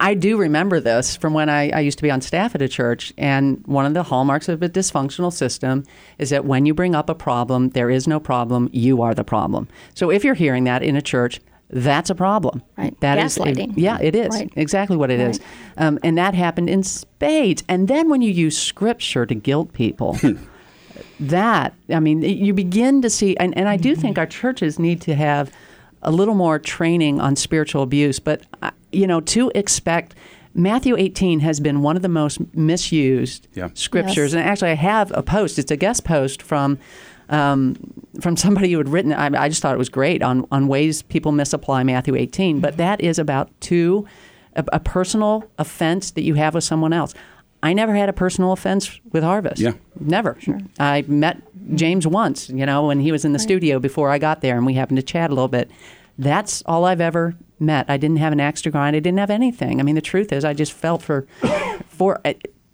I 0.00 0.14
do 0.14 0.36
remember 0.36 0.78
this 0.78 1.16
from 1.16 1.34
when 1.34 1.48
I, 1.48 1.70
I 1.70 1.80
used 1.80 1.98
to 1.98 2.02
be 2.02 2.10
on 2.10 2.20
staff 2.20 2.54
at 2.54 2.62
a 2.62 2.68
church, 2.68 3.12
and 3.18 3.66
one 3.66 3.84
of 3.84 3.94
the 3.94 4.04
hallmarks 4.04 4.48
of 4.48 4.62
a 4.62 4.68
dysfunctional 4.68 5.32
system 5.32 5.84
is 6.18 6.30
that 6.30 6.44
when 6.44 6.66
you 6.66 6.74
bring 6.74 6.94
up 6.94 7.10
a 7.10 7.14
problem, 7.14 7.70
there 7.70 7.90
is 7.90 8.06
no 8.06 8.20
problem. 8.20 8.70
You 8.72 9.02
are 9.02 9.14
the 9.14 9.24
problem. 9.24 9.68
So 9.94 10.10
if 10.10 10.24
you're 10.24 10.34
hearing 10.34 10.64
that 10.64 10.82
in 10.82 10.96
a 10.96 11.02
church. 11.02 11.40
That's 11.70 12.08
a 12.10 12.14
problem. 12.14 12.62
Right. 12.78 12.98
That 13.00 13.18
is 13.18 13.36
a- 13.36 13.40
Gaslighting. 13.40 13.74
yeah, 13.76 13.98
it 14.00 14.14
is 14.14 14.30
Right. 14.30 14.50
exactly 14.56 14.96
what 14.96 15.10
it 15.10 15.20
is, 15.20 15.38
um, 15.76 15.98
and 16.02 16.16
that 16.16 16.34
happened 16.34 16.70
in 16.70 16.82
spades. 16.82 17.62
And 17.68 17.88
then 17.88 18.08
when 18.08 18.22
you 18.22 18.30
use 18.30 18.56
scripture 18.56 19.26
to 19.26 19.34
guilt 19.34 19.72
people, 19.74 20.16
that 21.20 21.74
i 21.90 22.00
mean 22.00 22.22
you 22.22 22.52
begin 22.52 23.02
to 23.02 23.10
see 23.10 23.36
and, 23.38 23.56
and 23.56 23.68
i 23.68 23.76
do 23.76 23.94
think 23.94 24.18
our 24.18 24.26
churches 24.26 24.78
need 24.78 25.00
to 25.00 25.14
have 25.14 25.52
a 26.02 26.10
little 26.10 26.34
more 26.34 26.58
training 26.58 27.20
on 27.20 27.36
spiritual 27.36 27.82
abuse 27.82 28.18
but 28.18 28.42
uh, 28.62 28.70
you 28.92 29.06
know 29.06 29.20
to 29.20 29.50
expect 29.54 30.14
matthew 30.54 30.96
18 30.96 31.40
has 31.40 31.60
been 31.60 31.82
one 31.82 31.96
of 31.96 32.02
the 32.02 32.08
most 32.08 32.38
misused 32.54 33.46
Yeah. 33.54 33.68
scriptures 33.74 34.32
Yes. 34.32 34.34
and 34.34 34.42
actually 34.42 34.70
i 34.70 34.74
have 34.74 35.10
a 35.14 35.22
post 35.22 35.58
it's 35.58 35.70
a 35.70 35.76
guest 35.76 36.04
post 36.04 36.42
from 36.42 36.78
um, 37.28 37.76
from 38.20 38.36
somebody 38.36 38.72
who 38.72 38.78
had 38.78 38.88
written 38.88 39.12
I, 39.12 39.26
I 39.26 39.48
just 39.48 39.62
thought 39.62 39.74
it 39.74 39.78
was 39.78 39.88
great 39.88 40.22
on, 40.22 40.46
on 40.50 40.68
ways 40.68 41.02
people 41.02 41.32
misapply 41.32 41.82
matthew 41.82 42.14
18 42.14 42.60
but 42.60 42.76
that 42.76 43.00
is 43.00 43.18
about 43.18 43.50
two 43.60 44.06
a, 44.54 44.64
a 44.72 44.80
personal 44.80 45.44
offense 45.58 46.10
that 46.12 46.22
you 46.22 46.34
have 46.34 46.54
with 46.54 46.64
someone 46.64 46.92
else 46.92 47.14
I 47.62 47.72
never 47.72 47.94
had 47.94 48.08
a 48.08 48.12
personal 48.12 48.52
offense 48.52 49.00
with 49.12 49.24
Harvest. 49.24 49.60
Yeah. 49.60 49.72
Never. 49.98 50.36
I 50.78 51.02
met 51.08 51.42
James 51.74 52.06
once, 52.06 52.48
you 52.48 52.64
know, 52.64 52.86
when 52.86 53.00
he 53.00 53.10
was 53.10 53.24
in 53.24 53.32
the 53.32 53.38
studio 53.38 53.78
before 53.80 54.10
I 54.10 54.18
got 54.18 54.40
there, 54.42 54.56
and 54.56 54.64
we 54.64 54.74
happened 54.74 54.98
to 54.98 55.02
chat 55.02 55.30
a 55.30 55.34
little 55.34 55.48
bit. 55.48 55.70
That's 56.16 56.62
all 56.66 56.84
I've 56.84 57.00
ever 57.00 57.34
met. 57.58 57.86
I 57.88 57.96
didn't 57.96 58.18
have 58.18 58.32
an 58.32 58.40
axe 58.40 58.62
to 58.62 58.70
grind. 58.70 58.94
I 58.94 59.00
didn't 59.00 59.18
have 59.18 59.30
anything. 59.30 59.80
I 59.80 59.82
mean, 59.82 59.94
the 59.94 60.00
truth 60.00 60.32
is, 60.32 60.44
I 60.44 60.54
just 60.54 60.72
felt 60.72 61.02
for, 61.02 61.26
for, 61.88 62.20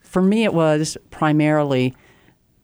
for 0.00 0.22
me, 0.22 0.44
it 0.44 0.54
was 0.54 0.96
primarily 1.10 1.94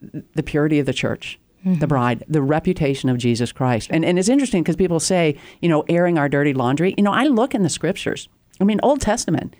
the 0.00 0.42
purity 0.42 0.78
of 0.78 0.86
the 0.86 0.92
church, 0.92 1.38
the 1.64 1.70
mm-hmm. 1.70 1.84
bride, 1.86 2.24
the 2.26 2.42
reputation 2.42 3.08
of 3.08 3.18
Jesus 3.18 3.52
Christ. 3.52 3.90
And, 3.92 4.04
and 4.04 4.18
it's 4.18 4.28
interesting 4.28 4.62
because 4.62 4.76
people 4.76 5.00
say, 5.00 5.36
you 5.60 5.68
know, 5.68 5.84
airing 5.88 6.18
our 6.18 6.28
dirty 6.28 6.54
laundry. 6.54 6.94
You 6.96 7.04
know, 7.04 7.12
I 7.12 7.24
look 7.24 7.54
in 7.54 7.62
the 7.62 7.68
scriptures. 7.68 8.28
I 8.60 8.64
mean, 8.64 8.80
Old 8.82 9.00
Testament. 9.00 9.54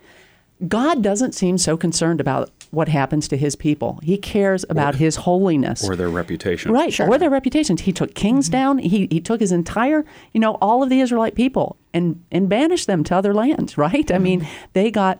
God 0.67 1.01
doesn't 1.01 1.33
seem 1.33 1.57
so 1.57 1.75
concerned 1.75 2.21
about 2.21 2.51
what 2.69 2.87
happens 2.87 3.27
to 3.29 3.37
his 3.37 3.55
people. 3.55 3.99
He 4.03 4.17
cares 4.17 4.63
about 4.69 4.95
his 4.95 5.17
holiness. 5.17 5.83
Or 5.83 5.95
their 5.95 6.09
reputation. 6.09 6.71
Right, 6.71 6.93
sure. 6.93 7.09
or 7.09 7.17
their 7.17 7.31
reputations. 7.31 7.81
He 7.81 7.91
took 7.91 8.13
kings 8.13 8.45
mm-hmm. 8.45 8.51
down. 8.51 8.77
He, 8.77 9.07
he 9.11 9.19
took 9.19 9.39
his 9.39 9.51
entire, 9.51 10.05
you 10.33 10.39
know, 10.39 10.55
all 10.61 10.83
of 10.83 10.89
the 10.89 11.01
Israelite 11.01 11.35
people 11.35 11.77
and, 11.93 12.23
and 12.31 12.47
banished 12.47 12.87
them 12.87 13.03
to 13.05 13.15
other 13.15 13.33
lands, 13.33 13.77
right? 13.77 14.11
I 14.11 14.19
mean, 14.19 14.41
mm-hmm. 14.41 14.65
they 14.73 14.91
got 14.91 15.19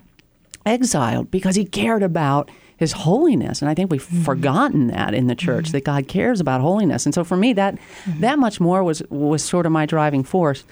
exiled 0.66 1.32
because 1.32 1.56
he 1.56 1.66
cared 1.66 2.04
about 2.04 2.50
his 2.82 2.92
holiness. 2.92 3.62
And 3.62 3.70
I 3.70 3.76
think 3.76 3.92
we've 3.92 4.02
forgotten 4.02 4.88
that 4.88 5.14
in 5.14 5.28
the 5.28 5.36
church, 5.36 5.70
that 5.70 5.86
God 5.86 6.08
cares 6.08 6.40
about 6.40 6.62
holiness. 6.62 7.06
And 7.06 7.14
so 7.14 7.24
for 7.24 7.38
me, 7.38 7.54
that, 7.54 7.78
that 8.20 8.40
much 8.40 8.60
more 8.60 8.84
was, 8.84 9.04
was 9.10 9.44
sort 9.44 9.68
of 9.68 9.72
my 9.72 9.86
driving 9.86 10.24
force. 10.24 10.66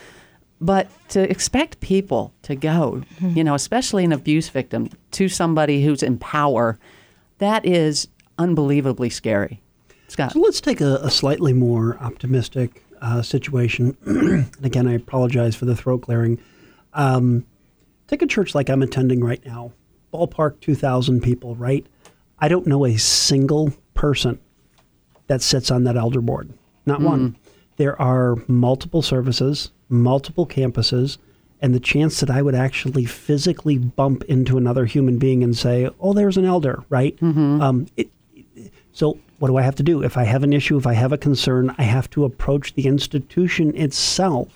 But 0.60 0.89
to 1.10 1.30
expect 1.30 1.80
people 1.82 2.34
to 2.41 2.56
go, 2.56 3.04
you 3.22 3.43
know, 3.43 3.54
especially 3.54 4.04
an 4.04 4.12
abuse 4.12 4.50
victim, 4.50 4.89
to 5.12 5.30
somebody 5.30 5.84
who's 5.84 6.02
in 6.02 6.17
power, 6.17 6.80
that 7.38 7.63
is 7.63 8.08
unbelievably 8.39 9.12
scary. 9.12 9.62
Scott. 10.08 10.32
So 10.32 10.39
let's 10.39 10.60
take 10.60 10.82
a, 10.82 10.95
a 11.04 11.12
slightly 11.12 11.54
more 11.54 11.95
optimistic 12.00 12.84
uh, 13.04 13.22
situation. 13.22 13.95
and 14.06 14.65
again, 14.65 14.88
I 14.88 14.93
apologize 14.93 15.56
for 15.56 15.65
the 15.65 15.76
throat 15.76 16.02
clearing. 16.02 16.39
Um, 16.95 17.45
take 18.08 18.24
a 18.24 18.28
church 18.28 18.56
like 18.56 18.67
I'm 18.67 18.82
attending 18.82 19.24
right 19.24 19.45
now, 19.45 19.74
ballpark 20.12 20.60
2,000 20.62 21.22
people, 21.22 21.56
right? 21.56 21.86
I 22.39 22.47
don't 22.47 22.67
know 22.67 22.86
a 22.86 22.97
single 22.97 23.73
person 23.93 24.39
that 25.28 25.41
sits 25.41 25.71
on 25.71 25.84
that 25.84 25.97
elder 25.97 26.21
board, 26.21 26.52
not 26.86 27.02
one. 27.02 27.28
Hmm. 27.28 27.36
There 27.78 28.02
are 28.02 28.36
multiple 28.47 29.02
services, 29.02 29.71
multiple 29.88 30.45
campuses, 30.45 31.17
and 31.62 31.73
the 31.73 31.80
chance 31.80 32.19
that 32.19 32.30
I 32.30 32.41
would 32.41 32.56
actually 32.56 33.06
physically 33.06 33.78
bump 33.78 34.23
into 34.23 34.58
another 34.58 34.86
human 34.86 35.17
being 35.17 35.43
and 35.43 35.56
say, 35.56 35.89
"Oh, 35.99 36.13
there's 36.13 36.38
an 36.38 36.45
elder," 36.45 36.84
right? 36.89 37.15
Mm-hmm. 37.17 37.62
Um, 37.62 37.88
it, 37.97 38.10
so, 38.91 39.17
what 39.39 39.49
do 39.49 39.58
I 39.58 39.62
have 39.62 39.75
to 39.75 39.84
do? 39.84 40.04
If 40.04 40.17
I 40.17 40.23
have 40.23 40.43
an 40.43 40.54
issue, 40.54 40.78
if 40.78 40.88
I 40.88 40.93
have 40.93 41.13
a 41.13 41.17
concern, 41.17 41.73
I 41.78 41.84
have 41.84 42.10
to 42.12 42.25
approach 42.25 42.73
the 42.73 42.86
institution 42.86 43.75
itself 43.75 44.49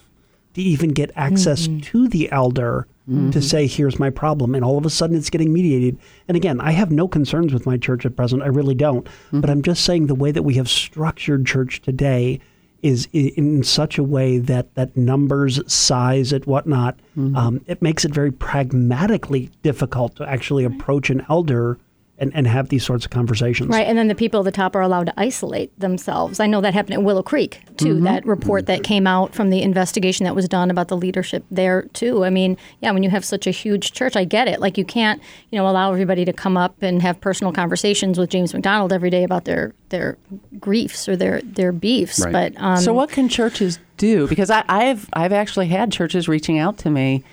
to 0.54 0.62
even 0.62 0.90
get 0.90 1.12
access 1.16 1.68
mm-hmm. 1.68 1.80
to 1.80 2.08
the 2.08 2.32
elder 2.32 2.88
to 3.06 3.12
mm-hmm. 3.12 3.40
say, 3.42 3.68
here's 3.68 4.00
my 4.00 4.10
problem. 4.10 4.56
And 4.56 4.64
all 4.64 4.78
of 4.78 4.86
a 4.86 4.90
sudden 4.90 5.18
it's 5.18 5.30
getting 5.30 5.52
mediated. 5.52 5.98
And 6.30 6.38
again, 6.38 6.62
I 6.62 6.72
have 6.72 6.90
no 6.90 7.08
concerns 7.08 7.52
with 7.52 7.66
my 7.66 7.76
church 7.76 8.06
at 8.06 8.16
present. 8.16 8.44
I 8.44 8.48
really 8.48 8.76
don't. 8.76 9.06
Mm-hmm. 9.06 9.42
But 9.42 9.50
I'm 9.50 9.62
just 9.62 9.84
saying 9.84 10.08
the 10.08 10.16
way 10.16 10.32
that 10.32 10.44
we 10.44 10.54
have 10.54 10.70
structured 10.70 11.46
church 11.46 11.82
today 11.82 12.40
is 12.82 13.08
in 13.12 13.64
such 13.64 13.98
a 13.98 14.04
way 14.04 14.38
that, 14.38 14.74
that 14.76 14.96
numbers, 14.96 15.60
size, 15.72 16.32
and 16.32 16.46
whatnot, 16.46 16.98
mm-hmm. 17.18 17.36
um, 17.36 17.62
it 17.68 17.82
makes 17.82 18.06
it 18.06 18.14
very 18.14 18.32
pragmatically 18.32 19.50
difficult 19.64 20.16
to 20.18 20.30
actually 20.30 20.64
approach 20.64 21.10
an 21.10 21.26
elder 21.30 21.78
and, 22.24 22.36
and 22.36 22.48
have 22.48 22.70
these 22.70 22.84
sorts 22.84 23.06
of 23.06 23.12
conversations. 23.12 23.70
Right, 23.70 23.86
and 23.86 23.98
then 23.98 24.08
the 24.08 24.16
people 24.16 24.40
at 24.40 24.46
the 24.46 24.52
top 24.52 24.76
are 24.76 24.82
allowed 24.82 25.06
to 25.06 25.14
isolate 25.18 25.78
themselves. 25.80 26.40
I 26.40 26.48
know 26.48 26.62
that 26.62 26.74
happened 26.74 26.96
at 26.96 27.04
Willow 27.04 27.22
Creek 27.22 27.62
too. 27.78 28.00
That 28.02 28.26
report 28.26 28.66
that 28.66 28.84
came 28.84 29.06
out 29.06 29.36
from 29.36 29.50
the 29.50 29.62
investigation 29.62 30.24
that 30.24 30.36
was 30.36 30.48
done 30.48 30.72
about 30.72 30.88
the 30.88 30.98
leadership 30.98 31.44
there 31.52 31.84
too. 31.94 32.24
I 32.26 32.30
mean, 32.30 32.58
yeah, 32.82 32.92
when 32.92 33.04
you 33.04 33.10
have 33.10 33.26
such 33.26 33.46
a 33.46 33.52
huge 33.52 33.92
church, 33.92 34.16
I 34.16 34.24
get 34.24 34.48
it. 34.48 34.60
Like 34.60 34.78
you 34.78 34.86
can't, 34.86 35.22
you 35.52 35.60
know, 35.60 35.68
allow 35.68 35.92
everybody 35.92 36.26
to 36.26 36.34
come 36.34 36.58
up 36.58 36.82
and 36.82 37.02
have 37.02 37.20
personal 37.22 37.54
conversations 37.54 38.18
with 38.18 38.30
James 38.30 38.54
MacDonald 38.54 38.92
every 38.92 39.10
day 39.10 39.24
about 39.24 39.46
their 39.46 39.74
their 39.90 40.18
griefs 40.60 41.08
or 41.08 41.16
their 41.16 41.42
their 41.42 41.72
beefs. 41.72 42.24
Right. 42.24 42.32
But 42.32 42.54
um, 42.62 42.78
So 42.78 42.94
what 42.94 43.10
can 43.10 43.30
churches 43.30 43.80
do? 43.98 44.28
Because 44.28 44.50
I, 44.50 44.64
I've 44.68 45.10
I've 45.14 45.34
actually 45.34 45.68
had 45.68 45.92
churches 45.92 46.28
reaching 46.28 46.58
out 46.58 46.78
to 46.80 46.90
me 46.90 47.24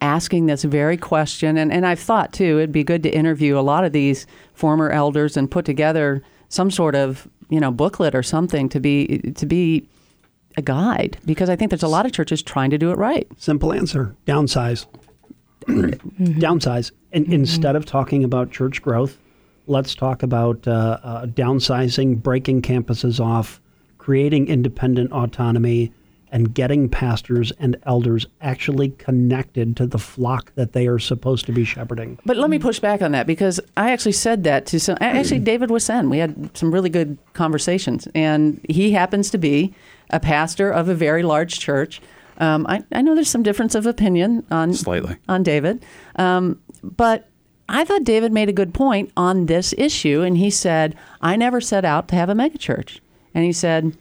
asking 0.00 0.46
this 0.46 0.64
very 0.64 0.96
question 0.96 1.56
and, 1.56 1.72
and 1.72 1.86
I've 1.86 1.98
thought 1.98 2.32
too 2.32 2.58
it'd 2.58 2.72
be 2.72 2.84
good 2.84 3.02
to 3.02 3.10
interview 3.10 3.58
a 3.58 3.60
lot 3.60 3.84
of 3.84 3.92
these 3.92 4.26
former 4.54 4.90
elders 4.90 5.36
and 5.36 5.50
put 5.50 5.64
together 5.64 6.22
some 6.48 6.70
sort 6.70 6.94
of, 6.94 7.28
you 7.48 7.60
know, 7.60 7.70
booklet 7.70 8.14
or 8.14 8.22
something 8.22 8.68
to 8.68 8.80
be 8.80 9.18
to 9.34 9.46
be 9.46 9.88
a 10.56 10.62
guide 10.62 11.18
because 11.24 11.50
I 11.50 11.56
think 11.56 11.70
there's 11.70 11.82
a 11.82 11.88
lot 11.88 12.06
of 12.06 12.12
churches 12.12 12.42
trying 12.42 12.70
to 12.70 12.78
do 12.78 12.90
it 12.90 12.98
right. 12.98 13.26
Simple 13.36 13.72
answer 13.72 14.14
downsize. 14.26 14.86
Downsize. 15.66 16.92
And 17.12 17.32
instead 17.32 17.76
of 17.76 17.84
talking 17.84 18.24
about 18.24 18.50
church 18.50 18.80
growth, 18.80 19.18
let's 19.66 19.94
talk 19.94 20.22
about 20.22 20.66
uh, 20.66 20.98
uh, 21.02 21.26
downsizing, 21.26 22.22
breaking 22.22 22.62
campuses 22.62 23.20
off, 23.20 23.60
creating 23.98 24.48
independent 24.48 25.12
autonomy, 25.12 25.92
and 26.30 26.54
getting 26.54 26.88
pastors 26.88 27.52
and 27.58 27.76
elders 27.84 28.26
actually 28.40 28.90
connected 28.90 29.76
to 29.76 29.86
the 29.86 29.98
flock 29.98 30.52
that 30.54 30.72
they 30.72 30.86
are 30.86 30.98
supposed 30.98 31.46
to 31.46 31.52
be 31.52 31.64
shepherding. 31.64 32.18
But 32.24 32.36
let 32.36 32.50
me 32.50 32.58
push 32.58 32.80
back 32.80 33.02
on 33.02 33.12
that 33.12 33.26
because 33.26 33.60
I 33.76 33.92
actually 33.92 34.12
said 34.12 34.44
that 34.44 34.66
to 34.66 34.80
some. 34.80 34.98
Actually, 35.00 35.40
David 35.40 35.70
Wassen. 35.70 36.10
We 36.10 36.18
had 36.18 36.56
some 36.56 36.72
really 36.72 36.90
good 36.90 37.18
conversations, 37.32 38.08
and 38.14 38.60
he 38.68 38.92
happens 38.92 39.30
to 39.30 39.38
be 39.38 39.74
a 40.10 40.20
pastor 40.20 40.70
of 40.70 40.88
a 40.88 40.94
very 40.94 41.22
large 41.22 41.58
church. 41.58 42.00
Um, 42.38 42.66
I, 42.68 42.84
I 42.92 43.02
know 43.02 43.14
there's 43.14 43.30
some 43.30 43.42
difference 43.42 43.74
of 43.74 43.86
opinion 43.86 44.44
on 44.50 44.72
Slightly. 44.72 45.16
on 45.28 45.42
David, 45.42 45.84
um, 46.16 46.60
but 46.82 47.28
I 47.68 47.84
thought 47.84 48.04
David 48.04 48.32
made 48.32 48.48
a 48.48 48.52
good 48.52 48.72
point 48.72 49.10
on 49.16 49.46
this 49.46 49.74
issue, 49.76 50.22
and 50.22 50.36
he 50.38 50.50
said, 50.50 50.94
"I 51.20 51.36
never 51.36 51.60
set 51.60 51.84
out 51.84 52.08
to 52.08 52.16
have 52.16 52.28
a 52.28 52.34
megachurch," 52.34 53.00
and 53.34 53.44
he 53.44 53.52
said, 53.52 53.96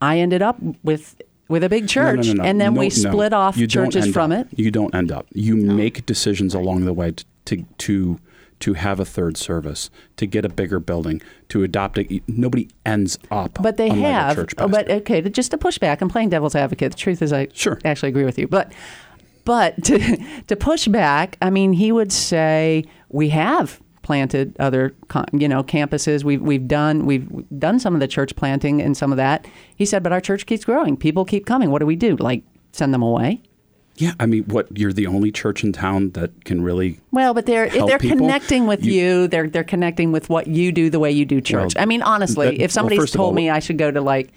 "I 0.00 0.18
ended 0.18 0.42
up 0.42 0.58
with." 0.82 1.20
With 1.52 1.62
a 1.64 1.68
big 1.68 1.86
church, 1.88 2.26
no, 2.26 2.32
no, 2.32 2.42
no. 2.42 2.44
and 2.48 2.60
then 2.60 2.74
No, 2.74 2.80
we 2.80 2.86
no. 2.86 2.90
split 2.90 3.32
off 3.32 3.56
You 3.56 3.66
churches 3.66 4.06
from 4.12 4.32
up. 4.32 4.46
it. 4.52 4.58
You 4.58 4.70
don't 4.70 4.94
end 4.94 5.12
up. 5.12 5.26
You 5.32 5.54
make 5.56 6.04
decisions 6.06 6.54
along 6.54 6.84
the 6.86 6.92
way 6.92 7.12
to 7.12 7.24
to 7.46 7.64
to, 7.78 8.18
to 8.60 8.72
have 8.74 8.98
a 9.00 9.04
third 9.04 9.36
service, 9.36 9.90
to 10.16 10.26
get 10.26 10.44
a 10.44 10.48
bigger 10.48 10.80
building, 10.80 11.20
to 11.50 11.62
adopt 11.62 11.98
a. 11.98 12.20
Nobody 12.26 12.68
ends 12.86 13.18
up. 13.30 13.58
But 13.60 13.76
they 13.76 13.90
a 13.90 13.94
have. 13.94 14.36
Church 14.36 14.54
but 14.56 14.90
okay, 14.90 15.20
just 15.28 15.50
to 15.50 15.58
push 15.58 15.78
back, 15.78 16.00
I'm 16.00 16.08
playing 16.08 16.30
devil's 16.30 16.54
advocate. 16.54 16.92
The 16.92 16.98
truth 16.98 17.20
is, 17.22 17.32
I 17.32 17.48
Sure. 17.52 17.78
actually 17.84 18.08
agree 18.10 18.24
with 18.24 18.38
you. 18.38 18.46
But 18.48 18.72
but 19.44 19.82
to 19.84 19.98
to 20.46 20.56
push 20.56 20.86
back, 20.88 21.36
I 21.42 21.50
mean, 21.50 21.72
he 21.72 21.92
would 21.92 22.12
say 22.12 22.84
we 23.08 23.28
have 23.30 23.80
planted 24.02 24.54
other 24.58 24.94
you 25.32 25.48
know 25.48 25.62
campuses. 25.62 26.24
We've 26.24 26.42
we've 26.42 26.66
done 26.68 27.06
we've 27.06 27.28
done 27.58 27.78
some 27.78 27.94
of 27.94 28.00
the 28.00 28.08
church 28.08 28.34
planting 28.36 28.80
and 28.82 28.96
some 28.96 29.12
of 29.12 29.16
that. 29.16 29.46
He 29.76 29.84
said, 29.86 30.02
but 30.02 30.12
our 30.12 30.20
church 30.20 30.46
keeps 30.46 30.64
growing. 30.64 30.96
People 30.96 31.24
keep 31.24 31.46
coming. 31.46 31.70
What 31.70 31.78
do 31.80 31.86
we 31.86 31.96
do? 31.96 32.16
Like 32.16 32.42
send 32.72 32.92
them 32.92 33.02
away? 33.02 33.40
yeah, 33.98 34.12
I 34.18 34.24
mean, 34.24 34.44
what? 34.44 34.66
You're 34.76 34.92
the 34.92 35.06
only 35.06 35.30
church 35.30 35.62
in 35.62 35.72
town 35.72 36.10
that 36.12 36.44
can 36.46 36.62
really. 36.62 36.98
Well, 37.10 37.34
but 37.34 37.44
they're 37.44 37.66
if 37.66 37.86
they're 37.86 37.98
people. 37.98 38.16
connecting 38.18 38.66
with 38.66 38.82
You- 38.84 38.92
you, 38.94 39.28
they're 39.28 39.48
they're 39.48 39.62
connecting 39.64 40.12
with 40.12 40.30
what 40.30 40.46
you 40.46 40.72
do 40.72 40.88
the 40.90 40.98
way 40.98 41.10
you 41.12 41.24
do 41.26 41.40
church. 41.42 41.74
Well, 41.74 41.82
I 41.82 41.86
mean, 41.86 42.00
honestly, 42.02 42.46
that- 42.46 42.54
if 42.54 42.60
well, 42.60 42.68
somebody's 42.70 43.02
of 43.04 43.10
told 43.10 43.26
all- 43.28 43.32
me 43.34 43.50
I 43.50 43.58
should 43.58 43.76
go 43.78 43.90
to 43.90 44.00
like, 44.00 44.32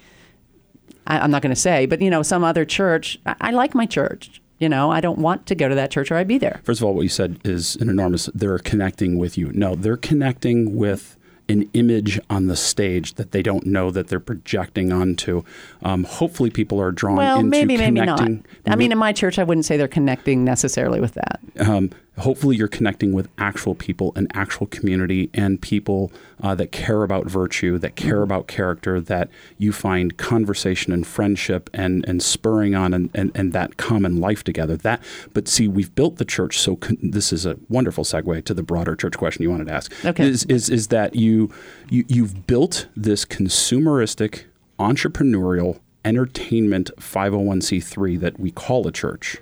I, 1.06 1.18
I'm 1.20 1.30
not 1.30 1.40
going 1.42 1.54
to 1.54 1.60
say, 1.60 1.86
but 1.86 2.02
you 2.02 2.10
know, 2.10 2.22
some 2.22 2.44
other 2.44 2.64
church, 2.66 3.18
I, 3.24 3.34
I 3.40 3.50
like 3.52 3.74
my 3.74 3.86
church. 3.86 4.40
You 4.58 4.68
know, 4.68 4.90
I 4.90 5.00
don't 5.00 5.18
want 5.18 5.46
to 5.46 5.54
go 5.54 5.68
to 5.68 5.74
that 5.74 5.90
church 5.90 6.10
or 6.10 6.16
I'd 6.16 6.28
be 6.28 6.38
there. 6.38 6.60
First 6.64 6.80
of 6.80 6.86
all, 6.86 6.94
what 6.94 7.02
you 7.02 7.08
said 7.08 7.38
is 7.44 7.76
an 7.76 7.88
enormous. 7.90 8.30
They're 8.34 8.58
connecting 8.58 9.18
with 9.18 9.36
you. 9.36 9.52
No, 9.52 9.74
they're 9.74 9.96
connecting 9.98 10.76
with 10.76 11.16
an 11.48 11.68
image 11.74 12.18
on 12.28 12.46
the 12.48 12.56
stage 12.56 13.14
that 13.14 13.30
they 13.30 13.40
don't 13.42 13.66
know 13.66 13.90
that 13.92 14.08
they're 14.08 14.18
projecting 14.18 14.92
onto. 14.92 15.44
Um, 15.82 16.04
hopefully, 16.04 16.50
people 16.50 16.80
are 16.80 16.90
drawn 16.90 17.16
Well, 17.16 17.38
into 17.40 17.50
maybe, 17.50 17.76
maybe 17.76 18.00
not. 18.00 18.28
I 18.66 18.76
mean, 18.76 18.90
in 18.92 18.98
my 18.98 19.12
church, 19.12 19.38
I 19.38 19.44
wouldn't 19.44 19.64
say 19.64 19.76
they're 19.76 19.86
connecting 19.86 20.42
necessarily 20.44 21.00
with 21.00 21.14
that. 21.14 21.40
um, 21.60 21.90
hopefully 22.18 22.56
you're 22.56 22.68
connecting 22.68 23.12
with 23.12 23.28
actual 23.38 23.74
people 23.74 24.12
and 24.16 24.30
actual 24.34 24.66
community 24.66 25.30
and 25.34 25.60
people 25.60 26.10
uh, 26.42 26.54
that 26.54 26.72
care 26.72 27.02
about 27.02 27.26
virtue 27.26 27.78
that 27.78 27.96
care 27.96 28.22
about 28.22 28.46
character 28.46 29.00
that 29.00 29.28
you 29.58 29.72
find 29.72 30.16
conversation 30.16 30.92
and 30.92 31.06
friendship 31.06 31.68
and, 31.72 32.04
and 32.08 32.22
spurring 32.22 32.74
on 32.74 32.94
and, 32.94 33.10
and, 33.14 33.30
and 33.34 33.52
that 33.52 33.76
common 33.76 34.20
life 34.20 34.42
together. 34.44 34.76
That 34.76 35.02
but 35.34 35.48
see 35.48 35.68
we've 35.68 35.94
built 35.94 36.16
the 36.16 36.24
church 36.24 36.58
so 36.58 36.76
con- 36.76 36.98
this 37.02 37.32
is 37.32 37.44
a 37.46 37.56
wonderful 37.68 38.04
segue 38.04 38.44
to 38.44 38.54
the 38.54 38.62
broader 38.62 38.96
church 38.96 39.16
question 39.16 39.42
you 39.42 39.50
wanted 39.50 39.66
to 39.68 39.74
ask. 39.74 39.92
Okay. 40.04 40.26
is, 40.26 40.44
is, 40.44 40.70
is 40.70 40.88
that 40.88 41.14
you, 41.14 41.52
you 41.90 42.04
you've 42.08 42.46
built 42.46 42.88
this 42.96 43.24
consumeristic 43.24 44.44
entrepreneurial 44.78 45.80
entertainment 46.04 46.90
501c3 46.98 48.20
that 48.20 48.38
we 48.38 48.50
call 48.50 48.86
a 48.86 48.92
church 48.92 49.38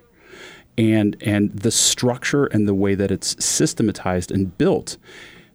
and 0.76 1.16
and 1.20 1.50
the 1.52 1.70
structure 1.70 2.46
and 2.46 2.68
the 2.68 2.74
way 2.74 2.94
that 2.94 3.10
it's 3.10 3.42
systematized 3.44 4.30
and 4.30 4.56
built, 4.58 4.96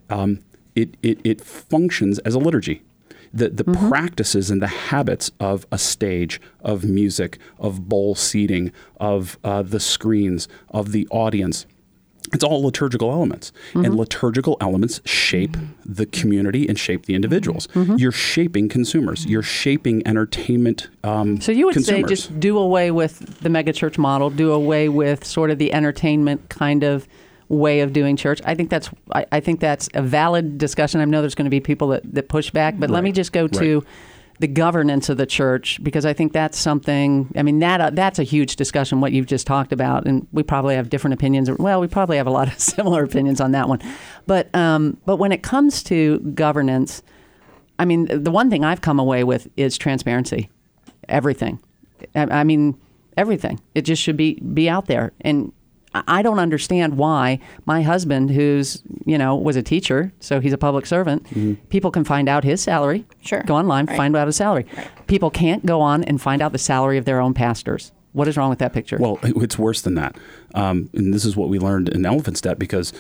um, 0.10 0.40
it, 0.76 0.96
it 1.02 1.20
it 1.24 1.42
functions 1.42 2.20
as 2.20 2.36
a 2.36 2.40
liturgy. 2.40 2.84
The 3.34 3.50
the 3.50 3.64
practices 3.64 4.50
and 4.50 4.62
the 4.62 4.68
habits 4.68 5.32
of 5.40 5.68
a 5.72 5.78
stage, 5.78 6.42
of 6.62 6.84
music, 6.84 7.38
of 7.60 7.88
bowl 7.88 8.16
seating, 8.16 8.72
of 9.00 9.38
uh, 9.44 9.62
the 9.62 9.80
screens, 9.80 10.48
of 10.70 10.92
the 10.92 11.08
audience. 11.12 11.66
It's 12.34 12.44
all 12.44 12.64
liturgical 12.64 13.12
elements, 13.12 13.52
and 13.74 13.96
liturgical 13.96 14.58
elements 14.62 15.02
shape 15.06 15.58
the 15.86 16.06
community 16.06 16.68
and 16.68 16.78
shape 16.78 17.06
the 17.06 17.16
individuals. 17.16 17.68
You're 17.76 18.12
shaping 18.12 18.70
consumers. 18.70 19.26
You're 19.26 19.42
shaping 19.44 20.06
entertainment. 20.08 20.90
Um, 21.04 21.42
So 21.42 21.52
you 21.52 21.66
would 21.66 21.74
consumers. 21.74 22.02
say 22.04 22.08
just 22.08 22.40
do 22.40 22.58
away 22.58 22.92
with 22.92 23.40
the 23.42 23.50
megachurch 23.50 23.98
model, 23.98 24.30
do 24.30 24.52
away 24.52 24.90
with 24.90 25.26
sort 25.26 25.50
of 25.52 25.58
the 25.58 25.74
entertainment 25.74 26.50
kind 26.50 26.84
of 26.84 27.08
way 27.48 27.80
of 27.80 27.94
doing 27.94 28.16
church. 28.16 28.40
I 28.46 28.54
think 28.54 28.70
that's 28.70 28.90
I, 29.12 29.26
I 29.32 29.40
think 29.40 29.60
that's 29.60 29.90
a 29.96 30.02
valid 30.04 30.58
discussion. 30.60 31.02
I 31.02 31.06
know 31.06 31.22
there's 31.22 31.34
going 31.36 31.46
to 31.48 31.50
be 31.50 31.60
people 31.60 31.88
that, 31.90 32.04
that 32.14 32.30
push 32.30 32.52
back, 32.52 32.76
but 32.78 32.90
let 32.92 33.04
me 33.04 33.12
just 33.12 33.32
go 33.32 33.48
to 33.48 33.80
Right. 33.80 33.88
The 34.40 34.48
governance 34.48 35.10
of 35.10 35.18
the 35.18 35.26
church 35.26 35.80
because 35.84 36.06
I 36.06 36.14
think 36.14 36.34
that's 36.34 36.58
something. 36.58 37.32
I 37.36 37.44
mean 37.44 37.60
that 37.60 37.82
uh, 37.82 37.90
that's 37.92 38.20
a 38.20 38.24
huge 38.24 38.56
discussion. 38.56 39.02
What 39.02 39.12
you've 39.12 39.28
just 39.28 39.46
talked 39.46 39.72
about, 39.72 40.06
and 40.06 40.28
we 40.32 40.44
probably 40.44 40.76
have 40.76 40.90
different 40.90 41.14
opinions. 41.14 41.50
Well, 41.52 41.82
we 41.82 41.88
probably 41.88 42.18
have 42.18 42.28
a 42.28 42.32
lot 42.32 42.48
of 42.48 42.60
similar 42.60 43.04
opinions 43.04 43.42
on 43.42 43.52
that 43.52 43.68
one, 43.68 43.80
but 44.26 44.54
um, 44.56 44.98
but 45.06 45.18
when 45.18 45.32
it 45.32 45.44
comes 45.44 45.84
to 45.84 46.20
governance. 46.20 47.04
I 47.78 47.86
mean, 47.86 48.08
the 48.12 48.30
one 48.30 48.50
thing 48.50 48.66
I've 48.66 48.82
come 48.82 49.00
away 49.00 49.24
with 49.24 49.48
is 49.56 49.78
transparency. 49.78 50.50
Everything. 51.08 51.60
I, 52.14 52.24
I 52.24 52.44
mean, 52.44 52.78
everything. 53.16 53.62
It 53.74 53.84
just 53.84 54.02
should 54.02 54.18
be 54.18 54.34
be 54.36 54.70
out 54.70 54.88
there. 54.88 55.14
And 55.22 55.54
I 55.94 56.04
I 56.20 56.22
don't 56.22 56.40
understand 56.40 56.98
why 56.98 57.40
my 57.66 57.82
husband, 57.82 58.32
who's 58.32 58.82
you 59.06 59.18
know 59.18 59.36
was 59.36 59.56
a 59.56 59.64
teacher, 59.64 60.12
so 60.20 60.40
he's 60.40 60.54
a 60.54 60.58
public 60.58 60.86
servant, 60.86 61.26
people 61.70 61.92
can 61.92 62.04
find 62.04 62.28
out 62.30 62.44
his 62.44 62.62
salary. 62.62 63.06
Sure. 63.22 63.44
Go 63.44 63.56
online, 63.56 63.86
Right. 63.86 63.98
find 63.98 64.16
out 64.16 64.28
his 64.28 64.36
salary. 64.36 64.66
People 65.08 65.30
can't 65.30 65.66
go 65.66 65.82
on 65.82 66.04
and 66.04 66.22
find 66.22 66.42
out 66.42 66.52
the 66.52 66.58
salary 66.58 66.98
of 66.98 67.06
their 67.06 67.20
own 67.20 67.34
pastors. 67.34 67.92
What 68.14 68.28
is 68.28 68.38
wrong 68.38 68.50
with 68.50 68.60
that 68.60 68.74
picture? 68.74 68.98
Well, 69.00 69.20
it's 69.24 69.58
worse 69.60 69.82
than 69.82 69.96
that. 69.96 70.16
Um, 70.56 70.90
and 70.94 71.14
this 71.14 71.26
is 71.26 71.36
what 71.38 71.48
we 71.50 71.60
learned 71.60 71.90
in 71.90 72.06
Elephant's 72.06 72.42
Debt 72.42 72.58
because 72.58 72.92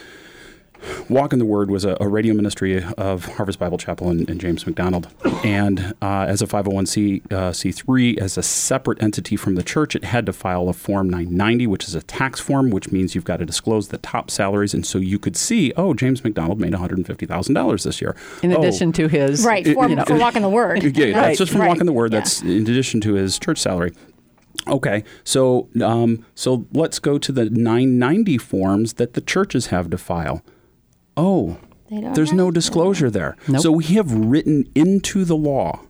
Walk 1.09 1.33
in 1.33 1.39
the 1.39 1.45
Word 1.45 1.69
was 1.71 1.85
a, 1.85 1.97
a 1.99 2.07
radio 2.07 2.33
ministry 2.33 2.83
of 2.97 3.25
Harvest 3.25 3.59
Bible 3.59 3.77
Chapel 3.77 4.09
and, 4.09 4.29
and 4.29 4.39
James 4.39 4.65
MacDonald. 4.65 5.07
And 5.43 5.93
uh, 6.01 6.25
as 6.27 6.41
a 6.41 6.47
501c 6.47 7.31
uh, 7.31 7.35
C3, 7.51 8.17
as 8.17 8.37
a 8.37 8.43
separate 8.43 9.01
entity 9.01 9.35
from 9.35 9.55
the 9.55 9.63
church, 9.63 9.95
it 9.95 10.03
had 10.03 10.25
to 10.25 10.33
file 10.33 10.69
a 10.69 10.73
Form 10.73 11.09
990, 11.09 11.67
which 11.67 11.87
is 11.87 11.95
a 11.95 12.01
tax 12.01 12.39
form, 12.39 12.69
which 12.69 12.91
means 12.91 13.15
you've 13.15 13.23
got 13.25 13.37
to 13.37 13.45
disclose 13.45 13.87
the 13.89 13.97
top 13.97 14.29
salaries. 14.31 14.73
And 14.73 14.85
so 14.85 14.97
you 14.99 15.19
could 15.19 15.35
see, 15.35 15.73
oh, 15.77 15.93
James 15.93 16.23
MacDonald 16.23 16.59
made 16.59 16.73
$150,000 16.73 17.83
this 17.83 18.01
year. 18.01 18.15
in 18.43 18.53
Oh, 18.53 18.59
addition 18.59 18.91
to 18.93 19.07
his 19.07 19.43
Right, 19.45 19.65
It- 19.65 19.73
for, 19.73 19.87
you 19.89 19.95
know, 19.95 20.05
for 20.05 20.17
walking 20.17 20.41
the 20.41 20.49
word. 20.49 20.83
yeah, 20.83 21.05
Right, 21.05 21.13
that's 21.13 21.37
just 21.39 21.51
from 21.51 21.61
right, 21.61 21.67
walking 21.67 21.85
the 21.85 21.93
word. 21.93 22.11
yeah. 22.13 22.19
That's 22.19 22.41
in 22.41 22.49
addition 22.63 23.01
to 23.01 23.13
his 23.13 23.39
church 23.39 23.57
salary. 23.59 23.93
Okay, 24.67 25.03
so 25.23 25.69
um, 25.81 26.25
so 26.35 26.65
let's 26.73 26.99
go 26.99 27.17
to 27.17 27.31
the 27.31 27.45
990 27.49 28.37
forms 28.37 28.93
that 28.93 29.13
the 29.13 29.21
churches 29.21 29.67
have 29.67 29.89
to 29.89 29.97
file. 29.97 30.43
Oh, 31.19 31.57
They 31.89 31.99
don't 32.01 32.13
there's 32.15 32.31
no 32.33 32.49
to. 32.49 32.53
disclosure 32.53 33.09
there. 33.09 33.35
Nope. 33.47 33.61
So 33.61 33.71
we 33.71 33.83
have 33.95 34.11
written 34.11 34.63
into 34.75 35.25
the 35.25 35.35
law 35.35 35.81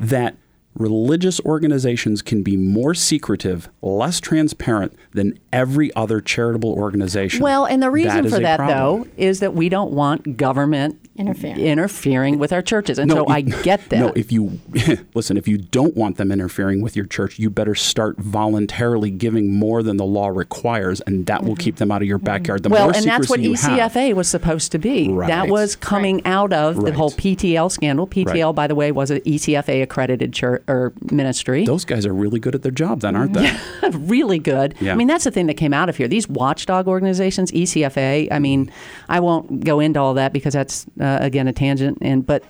that 0.00 0.36
religious 0.76 1.40
organizations 1.40 2.22
can 2.22 2.42
be 2.42 2.56
more 2.56 2.94
secretive, 2.94 3.68
less 3.82 4.20
transparent 4.20 4.96
than 5.12 5.38
every 5.52 5.94
other 5.94 6.20
charitable 6.20 6.72
organization. 6.72 7.40
Well, 7.40 7.64
and 7.64 7.82
the 7.82 7.90
reason 7.90 8.26
is 8.26 8.34
for 8.34 8.40
that, 8.40 8.58
problem. 8.58 8.78
though, 8.78 9.08
is 9.16 9.40
that 9.40 9.54
we 9.54 9.68
don't 9.68 9.92
want 9.92 10.36
government 10.36 11.00
Interfering. 11.18 11.58
interfering 11.58 12.38
with 12.38 12.52
our 12.52 12.60
churches. 12.60 12.98
And 12.98 13.10
so 13.10 13.26
I 13.26 13.40
get 13.62 13.88
that. 13.88 13.98
No, 13.98 14.12
if 14.14 14.30
you 14.30 14.60
listen, 15.14 15.36
if 15.36 15.48
you 15.48 15.56
don't 15.56 15.96
want 15.96 16.16
them 16.16 16.30
interfering 16.30 16.82
with 16.82 16.94
your 16.94 17.06
church, 17.06 17.38
you 17.38 17.48
better 17.48 17.74
start 17.74 18.18
voluntarily 18.18 19.10
giving 19.10 19.52
more 19.52 19.82
than 19.82 19.96
the 19.96 20.04
law 20.04 20.28
requires, 20.28 21.00
and 21.02 21.26
that 21.26 21.42
will 21.42 21.52
mm-hmm. 21.52 21.60
keep 21.60 21.76
them 21.76 21.90
out 21.90 22.02
of 22.02 22.08
your 22.08 22.18
mm-hmm. 22.18 22.26
backyard. 22.26 22.62
The 22.62 22.68
well, 22.68 22.86
more 22.88 22.96
and 22.96 23.04
that's 23.04 23.30
what 23.30 23.40
E 23.40 23.44
secrecy 23.56 23.72
you 23.72 23.80
have- 23.80 23.92
ECFA 23.92 24.14
was 24.14 24.28
supposed 24.28 24.72
to 24.72 24.78
be. 24.78 25.08
Right. 25.08 25.28
That 25.28 25.48
was 25.48 25.74
coming 25.74 26.24
out 26.26 26.52
of 26.52 26.84
the 26.84 26.92
whole 26.92 27.10
PTL 27.10 27.70
scandal. 27.70 28.06
PTL, 28.06 28.46
Right. 28.46 28.54
by 28.54 28.66
the 28.66 28.74
way, 28.74 28.92
was 28.92 29.10
an 29.10 29.20
ECFA 29.20 29.82
accredited 29.82 30.32
church 30.32 30.62
or 30.68 30.92
ministry. 31.10 31.64
Those 31.64 31.84
guys 31.84 32.06
are 32.06 32.14
really 32.14 32.38
good 32.38 32.54
at 32.54 32.62
their 32.62 32.72
job, 32.72 33.00
then, 33.00 33.16
aren't 33.16 33.34
they? 33.34 33.50
really 33.92 34.38
good. 34.38 34.74
Yeah. 34.80 34.92
I 34.92 34.96
mean, 34.96 35.06
that's 35.06 35.24
the 35.24 35.30
thing 35.30 35.46
that 35.46 35.54
came 35.54 35.72
out 35.72 35.88
of 35.88 35.96
here. 35.96 36.08
These 36.08 36.28
watchdog 36.28 36.88
organizations, 36.88 37.52
ECFA. 37.52 38.28
I 38.30 38.38
mean, 38.38 38.70
I 39.08 39.20
won't 39.20 39.64
go 39.64 39.80
into 39.80 40.00
all 40.00 40.14
that 40.14 40.32
because 40.32 40.54
that's 40.54 40.86
uh, 41.00 41.18
again 41.20 41.48
a 41.48 41.52
tangent. 41.52 41.98
And 42.00 42.26
but 42.26 42.42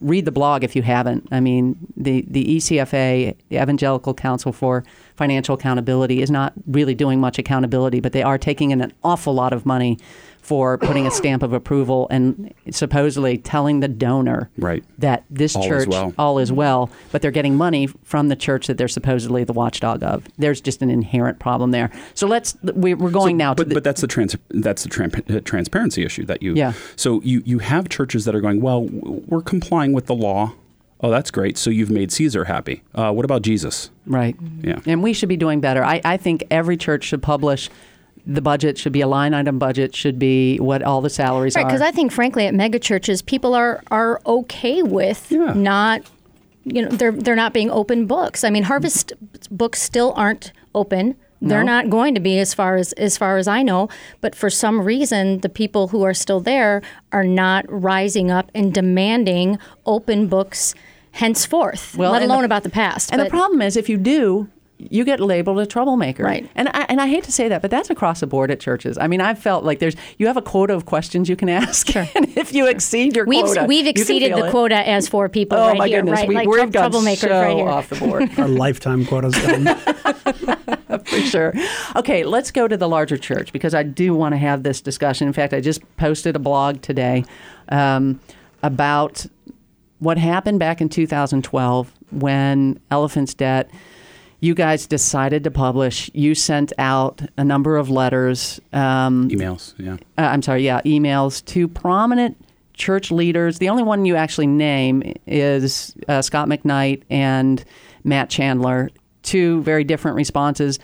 read 0.00 0.24
the 0.24 0.32
blog 0.32 0.64
if 0.64 0.76
you 0.76 0.82
haven't. 0.82 1.26
I 1.30 1.40
mean, 1.40 1.76
the 1.96 2.24
the 2.28 2.56
ECFA, 2.56 3.36
the 3.48 3.56
Evangelical 3.56 4.14
Council 4.14 4.52
for 4.52 4.84
Financial 5.16 5.54
Accountability, 5.54 6.22
is 6.22 6.30
not 6.30 6.52
really 6.66 6.94
doing 6.94 7.20
much 7.20 7.38
accountability, 7.38 8.00
but 8.00 8.12
they 8.12 8.22
are 8.22 8.38
taking 8.38 8.70
in 8.70 8.80
an 8.80 8.92
awful 9.02 9.34
lot 9.34 9.52
of 9.52 9.66
money 9.66 9.98
for 10.44 10.76
putting 10.76 11.06
a 11.06 11.10
stamp 11.10 11.42
of 11.42 11.54
approval 11.54 12.06
and 12.10 12.52
supposedly 12.70 13.38
telling 13.38 13.80
the 13.80 13.88
donor 13.88 14.50
Right. 14.58 14.84
that 14.98 15.24
this 15.30 15.56
All 15.56 15.62
is 15.62 15.68
church 15.68 15.88
well. 15.88 16.12
all 16.18 16.38
is 16.38 16.52
well, 16.52 16.90
but 17.12 17.22
they're 17.22 17.30
getting 17.30 17.56
money 17.56 17.86
from 18.02 18.28
the 18.28 18.36
church 18.36 18.66
that 18.66 18.76
they're 18.76 18.86
supposedly 18.86 19.44
the 19.44 19.54
watchdog 19.54 20.02
of. 20.02 20.24
There's 20.36 20.60
just 20.60 20.82
an 20.82 20.90
inherent 20.90 21.38
problem 21.38 21.70
there. 21.70 21.90
So 22.12 22.26
let's 22.26 22.56
we, 22.62 22.92
we're 22.92 23.10
going 23.10 23.38
now 23.38 23.54
but, 23.54 23.62
to 23.62 23.68
the, 23.70 23.74
but 23.74 23.84
that's 23.84 24.02
the 24.02 24.06
trans- 24.06 24.36
that's 24.50 24.82
the 24.82 24.90
tran- 24.90 25.34
uh, 25.34 25.40
transparency 25.40 26.04
issue 26.04 26.26
that 26.26 26.42
you. 26.42 26.54
Yeah. 26.54 26.74
So 26.94 27.22
you 27.22 27.42
you 27.46 27.60
have 27.60 27.88
churches 27.88 28.26
that 28.26 28.34
are 28.34 28.42
going 28.42 28.60
well. 28.60 28.82
We're 28.84 29.40
complying 29.40 29.94
with 29.94 30.04
the 30.06 30.14
law. 30.14 30.52
Oh, 31.00 31.10
that's 31.10 31.30
great. 31.30 31.56
So 31.56 31.70
you've 31.70 31.90
made 31.90 32.12
Caesar 32.12 32.44
happy. 32.44 32.82
Uh, 32.94 33.12
what 33.12 33.24
about 33.24 33.40
Jesus? 33.42 33.90
right. 34.06 34.36
Yeah. 34.62 34.80
And 34.84 35.02
we 35.02 35.14
should 35.14 35.28
be 35.30 35.36
doing 35.38 35.60
better. 35.60 35.82
I, 35.82 36.02
I 36.04 36.18
think 36.18 36.44
every 36.50 36.76
church 36.76 37.04
should 37.04 37.22
publish 37.22 37.70
the 38.26 38.40
budget 38.40 38.78
should 38.78 38.92
be 38.92 39.00
a 39.02 39.06
line 39.06 39.34
item 39.34 39.58
budget 39.58 39.94
should 39.94 40.18
be 40.18 40.58
what 40.58 40.82
all 40.82 41.00
the 41.02 41.10
salaries 41.10 41.56
are. 41.56 41.60
Right, 41.60 41.64
are. 41.66 41.68
because 41.68 41.82
I 41.82 41.90
think, 41.90 42.10
frankly, 42.12 42.46
at 42.46 42.54
mega 42.54 42.78
churches, 42.78 43.20
people 43.22 43.54
are 43.54 43.82
are 43.90 44.20
okay 44.26 44.82
with 44.82 45.30
Yeah. 45.30 45.52
not, 45.54 46.02
you 46.64 46.82
know, 46.82 46.88
they're 46.88 47.12
they're 47.12 47.36
not 47.36 47.52
being 47.52 47.70
open 47.70 48.06
books. 48.06 48.42
I 48.44 48.50
mean, 48.50 48.62
Harvest 48.64 49.12
books 49.50 49.82
still 49.82 50.12
aren't 50.16 50.52
open 50.74 51.16
They're 51.42 51.62
No? 51.62 51.72
not 51.74 51.90
going 51.90 52.14
to 52.14 52.20
be 52.20 52.38
as 52.38 52.54
far 52.54 52.76
as 52.76 52.94
as 52.94 53.18
far 53.18 53.36
as 53.36 53.46
I 53.46 53.62
know. 53.62 53.90
But 54.22 54.34
for 54.34 54.48
some 54.48 54.80
reason, 54.80 55.40
the 55.40 55.50
people 55.50 55.88
who 55.88 56.02
are 56.02 56.14
still 56.14 56.40
there 56.40 56.80
are 57.12 57.24
not 57.24 57.66
rising 57.68 58.30
up 58.30 58.50
and 58.54 58.72
demanding 58.72 59.58
open 59.84 60.26
books 60.28 60.74
henceforth. 61.12 61.96
Well, 61.98 62.12
let 62.12 62.22
and 62.22 62.30
the- 62.30 62.34
alone 62.34 62.44
about 62.44 62.62
the 62.62 62.70
past. 62.70 63.12
And 63.12 63.20
the 63.20 63.26
problem 63.28 63.60
is, 63.60 63.76
if 63.76 63.88
you 63.90 63.98
do, 63.98 64.48
you 64.90 65.04
get 65.04 65.20
labeled 65.20 65.58
a 65.58 65.66
troublemaker. 65.66 66.22
Right. 66.24 66.48
And 66.54 66.68
I, 66.68 66.86
and 66.88 67.00
I 67.00 67.06
hate 67.08 67.24
to 67.24 67.32
say 67.32 67.48
that, 67.48 67.62
but 67.62 67.70
that's 67.70 67.90
across 67.90 68.20
the 68.20 68.26
board 68.26 68.50
at 68.50 68.60
churches. 68.60 68.98
I 68.98 69.06
mean, 69.06 69.20
I've 69.20 69.38
felt 69.38 69.64
like 69.64 69.78
there's 69.78 69.96
you 70.18 70.26
have 70.26 70.36
a 70.36 70.42
quota 70.42 70.74
of 70.74 70.86
questions 70.86 71.28
you 71.28 71.36
can 71.36 71.48
ask, 71.62 71.94
and 71.96 72.08
if 72.36 72.52
you 72.54 72.66
exceed 72.66 73.16
your 73.16 73.24
quota, 73.24 73.36
We've 73.36 73.44
quota, 73.44 73.64
we've 73.66 73.86
you 73.86 73.92
can 73.92 74.00
exceeded 74.02 74.28
feel 74.30 74.38
the 74.38 74.46
it. 74.46 74.50
quota 74.50 74.88
as 74.88 75.08
four 75.08 75.28
people 75.28 75.58
Oh 75.58 75.68
right 75.68 75.78
my 75.78 75.88
here, 75.88 76.02
goodness, 76.02 76.20
right? 76.20 76.28
we, 76.28 76.34
like 76.34 76.48
we've 76.48 76.58
trou- 76.60 76.70
gone 76.70 76.92
troublemakers 76.92 77.16
so 77.18 77.28
right 77.40 77.56
here. 77.56 77.68
off 77.68 77.88
the 77.90 77.96
board. 77.96 78.30
Our 78.38 78.48
lifetime 78.48 79.04
quota's 79.06 79.32
done. 79.34 79.76
for 81.04 81.20
sure. 81.20 81.52
Okay, 81.96 82.24
let's 82.24 82.50
go 82.50 82.68
to 82.68 82.76
the 82.76 82.88
larger 82.88 83.16
church 83.16 83.52
because 83.52 83.74
I 83.74 83.82
do 83.82 84.14
want 84.14 84.32
to 84.32 84.36
have 84.38 84.62
this 84.62 84.80
discussion. 84.80 85.26
In 85.26 85.32
fact, 85.32 85.52
I 85.52 85.60
just 85.60 85.80
posted 85.96 86.36
a 86.36 86.38
blog 86.38 86.82
today 86.82 87.24
um, 87.68 88.20
about 88.62 89.26
what 89.98 90.18
happened 90.18 90.58
back 90.58 90.80
in 90.80 90.88
2012 90.88 91.92
when 92.10 92.78
Elephant's 92.90 93.34
Debt. 93.34 93.70
You 94.44 94.54
guys 94.54 94.86
decided 94.86 95.42
to 95.44 95.50
publish. 95.50 96.10
You 96.12 96.34
sent 96.34 96.74
out 96.76 97.22
a 97.38 97.44
number 97.44 97.78
of 97.78 97.88
letters. 97.88 98.60
Um, 98.74 99.30
Emails, 99.30 99.72
yeah. 99.78 99.94
uh, 100.18 100.28
I'm 100.28 100.42
sorry, 100.42 100.66
yeah, 100.66 100.82
emails 100.84 101.42
to 101.46 101.66
prominent 101.66 102.36
church 102.74 103.10
leaders. 103.10 103.58
The 103.58 103.70
only 103.70 103.82
one 103.84 104.04
you 104.04 104.16
actually 104.16 104.48
name 104.48 105.14
is 105.26 105.94
uh, 106.08 106.20
Scot 106.20 106.46
McKnight 106.46 107.04
and 107.08 107.64
Matt 108.04 108.28
Chandler. 108.28 108.90
Two 109.22 109.62
very 109.62 109.82
different 109.82 110.14
responses. 110.14 110.78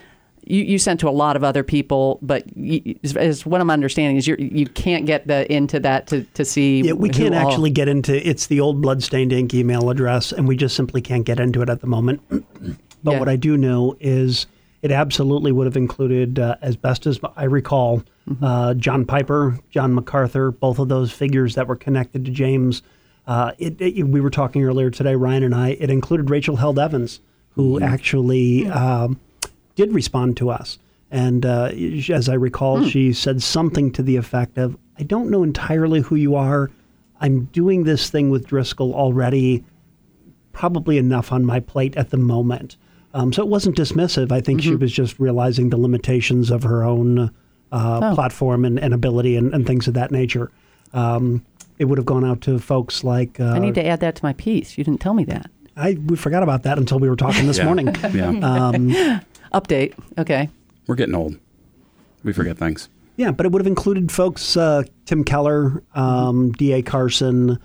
You, 0.47 0.63
you 0.63 0.79
sent 0.79 0.99
to 1.01 1.09
a 1.11 1.13
lot 1.13 1.37
of 1.37 1.45
other 1.45 1.63
people, 1.63 2.19
but 2.23 2.57
you, 2.57 2.99
as, 3.05 3.15
as 3.15 3.45
what 3.45 3.61
I'm 3.61 3.69
understanding 3.69 4.17
is 4.17 4.27
you 4.27 4.37
you 4.39 4.69
can't 4.69 5.05
get 5.05 5.27
the 5.27 5.53
into 5.53 5.79
that 5.81 6.07
to, 6.07 6.23
to 6.23 6.47
see. 6.47 6.81
Yeah, 6.81 6.93
we 6.93 7.11
can't 7.11 7.35
all- 7.35 7.47
actually 7.47 7.69
get 7.69 7.89
into 7.89 8.27
it's 8.27 8.47
the 8.47 8.59
old 8.61 8.81
bloodstained 8.81 9.35
ink 9.35 9.53
email 9.53 9.91
address, 9.91 10.33
and 10.33 10.49
we 10.49 10.57
just 10.57 10.75
simply 10.75 11.03
can't 11.03 11.27
get 11.27 11.39
into 11.39 11.61
it 11.61 11.69
at 11.69 11.83
the 11.83 11.87
moment. 11.87 12.23
but 13.03 13.13
Yeah. 13.13 13.19
what 13.19 13.29
I 13.29 13.37
do 13.37 13.57
know 13.57 13.97
is 14.01 14.47
it 14.83 14.91
absolutely 14.91 15.53
would 15.53 15.67
have 15.67 15.77
included, 15.77 16.39
uh, 16.39 16.57
as 16.63 16.77
best 16.77 17.07
as 17.07 17.21
I 17.37 17.45
recall, 17.45 18.03
Mm-hmm. 18.29 18.45
uh, 18.45 18.75
John 18.75 19.05
Piper, 19.05 19.59
John 19.71 19.93
MacArthur, 19.95 20.51
both 20.53 20.79
of 20.79 20.89
those 20.89 21.11
figures 21.11 21.55
that 21.57 21.67
were 21.67 21.77
connected 21.77 22.25
to 22.27 22.31
James. 22.31 22.83
Uh, 23.27 23.53
it, 23.59 23.81
it- 23.81 24.05
we 24.07 24.21
were 24.21 24.31
talking 24.31 24.63
earlier 24.65 24.91
today, 24.91 25.15
Ryan 25.17 25.43
and 25.43 25.55
I. 25.55 25.71
It 25.71 25.91
included 25.91 26.31
Rachel 26.31 26.57
Held 26.57 26.79
Evans, 26.79 27.21
who 27.51 27.75
Mm-hmm. 27.75 27.85
actually 27.85 28.67
um, 28.69 29.19
did 29.75 29.93
respond 29.93 30.37
to 30.39 30.51
us. 30.51 30.79
And 31.11 31.45
uh, 31.45 31.73
as 32.11 32.29
I 32.29 32.35
recall, 32.35 32.79
Hmm. 32.83 32.87
she 32.89 33.13
said 33.13 33.43
something 33.43 33.91
to 33.93 34.03
the 34.03 34.17
effect 34.17 34.57
of, 34.59 34.77
I 34.99 35.03
don't 35.03 35.29
know 35.31 35.43
entirely 35.43 36.01
who 36.03 36.15
you 36.15 36.37
are. 36.37 36.71
I'm 37.21 37.45
doing 37.47 37.83
this 37.85 38.09
thing 38.11 38.31
with 38.31 38.47
Driscoll 38.47 38.95
already, 38.95 39.65
probably 40.53 40.99
enough 40.99 41.33
on 41.33 41.45
my 41.45 41.59
plate 41.61 41.97
at 41.97 42.11
the 42.11 42.17
moment. 42.17 42.77
Um, 43.15 43.33
so 43.33 43.43
it 43.43 43.49
wasn't 43.49 43.77
dismissive. 43.77 44.31
I 44.33 44.41
think 44.41 44.63
she 44.63 44.71
Mm-hmm. 44.71 44.81
was 44.83 44.93
just 44.93 45.19
realizing 45.19 45.71
the 45.71 45.77
limitations 45.77 46.51
of 46.51 46.63
her 46.63 46.85
own 46.85 47.19
uh, 47.73 48.01
Oh. 48.03 48.15
platform 48.15 48.65
and, 48.65 48.79
and 48.79 48.93
ability 48.95 49.37
and, 49.37 49.53
and 49.55 49.67
things 49.67 49.89
of 49.89 49.95
that 49.95 50.11
nature. 50.11 50.51
Um, 50.93 51.45
it 51.79 51.87
would 51.87 51.99
have 51.99 52.07
gone 52.07 52.25
out 52.25 52.41
to 52.43 52.59
folks 52.59 53.03
like. 53.05 53.41
Uh, 53.41 53.45
I 53.53 53.59
need 53.59 53.75
to 53.77 53.85
add 53.87 54.01
that 54.01 54.15
to 54.17 54.25
my 54.25 54.33
piece. 54.35 54.77
You 54.77 54.85
didn't 54.85 55.01
tell 55.01 55.15
me 55.15 55.25
that. 55.25 55.51
I 55.77 55.97
we 56.07 56.17
forgot 56.17 56.43
about 56.43 56.65
that 56.65 56.79
until 56.79 56.99
we 56.99 57.09
were 57.09 57.17
talking 57.17 57.47
this 57.47 57.59
Yeah. 57.59 57.65
morning. 57.65 57.87
Yeah. 58.13 58.31
Um, 58.43 58.91
Update. 59.55 59.95
Okay. 60.19 60.49
We're 60.87 60.95
getting 60.95 61.15
old. 61.15 61.37
We 62.23 62.33
forget 62.33 62.59
things. 62.59 62.89
Yeah, 63.17 63.31
but 63.33 63.47
it 63.47 63.53
would 63.53 63.61
have 63.61 63.67
included 63.67 64.11
folks 64.13 64.57
uh, 64.57 64.83
Tim 65.07 65.25
Keller, 65.25 65.83
um, 65.95 66.53
D.A. 66.53 66.83
Carson. 66.83 67.59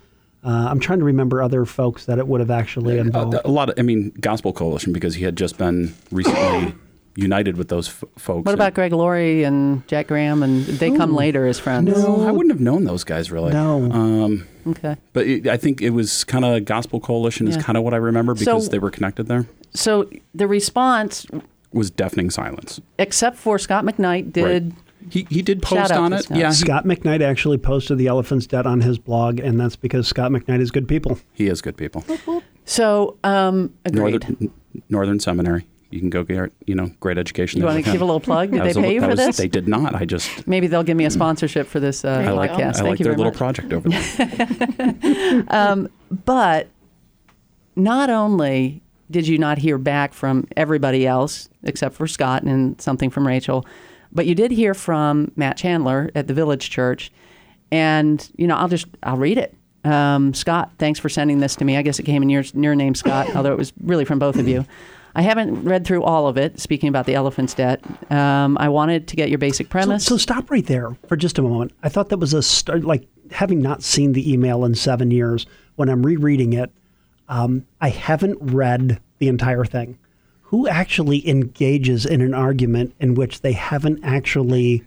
Uh, 0.46 0.68
I'm 0.70 0.78
trying 0.78 1.00
to 1.00 1.04
remember 1.04 1.42
other 1.42 1.64
folks 1.64 2.06
that 2.06 2.18
it 2.20 2.28
would 2.28 2.38
have 2.40 2.52
actually 2.52 2.98
involved. 2.98 3.34
A, 3.34 3.46
a 3.46 3.50
lot 3.50 3.68
of, 3.68 3.78
I 3.78 3.82
mean, 3.82 4.12
Gospel 4.20 4.52
Coalition, 4.52 4.92
because 4.92 5.16
he 5.16 5.24
had 5.24 5.36
just 5.36 5.58
been 5.58 5.92
recently 6.12 6.72
united 7.16 7.56
with 7.56 7.68
those 7.68 7.88
f- 7.88 8.04
folks. 8.16 8.46
What 8.46 8.54
about 8.54 8.72
Greg 8.74 8.92
Laurie 8.92 9.42
and 9.42 9.86
Jack 9.88 10.06
Graham? 10.06 10.44
And 10.44 10.64
they 10.64 10.90
come 10.96 11.14
later 11.16 11.46
as 11.46 11.58
friends. 11.58 11.88
No, 12.00 12.24
I 12.26 12.30
wouldn't 12.30 12.52
have 12.52 12.60
known 12.60 12.84
those 12.84 13.02
guys 13.02 13.32
really. 13.32 13.52
No. 13.52 13.90
Um, 13.90 14.46
Okay. 14.68 14.96
but 15.12 15.26
it, 15.26 15.46
I 15.48 15.56
think 15.56 15.80
it 15.82 15.90
was 15.90 16.22
kind 16.24 16.44
of 16.44 16.64
Gospel 16.64 17.00
Coalition 17.00 17.46
is 17.48 17.56
Yeah. 17.56 17.62
kind 17.62 17.76
of 17.78 17.82
what 17.84 17.94
I 17.94 17.98
remember 17.98 18.34
because 18.34 18.66
So- 18.66 18.70
they 18.70 18.78
were 18.78 18.90
connected 18.90 19.26
there. 19.26 19.46
So 19.74 20.08
the 20.34 20.46
response, 20.46 21.26
Was 21.72 21.90
deafening 21.90 22.30
silence. 22.30 22.80
except 22.98 23.36
for 23.36 23.58
Scot 23.58 23.84
McKnight, 23.84 24.32
did. 24.32 24.74
He 25.10 25.26
he 25.30 25.42
did 25.42 25.62
post 25.62 25.92
out 25.92 25.98
on 25.98 26.12
it. 26.12 26.24
Scott. 26.24 26.38
Yeah, 26.38 26.48
he, 26.48 26.54
Scot 26.54 26.84
McKnight 26.84 27.22
actually 27.22 27.58
posted 27.58 27.98
the 27.98 28.06
elephant's 28.08 28.46
debt 28.46 28.66
on 28.66 28.80
his 28.80 28.98
blog, 28.98 29.38
and 29.40 29.58
that's 29.60 29.76
because 29.76 30.06
Scot 30.08 30.30
McKnight 30.32 30.60
is 30.60 30.70
good 30.70 30.88
people. 30.88 31.18
he 31.32 31.46
is 31.46 31.60
good 31.62 31.76
people. 31.76 32.04
So, 32.64 33.16
um, 33.24 33.72
agreed. 33.84 34.22
Northern 34.28 34.52
Northern 34.88 35.20
Seminary. 35.20 35.66
You 35.90 36.00
can 36.00 36.10
go 36.10 36.24
get 36.24 36.50
you 36.66 36.74
know 36.74 36.90
great 36.98 37.16
education. 37.18 37.60
You 37.60 37.66
want 37.66 37.76
to 37.76 37.82
with 37.88 37.92
give 37.92 38.02
a 38.02 38.04
little 38.04 38.18
plug? 38.20 38.50
Did 38.50 38.62
they 38.62 38.66
was 38.66 38.76
a- 38.76 38.80
pay 38.80 38.94
you 38.94 39.00
for 39.00 39.06
was- 39.08 39.18
this? 39.18 39.36
They 39.36 39.46
did 39.48 39.68
not. 39.68 39.94
I 39.94 40.04
just 40.04 40.46
Maybe 40.48 40.66
they'll 40.66 40.82
give 40.82 40.96
me 40.96 41.04
a 41.04 41.10
sponsorship 41.10 41.68
for 41.68 41.78
this 41.78 42.04
uh, 42.04 42.08
I 42.26 42.30
like 42.32 42.50
podcast. 42.50 42.58
I 42.58 42.72
Thank 42.72 42.88
like 42.88 42.98
you 42.98 43.04
their 43.04 43.14
very 43.14 43.30
little 43.30 43.32
much. 43.32 43.38
project 43.38 43.72
over 43.72 43.88
there. 43.88 45.46
But 46.24 46.68
not 47.74 48.10
only 48.10 48.82
did 49.10 49.28
you 49.28 49.38
not 49.38 49.58
hear 49.58 49.78
back 49.78 50.14
from 50.14 50.46
everybody 50.56 51.06
else 51.06 51.48
except 51.62 51.94
for 51.94 52.06
Scott 52.06 52.42
and 52.42 52.80
something 52.80 53.10
from 53.10 53.26
Rachel, 53.26 53.64
but 54.16 54.26
you 54.26 54.34
did 54.34 54.50
hear 54.50 54.74
from 54.74 55.30
Matt 55.36 55.56
Chandler 55.56 56.10
at 56.16 56.26
the 56.26 56.34
Village 56.34 56.70
Church. 56.70 57.12
And, 57.70 58.28
you 58.36 58.46
know, 58.46 58.56
I'll 58.56 58.68
just, 58.68 58.86
I'll 59.02 59.16
read 59.16 59.38
it. 59.38 59.54
Um, 59.84 60.34
Scott, 60.34 60.72
thanks 60.78 60.98
for 60.98 61.08
sending 61.08 61.38
this 61.38 61.54
to 61.56 61.64
me. 61.64 61.76
I 61.76 61.82
guess 61.82 61.98
it 61.98 62.04
came 62.04 62.22
in 62.22 62.28
your, 62.28 62.42
your 62.54 62.74
name, 62.74 62.94
Scott, 62.94 63.34
although 63.36 63.52
it 63.52 63.58
was 63.58 63.72
really 63.80 64.04
from 64.04 64.18
both 64.18 64.36
of 64.36 64.48
you. 64.48 64.64
I 65.14 65.22
haven't 65.22 65.64
read 65.64 65.86
through 65.86 66.02
all 66.02 66.26
of 66.28 66.36
it, 66.36 66.60
speaking 66.60 66.88
about 66.88 67.06
the 67.06 67.14
elephant's 67.14 67.54
debt. 67.54 67.82
Um, 68.10 68.58
I 68.58 68.68
wanted 68.68 69.08
to 69.08 69.16
get 69.16 69.30
your 69.30 69.38
basic 69.38 69.66
So, 69.68 69.70
premise. 69.70 70.04
so 70.04 70.16
stop 70.16 70.50
right 70.50 70.66
there 70.66 70.96
for 71.08 71.16
just 71.16 71.38
a 71.38 71.42
moment. 71.42 71.72
I 71.82 71.88
thought 71.88 72.10
that 72.10 72.18
was 72.18 72.34
a 72.34 72.42
start, 72.42 72.84
like 72.84 73.06
having 73.30 73.60
not 73.62 73.82
seen 73.82 74.12
the 74.12 74.30
email 74.30 74.64
in 74.64 74.74
seven 74.74 75.10
years. 75.10 75.46
When 75.76 75.88
I'm 75.88 76.04
rereading 76.04 76.52
it, 76.52 76.70
um, 77.28 77.66
I 77.80 77.88
haven't 77.88 78.38
read 78.40 79.00
the 79.18 79.28
entire 79.28 79.64
thing. 79.64 79.98
Who 80.50 80.68
actually 80.68 81.28
engages 81.28 82.06
in 82.06 82.20
an 82.20 82.32
argument 82.32 82.94
in 83.00 83.14
which 83.14 83.40
they 83.40 83.52
haven't 83.52 84.00
actually 84.04 84.84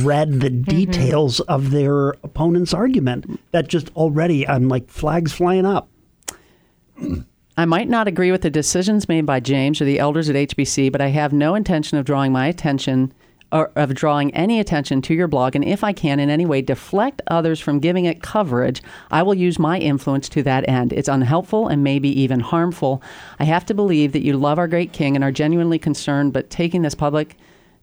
read 0.00 0.40
the 0.40 0.50
mm-hmm. 0.50 0.62
details 0.62 1.40
of 1.40 1.70
their 1.70 2.10
opponent's 2.22 2.74
argument? 2.74 3.40
That 3.52 3.68
just 3.68 3.90
already, 3.96 4.46
I'm 4.46 4.68
like 4.68 4.88
flags 4.88 5.32
flying 5.32 5.64
up. 5.64 5.88
I 7.56 7.64
might 7.64 7.88
not 7.88 8.08
agree 8.08 8.30
with 8.30 8.42
the 8.42 8.50
decisions 8.50 9.08
made 9.08 9.26
by 9.26 9.40
James 9.40 9.80
or 9.80 9.84
the 9.84 9.98
elders 9.98 10.28
at 10.28 10.36
HBC, 10.36 10.90
but 10.90 11.00
I 11.00 11.08
have 11.08 11.32
no 11.32 11.54
intention 11.54 11.98
of 11.98 12.04
drawing 12.04 12.32
my 12.32 12.46
attention 12.46 13.12
of 13.52 13.94
drawing 13.94 14.34
any 14.34 14.58
attention 14.58 15.02
to 15.02 15.14
your 15.14 15.28
blog. 15.28 15.54
And 15.54 15.64
if 15.64 15.84
I 15.84 15.92
can 15.92 16.18
in 16.18 16.30
any 16.30 16.46
way 16.46 16.62
deflect 16.62 17.22
others 17.26 17.60
from 17.60 17.80
giving 17.80 18.06
it 18.06 18.22
coverage, 18.22 18.82
I 19.10 19.22
will 19.22 19.34
use 19.34 19.58
my 19.58 19.78
influence 19.78 20.28
to 20.30 20.42
that 20.44 20.68
end. 20.68 20.92
It's 20.92 21.08
unhelpful 21.08 21.68
and 21.68 21.84
maybe 21.84 22.08
even 22.20 22.40
harmful. 22.40 23.02
I 23.38 23.44
have 23.44 23.66
to 23.66 23.74
believe 23.74 24.12
that 24.12 24.24
you 24.24 24.36
love 24.36 24.58
our 24.58 24.68
great 24.68 24.92
king 24.92 25.14
and 25.14 25.24
are 25.24 25.32
genuinely 25.32 25.78
concerned, 25.78 26.32
but 26.32 26.50
taking 26.50 26.82
this 26.82 26.94
public 26.94 27.36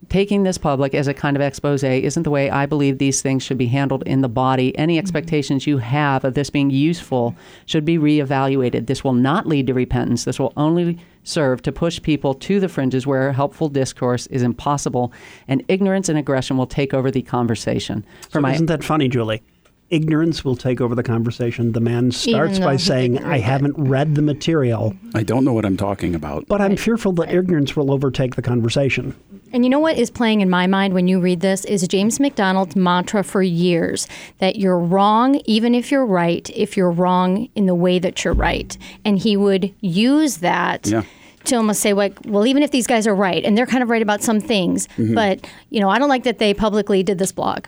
taking 0.07 0.43
this 0.43 0.57
public 0.57 0.95
as 0.95 1.07
a 1.07 1.13
kind 1.13 1.35
of 1.35 1.41
expose 1.41 1.83
isn't 1.83 2.23
the 2.23 2.29
way 2.29 2.49
I 2.49 2.65
believe 2.65 2.97
these 2.97 3.21
things 3.21 3.43
should 3.43 3.57
be 3.57 3.67
handled 3.67 4.03
in 4.03 4.21
the 4.21 4.29
body. 4.29 4.75
Any 4.77 4.93
mm-hmm. 4.93 4.99
expectations 4.99 5.67
you 5.67 5.77
have 5.79 6.23
of 6.23 6.35
this 6.35 6.49
being 6.49 6.69
useful 6.69 7.35
should 7.65 7.83
be 7.83 7.97
reevaluated. 7.97 8.87
This 8.87 9.03
will 9.03 9.13
not 9.13 9.45
lead 9.45 9.67
to 9.67 9.73
repentance. 9.73 10.23
This 10.23 10.39
will 10.39 10.53
only 10.55 10.99
serve 11.23 11.61
to 11.63 11.71
push 11.71 12.01
people 12.01 12.33
to 12.33 12.59
the 12.59 12.69
fringes 12.69 13.05
where 13.05 13.31
helpful 13.31 13.69
discourse 13.69 14.27
is 14.27 14.41
impossible 14.41 15.11
and 15.47 15.63
ignorance 15.67 16.09
and 16.09 16.17
aggression 16.17 16.57
will 16.57 16.67
take 16.67 16.93
over 16.93 17.11
the 17.11 17.21
conversation. 17.21 18.03
For 18.23 18.37
So 18.37 18.41
my 18.41 18.53
isn't 18.53 18.67
that 18.67 18.83
funny, 18.83 19.07
Julie? 19.07 19.41
Ignorance 19.89 20.45
will 20.45 20.55
take 20.55 20.81
over 20.81 20.93
the 20.93 21.01
conversation. 21.01 21.71
The 21.71 21.79
man 21.79 22.11
starts 22.11 22.59
by 22.59 22.77
saying, 22.77 23.23
I 23.23 23.39
haven't 23.39 23.73
read 23.75 24.13
the 24.13 24.21
material, 24.21 24.95
I 25.15 25.23
don't 25.23 25.43
know 25.43 25.53
what 25.53 25.65
I'm 25.65 25.77
talking 25.77 26.13
about. 26.13 26.47
but 26.47 26.61
I'm 26.61 26.75
fearful 26.77 27.11
that 27.13 27.33
ignorance 27.33 27.75
will 27.75 27.91
overtake 27.91 28.35
the 28.35 28.43
conversation. 28.43 29.15
And 29.51 29.63
you 29.63 29.69
know 29.69 29.79
what 29.79 29.97
is 29.97 30.09
playing 30.11 30.41
in 30.41 30.49
my 30.49 30.67
mind 30.67 30.93
when 30.93 31.07
you 31.07 31.19
read 31.19 31.39
this 31.41 31.65
is 31.65 31.87
James 31.87 32.19
MacDonald's 32.19 32.75
mantra 32.75 33.23
for 33.23 33.41
years 33.41 34.07
that 34.37 34.55
you're 34.57 34.79
wrong 34.79 35.41
even 35.45 35.73
if 35.75 35.91
you're 35.91 36.05
right, 36.05 36.49
if 36.55 36.77
you're 36.77 36.91
wrong 36.91 37.49
in 37.55 37.65
the 37.65 37.75
way 37.75 37.99
that 37.99 38.23
you're 38.23 38.33
right. 38.33 38.77
And 39.03 39.17
he 39.19 39.35
would 39.37 39.73
use 39.81 40.37
that 40.37 40.87
Yeah. 40.87 41.03
to 41.45 41.55
almost 41.55 41.79
say, 41.81 41.93
like, 41.93 42.17
well, 42.25 42.45
even 42.45 42.61
if 42.63 42.71
these 42.71 42.85
guys 42.87 43.07
are 43.07 43.15
right, 43.15 43.43
and 43.43 43.57
they're 43.57 43.65
kind 43.65 43.81
of 43.81 43.89
right 43.89 44.01
about 44.01 44.21
some 44.21 44.39
things, 44.39 44.87
but, 44.97 45.47
you 45.69 45.79
know, 45.79 45.89
I 45.89 45.97
don't 45.97 46.09
like 46.09 46.23
that 46.25 46.37
they 46.37 46.53
publicly 46.53 47.01
did 47.01 47.17
this 47.17 47.31
blog. 47.31 47.65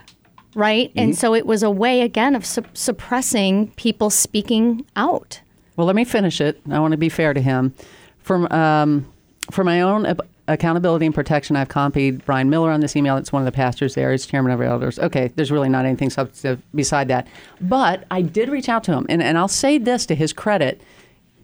Right. 0.53 0.91
And 0.97 1.17
so 1.17 1.33
it 1.33 1.45
was 1.45 1.63
a 1.63 1.71
way, 1.71 2.01
again, 2.01 2.35
of 2.35 2.45
sup- 2.45 2.75
suppressing 2.77 3.69
people 3.77 4.09
speaking 4.09 4.85
out. 4.97 5.39
Well, 5.77 5.87
let 5.87 5.95
me 5.95 6.03
finish 6.03 6.41
it. 6.41 6.59
I 6.69 6.79
want 6.79 6.91
to 6.91 6.97
be 6.97 7.07
fair 7.09 7.33
to 7.33 7.41
him. 7.41 7.73
For 8.19 8.53
um, 8.53 9.07
for 9.49 9.63
my 9.63 9.81
own 9.81 10.05
ab- 10.05 10.27
accountability 10.53 11.05
and 11.05 11.15
protection. 11.15 11.55
I've 11.55 11.69
copied 11.69 12.25
Brian 12.25 12.49
Miller 12.49 12.71
on 12.71 12.79
this 12.79 12.95
email. 12.95 13.17
It's 13.17 13.31
one 13.31 13.41
of 13.41 13.45
the 13.45 13.51
pastors 13.51 13.95
there. 13.95 14.11
He's 14.11 14.25
chairman 14.25 14.51
of 14.51 14.61
elders. 14.61 14.99
Okay, 14.99 15.31
there's 15.35 15.51
really 15.51 15.69
not 15.69 15.85
anything 15.85 16.09
substantive 16.09 16.61
beside 16.73 17.07
that. 17.07 17.27
But 17.59 18.05
I 18.11 18.21
did 18.21 18.49
reach 18.49 18.69
out 18.69 18.83
to 18.85 18.93
him, 18.93 19.05
and, 19.09 19.21
and 19.21 19.37
I'll 19.37 19.47
say 19.47 19.77
this 19.77 20.05
to 20.07 20.15
his 20.15 20.33
credit. 20.33 20.81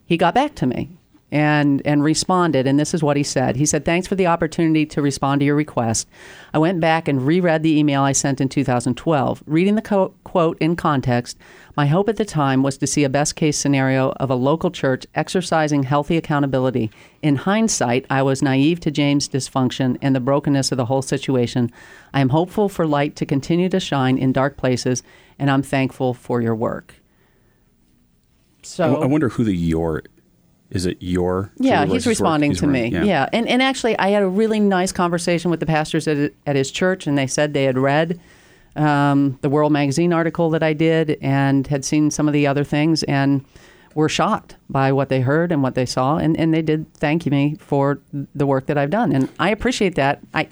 He 0.05 0.17
got 0.17 0.33
back 0.33 0.55
to 0.55 0.65
me 0.65 0.89
and 1.31 1.81
and 1.85 2.03
responded 2.03 2.65
and 2.67 2.79
this 2.79 2.93
is 2.93 3.03
what 3.03 3.17
he 3.17 3.23
said. 3.23 3.57
He 3.57 3.65
said 3.65 3.83
thanks 3.83 4.07
for 4.07 4.15
the 4.15 4.27
opportunity 4.27 4.85
to 4.85 5.01
respond 5.01 5.41
to 5.41 5.45
your 5.45 5.55
request. 5.55 6.07
I 6.53 6.57
went 6.57 6.79
back 6.79 7.07
and 7.07 7.25
reread 7.25 7.63
the 7.63 7.77
email 7.77 8.01
i 8.01 8.13
sent 8.13 8.39
in 8.39 8.47
2012 8.47 9.43
reading 9.45 9.75
the 9.75 9.81
co- 9.81 10.13
quote 10.23 10.57
in 10.59 10.75
context 10.75 11.37
my 11.75 11.85
hope 11.85 12.09
at 12.09 12.15
the 12.15 12.25
time 12.25 12.63
was 12.63 12.77
to 12.77 12.87
see 12.87 13.03
a 13.03 13.09
best 13.09 13.35
case 13.35 13.57
scenario 13.57 14.11
of 14.13 14.29
a 14.29 14.35
local 14.35 14.71
church 14.71 15.05
exercising 15.13 15.83
healthy 15.83 16.17
accountability. 16.17 16.89
In 17.21 17.35
hindsight 17.35 18.05
i 18.09 18.21
was 18.21 18.41
naive 18.41 18.79
to 18.81 18.91
james 18.91 19.27
dysfunction 19.27 19.97
and 20.01 20.15
the 20.15 20.21
brokenness 20.21 20.71
of 20.71 20.77
the 20.77 20.85
whole 20.85 21.01
situation. 21.01 21.71
I 22.13 22.21
am 22.21 22.29
hopeful 22.29 22.69
for 22.69 22.87
light 22.87 23.17
to 23.17 23.25
continue 23.25 23.67
to 23.69 23.81
shine 23.81 24.17
in 24.17 24.31
dark 24.31 24.55
places 24.55 25.03
and 25.37 25.51
i'm 25.51 25.61
thankful 25.61 26.13
for 26.13 26.41
your 26.41 26.55
work. 26.55 26.95
So 28.63 29.01
I 29.01 29.05
wonder 29.05 29.29
who 29.29 29.43
the 29.43 29.55
your 29.55 30.03
is 30.69 30.85
it 30.85 30.97
your 30.99 31.51
yeah 31.57 31.85
he's 31.85 32.05
responding 32.05 32.51
He's 32.51 32.59
to 32.59 32.67
me. 32.67 32.93
right, 32.93 33.05
yeah, 33.05 33.29
And, 33.31 33.47
and 33.47 33.61
actually 33.61 33.97
i 33.99 34.09
had 34.09 34.23
a 34.23 34.27
really 34.27 34.59
nice 34.59 34.91
conversation 34.91 35.49
with 35.51 35.59
the 35.59 35.65
pastors 35.65 36.07
at, 36.07 36.33
at 36.45 36.55
his 36.55 36.71
church 36.71 37.07
and 37.07 37.17
they 37.17 37.27
said 37.27 37.53
they 37.53 37.63
had 37.63 37.77
read 37.77 38.19
um, 38.75 39.39
the 39.41 39.49
world 39.49 39.71
magazine 39.71 40.13
article 40.13 40.49
that 40.51 40.63
i 40.63 40.73
did 40.73 41.17
and 41.21 41.67
had 41.67 41.83
seen 41.85 42.11
some 42.11 42.27
of 42.27 42.33
the 42.33 42.45
other 42.45 42.63
things 42.63 43.03
and 43.03 43.43
were 43.95 44.09
shocked 44.09 44.55
by 44.69 44.91
what 44.91 45.09
they 45.09 45.21
heard 45.21 45.51
and 45.51 45.63
what 45.63 45.73
they 45.73 45.85
saw 45.85 46.17
and, 46.17 46.37
and 46.37 46.53
they 46.53 46.61
did 46.61 46.91
thank 46.95 47.25
me 47.25 47.55
for 47.59 47.99
the 48.35 48.45
work 48.45 48.67
that 48.67 48.77
i've 48.77 48.91
done 48.91 49.11
and 49.11 49.29
i 49.39 49.49
appreciate 49.49 49.95
that. 49.95 50.19
I 50.33 50.47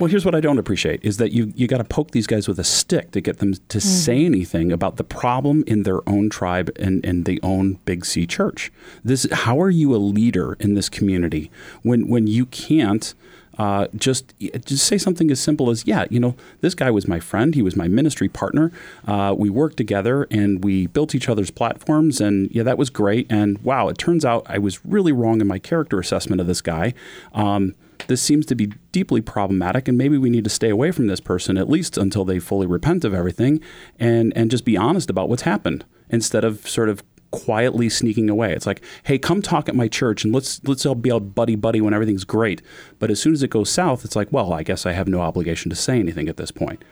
Well, 0.00 0.08
here's 0.08 0.24
what 0.24 0.34
I 0.34 0.40
don't 0.40 0.56
appreciate 0.56 1.04
is 1.04 1.18
that 1.18 1.32
you 1.32 1.52
you 1.54 1.66
got 1.68 1.76
to 1.76 1.84
poke 1.84 2.12
these 2.12 2.26
guys 2.26 2.48
with 2.48 2.58
a 2.58 2.64
stick 2.64 3.10
to 3.12 3.20
get 3.20 3.38
them 3.38 3.52
to 3.52 3.60
Mm-hmm. 3.78 3.78
say 3.80 4.24
anything 4.24 4.72
about 4.72 4.96
the 4.96 5.04
problem 5.04 5.62
in 5.66 5.82
their 5.82 6.00
own 6.08 6.30
tribe 6.30 6.70
and 6.76 7.04
and 7.04 7.26
the 7.26 7.38
own 7.42 7.74
Big 7.84 8.06
C 8.06 8.26
church. 8.26 8.72
This 9.04 9.26
how 9.30 9.60
are 9.60 9.68
you 9.68 9.94
a 9.94 9.98
leader 9.98 10.54
in 10.58 10.72
this 10.74 10.88
community 10.88 11.50
when 11.82 12.08
when 12.08 12.26
you 12.26 12.46
can't 12.46 13.12
uh, 13.58 13.88
just 13.94 14.32
just 14.64 14.86
say 14.86 14.96
something 14.96 15.30
as 15.30 15.38
simple 15.38 15.68
as 15.68 15.86
yeah 15.86 16.06
you 16.08 16.18
know 16.18 16.34
this 16.62 16.74
guy 16.74 16.90
was 16.90 17.06
my 17.06 17.20
friend 17.20 17.54
he 17.54 17.60
was 17.60 17.76
my 17.76 17.88
ministry 17.88 18.28
partner 18.28 18.72
uh, 19.06 19.34
we 19.36 19.50
worked 19.50 19.76
together 19.76 20.26
and 20.30 20.64
we 20.64 20.86
built 20.86 21.14
each 21.14 21.28
other's 21.28 21.50
platforms 21.50 22.22
and 22.22 22.50
yeah 22.52 22.62
that 22.62 22.78
was 22.78 22.88
great 22.88 23.26
and 23.28 23.58
wow 23.58 23.88
it 23.88 23.98
turns 23.98 24.24
out 24.24 24.46
I 24.46 24.56
was 24.56 24.82
really 24.86 25.12
wrong 25.12 25.42
in 25.42 25.46
my 25.46 25.58
character 25.58 25.98
assessment 26.00 26.40
of 26.40 26.46
this 26.46 26.62
guy. 26.62 26.94
Um, 27.34 27.74
this 28.06 28.22
seems 28.22 28.46
to 28.46 28.54
be 28.54 28.66
deeply 28.92 29.20
problematic 29.20 29.88
and 29.88 29.96
maybe 29.96 30.18
we 30.18 30.30
need 30.30 30.44
to 30.44 30.50
stay 30.50 30.68
away 30.68 30.90
from 30.90 31.06
this 31.06 31.20
person 31.20 31.56
at 31.56 31.68
least 31.68 31.96
until 31.96 32.24
they 32.24 32.38
fully 32.38 32.66
repent 32.66 33.04
of 33.04 33.14
everything 33.14 33.60
and 33.98 34.32
and 34.36 34.50
just 34.50 34.64
be 34.64 34.76
honest 34.76 35.10
about 35.10 35.28
what's 35.28 35.42
happened 35.42 35.84
instead 36.08 36.44
of 36.44 36.66
sort 36.68 36.88
of 36.88 37.02
quietly 37.30 37.88
sneaking 37.88 38.28
away. 38.28 38.52
It's 38.52 38.66
like 38.66 38.82
hey 39.04 39.18
come 39.18 39.40
talk 39.40 39.68
at 39.68 39.76
my 39.76 39.88
church 39.88 40.24
and 40.24 40.34
let's 40.34 40.60
let's 40.64 40.84
all 40.84 40.94
be 40.94 41.10
all 41.10 41.20
buddy 41.20 41.56
buddy 41.56 41.80
when 41.80 41.94
everything's 41.94 42.24
great. 42.24 42.60
But 42.98 43.10
as 43.10 43.20
soon 43.20 43.32
as 43.32 43.42
it 43.42 43.50
goes 43.50 43.70
south 43.70 44.04
it's 44.04 44.16
like 44.16 44.32
well 44.32 44.52
i 44.52 44.62
guess 44.62 44.86
i 44.86 44.92
have 44.92 45.08
no 45.08 45.20
obligation 45.20 45.70
to 45.70 45.76
say 45.76 45.98
anything 45.98 46.28
at 46.28 46.36
this 46.36 46.50
point. 46.50 46.82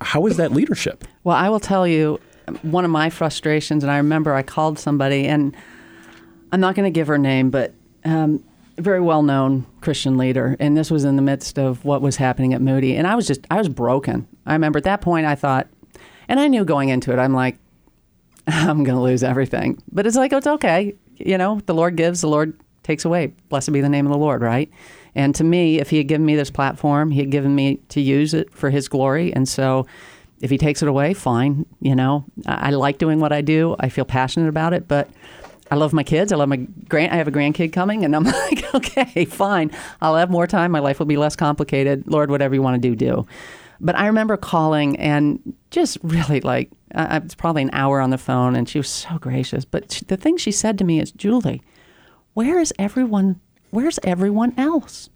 How 0.00 0.26
is 0.26 0.36
that 0.36 0.52
leadership? 0.52 1.04
Well, 1.24 1.36
I 1.36 1.48
will 1.48 1.60
tell 1.60 1.86
you 1.86 2.20
one 2.62 2.84
of 2.84 2.90
my 2.90 3.10
frustrations, 3.10 3.82
and 3.82 3.90
I 3.90 3.96
remember 3.96 4.34
I 4.34 4.42
called 4.42 4.78
somebody, 4.78 5.26
and 5.26 5.56
I'm 6.52 6.60
not 6.60 6.74
going 6.74 6.84
to 6.84 6.94
give 6.94 7.06
her 7.06 7.18
name, 7.18 7.50
but 7.50 7.74
um, 8.04 8.44
very 8.78 9.00
well 9.00 9.22
known 9.22 9.66
Christian 9.80 10.16
leader. 10.16 10.56
And 10.58 10.76
this 10.76 10.90
was 10.90 11.04
in 11.04 11.16
the 11.16 11.22
midst 11.22 11.58
of 11.58 11.84
what 11.84 12.02
was 12.02 12.16
happening 12.16 12.54
at 12.54 12.60
Moody. 12.60 12.96
And 12.96 13.06
I 13.06 13.14
was 13.14 13.26
just, 13.26 13.46
I 13.50 13.56
was 13.56 13.68
broken. 13.68 14.26
I 14.46 14.52
remember 14.52 14.78
at 14.78 14.84
that 14.84 15.00
point, 15.00 15.26
I 15.26 15.34
thought, 15.34 15.68
and 16.28 16.38
I 16.38 16.48
knew 16.48 16.64
going 16.64 16.88
into 16.88 17.12
it, 17.12 17.18
I'm 17.18 17.32
like, 17.32 17.58
I'm 18.46 18.84
going 18.84 18.96
to 18.96 19.02
lose 19.02 19.22
everything. 19.22 19.82
But 19.92 20.06
it's 20.06 20.16
like, 20.16 20.32
it's 20.32 20.46
okay. 20.46 20.94
You 21.16 21.38
know, 21.38 21.60
the 21.66 21.74
Lord 21.74 21.96
gives, 21.96 22.20
the 22.20 22.28
Lord 22.28 22.58
takes 22.82 23.04
away. 23.04 23.32
Blessed 23.48 23.72
be 23.72 23.80
the 23.80 23.88
name 23.88 24.06
of 24.06 24.12
the 24.12 24.18
Lord, 24.18 24.40
right? 24.40 24.70
And 25.14 25.34
to 25.34 25.44
me, 25.44 25.78
if 25.78 25.90
He 25.90 25.98
had 25.98 26.08
given 26.08 26.24
me 26.24 26.36
this 26.36 26.50
platform, 26.50 27.10
He 27.10 27.20
had 27.20 27.30
given 27.30 27.54
me 27.54 27.76
to 27.90 28.00
use 28.00 28.34
it 28.34 28.52
for 28.52 28.70
His 28.70 28.88
glory. 28.88 29.32
And 29.32 29.48
so 29.48 29.86
if 30.40 30.50
He 30.50 30.58
takes 30.58 30.82
it 30.82 30.88
away, 30.88 31.12
fine. 31.14 31.66
You 31.80 31.94
know, 31.94 32.24
I, 32.46 32.68
I 32.68 32.70
like 32.70 32.98
doing 32.98 33.20
what 33.20 33.32
I 33.32 33.40
do, 33.40 33.76
I 33.78 33.88
feel 33.88 34.04
passionate 34.04 34.48
about 34.48 34.72
it, 34.72 34.88
but 34.88 35.10
I 35.70 35.76
love 35.76 35.92
my 35.92 36.02
kids. 36.02 36.32
I 36.32 36.36
love 36.36 36.48
my 36.48 36.66
grand. 36.88 37.12
I 37.12 37.16
have 37.16 37.28
a 37.28 37.32
grandkid 37.32 37.72
coming, 37.72 38.04
and 38.04 38.14
I'm 38.16 38.24
like, 38.24 38.74
okay, 38.74 39.24
fine. 39.24 39.70
I'll 40.00 40.16
have 40.16 40.30
more 40.30 40.46
time. 40.46 40.70
My 40.72 40.78
life 40.78 40.98
will 40.98 41.06
be 41.06 41.16
less 41.16 41.36
complicated. 41.36 42.04
Lord, 42.06 42.30
whatever 42.30 42.54
you 42.54 42.62
want 42.62 42.80
to 42.82 42.88
do, 42.88 42.96
do. 42.96 43.26
But 43.80 43.96
I 43.96 44.06
remember 44.06 44.36
calling 44.36 44.96
and 44.98 45.54
just 45.70 45.98
really 46.02 46.40
like, 46.40 46.70
uh, 46.94 47.20
it's 47.22 47.34
probably 47.34 47.62
an 47.62 47.70
hour 47.72 48.00
on 48.00 48.10
the 48.10 48.18
phone, 48.18 48.56
and 48.56 48.68
she 48.68 48.78
was 48.78 48.88
so 48.88 49.18
gracious. 49.18 49.64
But 49.64 49.92
she, 49.92 50.04
the 50.04 50.16
thing 50.16 50.36
she 50.36 50.52
said 50.52 50.78
to 50.78 50.84
me 50.84 51.00
is, 51.00 51.12
Julie, 51.12 51.62
where 52.34 52.58
is 52.58 52.72
everyone? 52.78 53.40
Where's 53.70 53.98
everyone 54.02 54.54
else? 54.56 55.10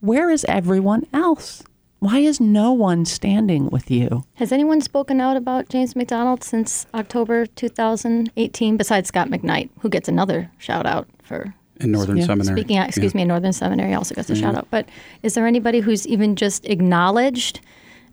Where 0.00 0.30
is 0.30 0.44
everyone 0.48 1.06
else? 1.12 1.62
Why 2.00 2.20
is 2.20 2.40
no 2.40 2.72
one 2.72 3.04
standing 3.04 3.68
with 3.68 3.90
you? 3.90 4.24
Has 4.36 4.52
anyone 4.52 4.80
spoken 4.80 5.20
out 5.20 5.36
about 5.36 5.68
James 5.68 5.94
MacDonald 5.94 6.42
since 6.42 6.86
October 6.94 7.44
2018, 7.44 8.78
besides 8.78 9.08
Scot 9.08 9.28
McKnight, 9.28 9.68
who 9.80 9.90
gets 9.90 10.08
another 10.08 10.50
shout 10.56 10.86
out 10.86 11.06
for 11.22 11.54
in 11.78 11.92
northern 11.92 12.16
Yeah. 12.16 12.24
seminary 12.24 12.58
speaking 12.58 12.78
out? 12.78 12.88
Excuse 12.88 13.12
Yeah. 13.12 13.18
me, 13.18 13.22
in 13.22 13.28
Northern 13.28 13.52
Seminary 13.52 13.92
also 13.92 14.14
gets 14.14 14.30
a 14.30 14.32
mm-hmm. 14.32 14.42
shout 14.42 14.54
out. 14.54 14.66
But 14.70 14.88
is 15.22 15.34
there 15.34 15.46
anybody 15.46 15.80
who's 15.80 16.06
even 16.06 16.36
just 16.36 16.64
acknowledged? 16.64 17.60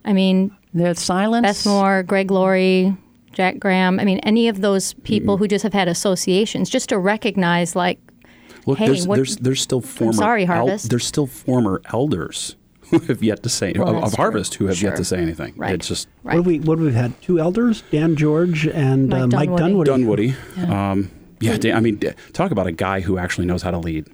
I 0.03 0.11
mean, 0.11 0.51
there's 0.73 0.99
silence. 0.99 1.47
Beth 1.47 1.65
Moore, 1.65 2.03
Greg 2.03 2.29
Laurie, 2.29 2.93
Jack 3.31 3.57
Graham. 3.57 4.01
I 4.01 4.03
mean, 4.03 4.19
any 4.19 4.49
of 4.49 4.59
those 4.59 4.95
people 4.95 5.35
mm-hmm. 5.35 5.43
who 5.43 5.47
just 5.47 5.63
have 5.63 5.73
had 5.73 5.87
associations, 5.87 6.69
just 6.69 6.89
to 6.89 6.99
recognize, 6.99 7.73
like, 7.73 7.99
Look, 8.65 8.79
Hey, 8.79 8.87
there's, 8.87 9.07
what- 9.07 9.15
there's 9.15 9.37
there's 9.37 9.61
still 9.61 9.79
former 9.79 10.11
sorry, 10.11 10.43
Harvest. 10.43 10.89
there's 10.89 11.05
still 11.05 11.25
former 11.25 11.81
elders 11.93 12.56
who 12.89 12.99
have 12.99 13.23
yet 13.23 13.43
to 13.43 13.49
say 13.49 13.73
Well, 13.75 13.97
of, 13.97 14.03
of. 14.03 14.13
Harvest 14.13 14.55
who 14.55 14.67
have 14.67 14.81
yet 14.81 14.95
to 14.97 15.03
say 15.03 15.17
anything. 15.17 15.53
Right. 15.57 15.73
It's 15.73 15.87
just 15.87 16.07
right. 16.23 16.35
What 16.35 16.37
have 16.37 16.45
we 16.45 16.59
what 16.59 16.77
have 16.79 16.87
we 16.87 16.93
had? 16.93 17.21
Two 17.21 17.39
elders, 17.39 17.83
Dan 17.91 18.15
George 18.15 18.67
and 18.67 19.09
Mike 19.09 19.21
uh, 19.21 19.27
Mike 19.27 19.55
Dunwoody. 19.55 19.89
Dunwoody. 19.91 20.35
Dunwoody. 20.55 20.73
Um, 20.73 21.11
yeah, 21.39 21.57
Dan, 21.57 21.75
I 21.75 21.79
mean, 21.81 21.99
talk 22.33 22.51
about 22.51 22.65
a 22.65 22.71
guy 22.71 22.99
who 23.01 23.17
actually 23.17 23.45
knows 23.45 23.61
how 23.61 23.71
to 23.71 23.77
lead. 23.77 24.07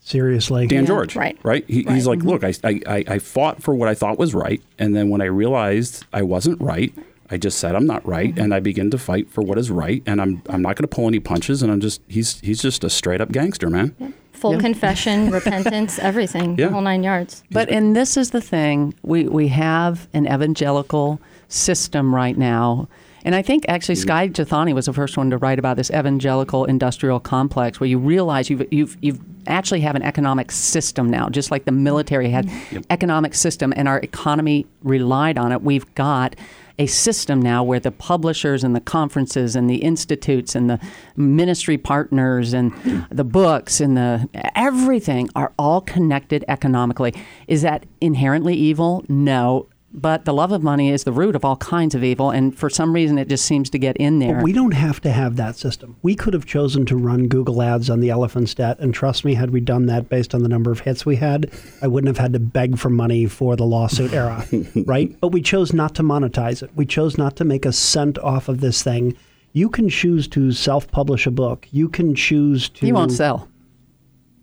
Seriously, 0.00 0.66
Dan 0.66 0.86
George, 0.86 1.16
right. 1.16 1.38
Right. 1.42 1.64
He, 1.68 1.82
Right. 1.82 1.94
He's 1.94 2.06
like, 2.06 2.20
look, 2.22 2.42
I, 2.42 2.54
I, 2.64 2.80
I 2.86 3.04
I 3.06 3.18
fought 3.18 3.62
for 3.62 3.74
what 3.74 3.88
I 3.88 3.94
thought 3.94 4.18
was 4.18 4.34
right, 4.34 4.62
and 4.78 4.96
then 4.96 5.10
when 5.10 5.20
I 5.20 5.26
realized 5.26 6.04
I 6.12 6.22
wasn't 6.22 6.60
right, 6.62 6.94
I 7.30 7.36
just 7.36 7.58
said 7.58 7.74
I'm 7.74 7.86
not 7.86 8.06
right, 8.06 8.36
and 8.38 8.54
I 8.54 8.60
begin 8.60 8.90
to 8.90 8.98
fight 8.98 9.30
for 9.30 9.42
what 9.42 9.58
is 9.58 9.70
right, 9.70 10.02
and 10.06 10.20
I'm 10.20 10.42
I'm 10.48 10.62
not 10.62 10.76
going 10.76 10.88
to 10.88 10.94
pull 10.94 11.06
any 11.06 11.20
punches, 11.20 11.62
and 11.62 11.70
I'm 11.70 11.80
just 11.80 12.00
he's 12.08 12.40
he's 12.40 12.60
just 12.62 12.84
a 12.84 12.90
straight 12.90 13.20
up 13.20 13.32
gangster, 13.32 13.68
man. 13.68 13.94
Full 14.32 14.52
Yeah. 14.52 14.60
confession, 14.60 15.30
repentance, 15.40 15.98
everything, 15.98 16.56
Yeah. 16.58 16.66
the 16.66 16.72
whole 16.72 16.82
nine 16.82 17.02
yards. 17.02 17.42
But 17.50 17.68
and 17.68 17.94
this 17.94 18.16
is 18.16 18.30
the 18.30 18.40
thing 18.40 18.94
we 19.02 19.24
we 19.28 19.48
have 19.48 20.08
an 20.14 20.26
evangelical 20.26 21.20
system 21.48 22.14
right 22.14 22.36
now. 22.36 22.88
And 23.24 23.34
I 23.34 23.42
think 23.42 23.64
actually 23.68 23.96
mm-hmm. 23.96 24.08
Skye 24.08 24.28
Jethani 24.28 24.74
was 24.74 24.86
the 24.86 24.92
first 24.92 25.16
one 25.18 25.28
to 25.30 25.38
write 25.38 25.58
about 25.58 25.76
this 25.76 25.90
evangelical 25.90 26.64
industrial 26.64 27.20
complex 27.20 27.80
where 27.80 27.88
you 27.88 27.98
realize 27.98 28.48
you've 28.48 28.72
you've 28.72 28.96
you've 29.02 29.20
actually 29.46 29.80
have 29.80 29.96
an 29.96 30.02
economic 30.02 30.50
system 30.52 31.10
now, 31.10 31.28
just 31.28 31.50
like 31.50 31.64
the 31.64 31.72
military 31.72 32.30
had 32.30 32.46
mm-hmm. 32.46 32.80
economic 32.90 33.34
system 33.34 33.72
and 33.76 33.88
our 33.88 33.98
economy 33.98 34.66
relied 34.82 35.36
on 35.36 35.52
it. 35.52 35.62
We've 35.62 35.92
got 35.94 36.36
a 36.78 36.86
system 36.86 37.42
now 37.42 37.62
where 37.64 37.80
the 37.80 37.90
publishers 37.90 38.62
and 38.62 38.74
the 38.74 38.80
conferences 38.80 39.56
and 39.56 39.68
the 39.68 39.76
institutes 39.76 40.54
and 40.54 40.70
the 40.70 40.80
ministry 41.16 41.76
partners 41.76 42.52
and 42.52 42.72
the 43.10 43.24
books 43.24 43.80
and 43.80 43.96
the 43.96 44.28
everything 44.54 45.28
are 45.34 45.52
all 45.58 45.80
connected 45.80 46.44
economically. 46.48 47.14
Is 47.46 47.62
that 47.62 47.86
inherently 48.00 48.54
evil? 48.54 49.04
No. 49.08 49.68
But 49.92 50.26
the 50.26 50.34
love 50.34 50.52
of 50.52 50.62
money 50.62 50.90
is 50.90 51.04
the 51.04 51.12
root 51.12 51.34
of 51.34 51.46
all 51.46 51.56
kinds 51.56 51.94
of 51.94 52.04
evil, 52.04 52.30
and 52.30 52.56
for 52.56 52.68
some 52.68 52.92
reason, 52.92 53.16
it 53.16 53.28
just 53.28 53.46
seems 53.46 53.70
to 53.70 53.78
get 53.78 53.96
in 53.96 54.18
there. 54.18 54.34
But 54.34 54.44
we 54.44 54.52
don't 54.52 54.74
have 54.74 55.00
to 55.00 55.10
have 55.10 55.36
that 55.36 55.56
system. 55.56 55.96
We 56.02 56.14
could 56.14 56.34
have 56.34 56.44
chosen 56.44 56.84
to 56.86 56.96
run 56.96 57.26
Google 57.28 57.62
ads 57.62 57.88
on 57.88 58.00
the 58.00 58.10
elephant's 58.10 58.54
debt, 58.54 58.78
and 58.80 58.92
trust 58.92 59.24
me, 59.24 59.32
had 59.34 59.50
we 59.50 59.60
done 59.60 59.86
that 59.86 60.10
based 60.10 60.34
on 60.34 60.42
the 60.42 60.48
number 60.48 60.70
of 60.70 60.80
hits 60.80 61.06
we 61.06 61.16
had, 61.16 61.50
I 61.80 61.86
wouldn't 61.86 62.08
have 62.08 62.22
had 62.22 62.34
to 62.34 62.38
beg 62.38 62.78
for 62.78 62.90
money 62.90 63.26
for 63.26 63.56
the 63.56 63.64
lawsuit 63.64 64.12
era, 64.12 64.44
right? 64.84 65.18
But 65.20 65.28
we 65.28 65.40
chose 65.40 65.72
not 65.72 65.94
to 65.94 66.02
monetize 66.02 66.62
it. 66.62 66.70
We 66.76 66.84
chose 66.84 67.16
not 67.16 67.36
to 67.36 67.44
make 67.44 67.64
a 67.64 67.72
cent 67.72 68.18
off 68.18 68.48
of 68.48 68.60
this 68.60 68.82
thing. 68.82 69.16
You 69.54 69.70
can 69.70 69.88
choose 69.88 70.28
to 70.28 70.52
self-publish 70.52 71.26
a 71.26 71.30
book. 71.30 71.66
You 71.70 71.88
can 71.88 72.14
choose 72.14 72.68
to. 72.68 72.86
you 72.86 72.92
won't 72.92 73.12
sell. 73.12 73.48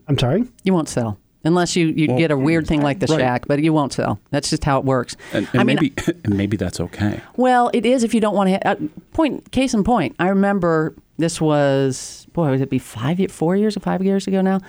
I'm 0.08 0.18
sorry. 0.18 0.46
You 0.64 0.74
won't 0.74 0.89
sell 0.89 1.20
unless 1.46 1.76
you, 1.76 1.88
you 1.88 2.08
Well, 2.10 2.18
get 2.18 2.32
a 2.32 2.38
weird 2.38 2.68
thing 2.68 2.82
like 2.82 3.00
the 3.00 3.08
right. 3.08 3.20
shack, 3.20 3.48
but 3.48 3.62
you 3.62 3.72
won't 3.72 3.93
sell. 3.93 4.20
That's 4.32 4.50
just 4.50 4.64
how 4.64 4.80
it 4.80 4.86
works. 4.86 5.16
And, 5.34 5.48
and 5.54 5.62
I 5.62 5.64
mean, 5.64 5.78
maybe 5.78 5.93
and 6.24 6.36
maybe 6.38 6.58
that's 6.58 6.80
okay. 6.80 7.22
Well, 7.38 7.70
it 7.74 7.86
is 7.86 8.04
if 8.04 8.14
you 8.14 8.22
don't 8.22 8.36
want 8.36 8.50
to. 8.50 8.68
Uh, 8.68 8.76
point 9.14 9.52
case 9.52 9.74
in 9.74 9.84
point. 9.84 10.16
I 10.20 10.28
remember 10.30 10.93
this 11.18 11.39
was 11.39 12.28
boy, 12.34 12.50
would 12.50 12.62
it 12.62 12.70
be 12.70 12.80
five, 12.80 13.20
four 13.32 13.56
years 13.56 13.78
or 13.78 13.80
five 13.80 14.04
years 14.04 14.28
ago 14.28 14.41
now? 14.41 14.60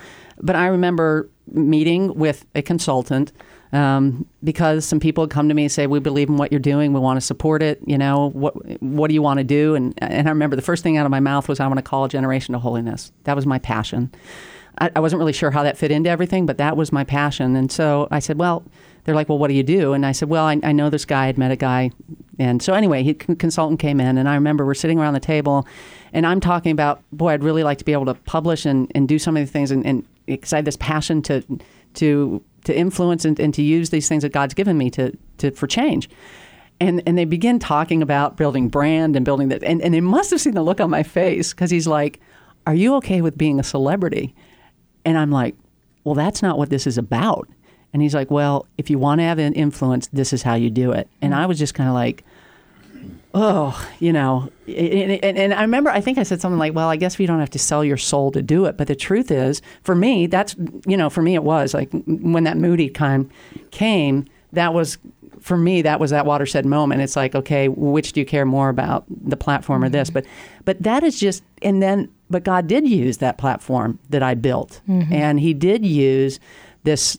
But 0.41 0.55
I 0.55 0.67
remember 0.67 1.29
meeting 1.51 2.13
with 2.15 2.45
a 2.55 2.61
consultant 2.61 3.31
um, 3.73 4.25
because 4.43 4.85
some 4.85 4.99
people 4.99 5.23
had 5.23 5.29
come 5.31 5.49
to 5.49 5.53
me 5.53 5.63
and 5.63 5.71
say, 5.71 5.87
"We 5.87 5.99
believe 5.99 6.29
in 6.29 6.37
what 6.37 6.51
you're 6.51 6.59
doing. 6.59 6.93
We 6.93 6.99
want 7.01 7.17
to 7.17 7.21
support 7.25 7.61
it. 7.61 7.81
You 7.85 7.97
know, 7.97 8.29
what 8.29 8.53
what 8.81 9.09
do 9.09 9.13
you 9.13 9.21
want 9.21 9.39
to 9.39 9.43
do?" 9.43 9.75
And 9.75 9.93
and 9.97 10.27
I 10.27 10.31
remember 10.31 10.55
the 10.55 10.61
first 10.61 10.83
thing 10.83 10.97
out 10.97 11.05
of 11.05 11.11
my 11.11 11.19
mouth 11.19 11.49
was, 11.49 11.59
"I 11.59 11.67
want 11.67 11.77
to 11.77 11.81
call 11.83 12.05
a 12.05 12.09
generation 12.09 12.53
to 12.53 12.59
holiness." 12.59 13.11
That 13.25 13.35
was 13.35 13.45
my 13.45 13.59
passion. 13.59 14.11
I, 14.79 14.91
I 14.95 14.99
wasn't 14.99 15.19
really 15.19 15.33
sure 15.33 15.51
how 15.51 15.63
that 15.63 15.77
fit 15.77 15.91
into 15.91 16.09
everything, 16.09 16.45
but 16.45 16.57
that 16.57 16.77
was 16.77 16.91
my 16.91 17.03
passion. 17.03 17.55
And 17.55 17.71
so 17.71 18.07
I 18.11 18.19
said, 18.19 18.37
"Well." 18.37 18.63
They're 19.03 19.15
like, 19.15 19.29
well, 19.29 19.37
what 19.37 19.47
do 19.47 19.53
you 19.53 19.63
do? 19.63 19.93
And 19.93 20.05
I 20.05 20.11
said, 20.11 20.27
well, 20.27 20.43
I, 20.43 20.59
I 20.63 20.73
know 20.73 20.89
this 20.89 21.05
guy. 21.05 21.27
I'd 21.27 21.37
met 21.37 21.49
a 21.49 21.55
guy, 21.55 21.91
and 22.39 22.61
so 22.61 22.73
anyway, 22.73 23.03
he 23.03 23.13
consultant 23.13 23.79
came 23.79 24.01
in, 24.01 24.17
and 24.17 24.27
I 24.27 24.35
remember 24.35 24.65
we're 24.65 24.73
sitting 24.73 24.99
around 24.99 25.13
the 25.13 25.21
table, 25.21 25.65
and 26.11 26.27
I'm 26.27 26.41
talking 26.41 26.73
about, 26.73 27.01
boy, 27.13 27.29
I'd 27.29 27.41
really 27.41 27.63
like 27.63 27.77
to 27.77 27.85
be 27.85 27.93
able 27.93 28.03
to 28.07 28.15
publish 28.15 28.65
and, 28.65 28.91
and 28.93 29.07
do 29.07 29.17
some 29.17 29.37
of 29.37 29.45
the 29.45 29.49
things, 29.49 29.71
and, 29.71 29.85
and 29.85 30.05
because 30.25 30.51
I 30.51 30.57
had 30.57 30.65
this 30.65 30.75
passion 30.75 31.21
to 31.21 31.41
to 31.93 32.43
to 32.65 32.77
influence 32.77 33.23
and, 33.23 33.39
and 33.39 33.53
to 33.53 33.61
use 33.61 33.91
these 33.91 34.09
things 34.09 34.23
that 34.23 34.33
God's 34.33 34.53
given 34.53 34.77
me 34.77 34.89
to 34.89 35.17
to 35.37 35.51
for 35.51 35.67
change. 35.67 36.09
And 36.81 37.01
and 37.07 37.17
they 37.17 37.23
begin 37.23 37.59
talking 37.59 38.01
about 38.01 38.35
building 38.35 38.67
brand 38.67 39.15
and 39.15 39.23
building 39.23 39.47
that, 39.47 39.63
and 39.63 39.81
and 39.81 39.93
they 39.93 40.01
must 40.01 40.31
have 40.31 40.41
seen 40.41 40.53
the 40.53 40.63
look 40.63 40.81
on 40.81 40.89
my 40.89 41.03
face 41.03 41.53
because 41.53 41.71
he's 41.71 41.87
like, 41.87 42.19
"Are 42.65 42.75
you 42.75 42.93
okay 42.95 43.21
with 43.21 43.37
being 43.37 43.57
a 43.57 43.63
celebrity?" 43.63 44.35
And 45.07 45.17
I'm 45.17 45.31
like, 45.31 45.55
"Well, 46.03 46.15
that's 46.15 46.41
not 46.41 46.57
what 46.57 46.69
this 46.69 46.85
is 46.85 46.97
about." 46.97 47.47
And 47.93 48.01
he's 48.01 48.13
like, 48.13 48.29
"Well, 48.29 48.67
if 48.77 48.89
you 48.89 48.99
want 48.99 49.19
to 49.19 49.23
have 49.23 49.39
an 49.39 49.53
influence, 49.53 50.07
this 50.07 50.33
is 50.33 50.43
how 50.43 50.55
you 50.55 50.69
do 50.69 50.91
it." 50.91 51.07
And 51.21 51.33
I 51.33 51.45
was 51.45 51.57
just 51.57 51.73
kind 51.73 51.89
of 51.89 51.95
like 51.95 52.23
oh, 53.33 53.87
you 53.99 54.11
know, 54.11 54.49
and, 54.65 55.11
and, 55.23 55.37
and, 55.37 55.53
I 55.53 55.61
remember, 55.61 55.91
I 55.91 56.01
think 56.01 56.17
I 56.17 56.23
said 56.23 56.41
something 56.41 56.57
like, 56.57 56.73
well, 56.73 56.89
I 56.89 56.95
guess 56.95 57.19
we 57.19 57.27
don't 57.27 57.39
have 57.39 57.51
to 57.51 57.59
sell 57.59 57.83
your 57.83 57.97
soul 57.97 58.31
to 58.31 58.41
do 58.41 58.65
it. 58.65 58.77
But 58.77 58.87
the 58.87 58.95
truth 58.95 59.29
is, 59.29 59.61
for 59.83 59.93
me, 59.93 60.25
that's, 60.25 60.55
you 60.87 60.97
know, 60.97 61.09
for 61.09 61.21
me, 61.21 61.35
it 61.35 61.43
was 61.43 61.73
like 61.73 61.89
when 62.05 62.45
that 62.45 62.57
Moody 62.57 62.89
time 62.89 63.29
came, 63.69 64.25
that 64.53 64.73
was, 64.73 64.97
for 65.39 65.55
me, 65.55 65.83
that 65.83 65.99
was 65.99 66.09
that 66.11 66.25
watershed 66.25 66.65
moment. 66.65 67.01
It's 67.01 67.15
like, 67.15 67.35
okay, 67.35 67.67
which 67.67 68.13
do 68.13 68.21
you 68.21 68.25
care 68.25 68.45
more 68.45 68.69
about, 68.69 69.05
the 69.09 69.37
platform 69.37 69.83
or 69.83 69.89
this? 69.89 70.09
Mm-hmm. 70.09 70.13
But, 70.13 70.25
but 70.65 70.83
that 70.83 71.03
is 71.03 71.19
just, 71.19 71.43
and 71.61 71.81
then, 71.81 72.09
but 72.29 72.43
God 72.43 72.67
did 72.67 72.87
use 72.87 73.17
that 73.17 73.37
platform 73.37 73.99
that 74.09 74.23
I 74.23 74.35
built. 74.35 74.81
Mm-hmm. 74.87 75.13
And 75.13 75.39
He 75.39 75.53
did 75.53 75.85
use 75.85 76.39
this 76.83 77.17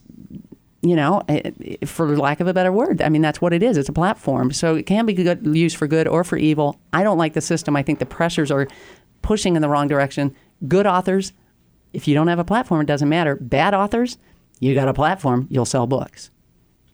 you 0.81 0.95
know, 0.95 1.21
eh, 1.27 1.51
for 1.85 2.15
lack 2.15 2.39
of 2.39 2.47
a 2.47 2.53
better 2.53 2.71
word. 2.71 3.01
I 3.01 3.09
mean, 3.09 3.21
that's 3.21 3.41
what 3.41 3.53
it 3.53 3.61
is. 3.61 3.77
It's 3.77 3.89
a 3.89 3.93
platform. 3.93 4.51
So 4.51 4.75
it 4.75 4.83
can 4.83 5.05
be 5.05 5.13
good, 5.13 5.45
used 5.45 5.75
for 5.75 5.87
good 5.87 6.07
or 6.07 6.23
for 6.23 6.37
evil. 6.37 6.79
I 6.93 7.03
don't 7.03 7.17
like 7.17 7.33
the 7.33 7.41
system. 7.41 7.75
I 7.75 7.83
think 7.83 7.99
the 7.99 8.05
pressures 8.05 8.49
are 8.49 8.67
pushing 9.21 9.55
in 9.55 9.61
the 9.61 9.69
wrong 9.69 9.87
direction. 9.87 10.35
Good 10.67 10.87
authors, 10.87 11.33
if 11.93 12.07
you 12.07 12.13
don't 12.13 12.27
have 12.27 12.39
a 12.39 12.45
platform, 12.45 12.81
it 12.81 12.87
doesn't 12.87 13.09
matter. 13.09 13.35
Bad 13.35 13.73
authors, 13.73 14.17
you 14.59 14.73
got 14.73 14.87
a 14.87 14.93
platform, 14.93 15.47
you'll 15.49 15.65
sell 15.65 15.87
books. 15.87 16.31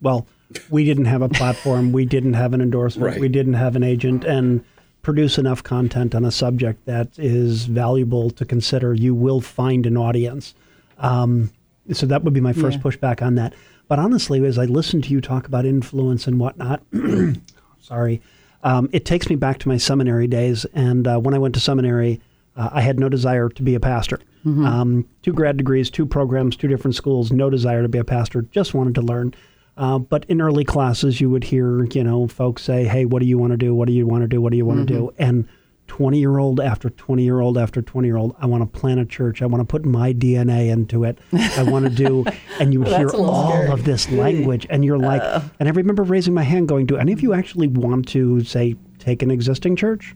Well, 0.01 0.27
we 0.69 0.85
didn't 0.85 1.05
have 1.05 1.21
a 1.21 1.29
platform. 1.29 1.91
we 1.91 2.05
didn't 2.05 2.33
have 2.33 2.53
an 2.53 2.61
endorsement. 2.61 3.13
Right. 3.13 3.19
We 3.19 3.29
didn't 3.29 3.53
have 3.53 3.75
an 3.75 3.83
agent. 3.83 4.23
And 4.23 4.63
produce 5.05 5.37
enough 5.37 5.61
content 5.61 6.15
on 6.15 6.25
a 6.25 6.31
subject 6.31 6.83
that 6.87 7.07
is 7.19 7.65
valuable 7.65 8.31
to 8.31 8.43
consider, 8.43 8.91
you 8.91 9.13
will 9.13 9.39
find 9.39 9.85
an 9.85 9.95
audience. 9.95 10.55
Um, 10.97 11.51
so 11.93 12.07
that 12.07 12.23
would 12.23 12.33
be 12.33 12.41
my 12.41 12.53
first 12.53 12.77
Yeah. 12.79 12.83
pushback 12.83 13.21
on 13.21 13.35
that. 13.35 13.53
But 13.87 13.99
honestly, 13.99 14.43
as 14.43 14.57
I 14.57 14.65
listen 14.65 15.03
to 15.03 15.09
you 15.11 15.21
talk 15.21 15.45
about 15.45 15.63
influence 15.63 16.25
and 16.25 16.39
whatnot, 16.39 16.81
sorry, 17.81 18.19
um, 18.63 18.89
it 18.91 19.05
takes 19.05 19.29
me 19.29 19.35
back 19.35 19.59
to 19.59 19.67
my 19.67 19.77
seminary 19.77 20.25
days. 20.25 20.65
And 20.73 21.07
uh, 21.07 21.19
when 21.19 21.35
I 21.35 21.37
went 21.37 21.53
to 21.53 21.59
seminary, 21.61 22.19
uh, 22.57 22.69
I 22.73 22.81
had 22.81 22.99
no 22.99 23.07
desire 23.07 23.47
to 23.49 23.61
be 23.61 23.75
a 23.75 23.79
pastor. 23.79 24.19
Um, 24.47 25.07
two 25.23 25.33
grad 25.33 25.57
degrees, 25.57 25.89
two 25.91 26.05
programs, 26.07 26.55
two 26.55 26.67
different 26.67 26.93
schools, 26.95 27.31
no 27.31 27.49
desire 27.51 27.81
to 27.83 27.87
be 27.89 27.97
a 27.99 28.03
pastor, 28.03 28.41
just 28.51 28.73
wanted 28.73 28.93
to 28.95 29.01
learn. 29.01 29.33
Uh, 29.77 29.99
but 29.99 30.25
in 30.29 30.41
early 30.41 30.63
classes, 30.63 31.19
you 31.19 31.29
would 31.29 31.43
hear, 31.45 31.83
you 31.85 32.03
know, 32.03 32.27
folks 32.27 32.61
say, 32.63 32.85
"Hey, 32.85 33.05
what 33.05 33.19
do 33.19 33.25
you 33.25 33.37
want 33.37 33.51
to 33.51 33.57
do? 33.57 33.75
What 33.75 33.87
do 33.87 33.93
you 33.93 34.07
want 34.07 34.21
to 34.23 34.27
do? 34.27 34.39
What 34.41 34.51
do 34.51 34.57
you 34.57 34.65
want 34.65 34.87
to 34.87 34.93
do?" 34.93 35.11
And 35.17 35.47
20 35.87 36.17
year 36.17 36.39
old 36.39 36.59
after 36.59 36.89
20 36.89 37.23
year 37.23 37.39
old 37.41 37.57
after 37.57 37.81
20 37.81 38.07
year 38.07 38.17
old, 38.17 38.35
I 38.39 38.45
want 38.47 38.63
to 38.63 38.79
plant 38.79 38.99
a 38.99 39.05
church. 39.05 39.41
I 39.41 39.45
want 39.45 39.61
to 39.61 39.65
put 39.65 39.85
my 39.85 40.13
DNA 40.13 40.69
into 40.69 41.03
it. 41.03 41.19
I 41.31 41.63
want 41.63 41.85
to 41.85 41.91
do, 41.91 42.25
and 42.59 42.73
you 42.73 42.79
would 42.79 42.87
Well, 42.87 42.97
hear 42.97 43.07
that's 43.07 43.17
a 43.17 43.21
little 43.21 43.33
all 43.35 43.51
scary. 43.51 43.69
of 43.69 43.83
this 43.83 44.09
language, 44.11 44.65
and 44.69 44.83
you're 44.85 44.97
like, 44.97 45.21
and 45.59 45.67
I 45.69 45.71
remember 45.71 46.03
raising 46.03 46.33
my 46.33 46.43
hand, 46.43 46.67
going, 46.67 46.85
"Do 46.85 46.97
any 46.97 47.11
of 47.11 47.21
you 47.21 47.33
actually 47.33 47.67
want 47.67 48.07
to 48.09 48.43
say 48.43 48.75
take 48.97 49.21
an 49.23 49.29
existing 49.29 49.75
church?" 49.75 50.15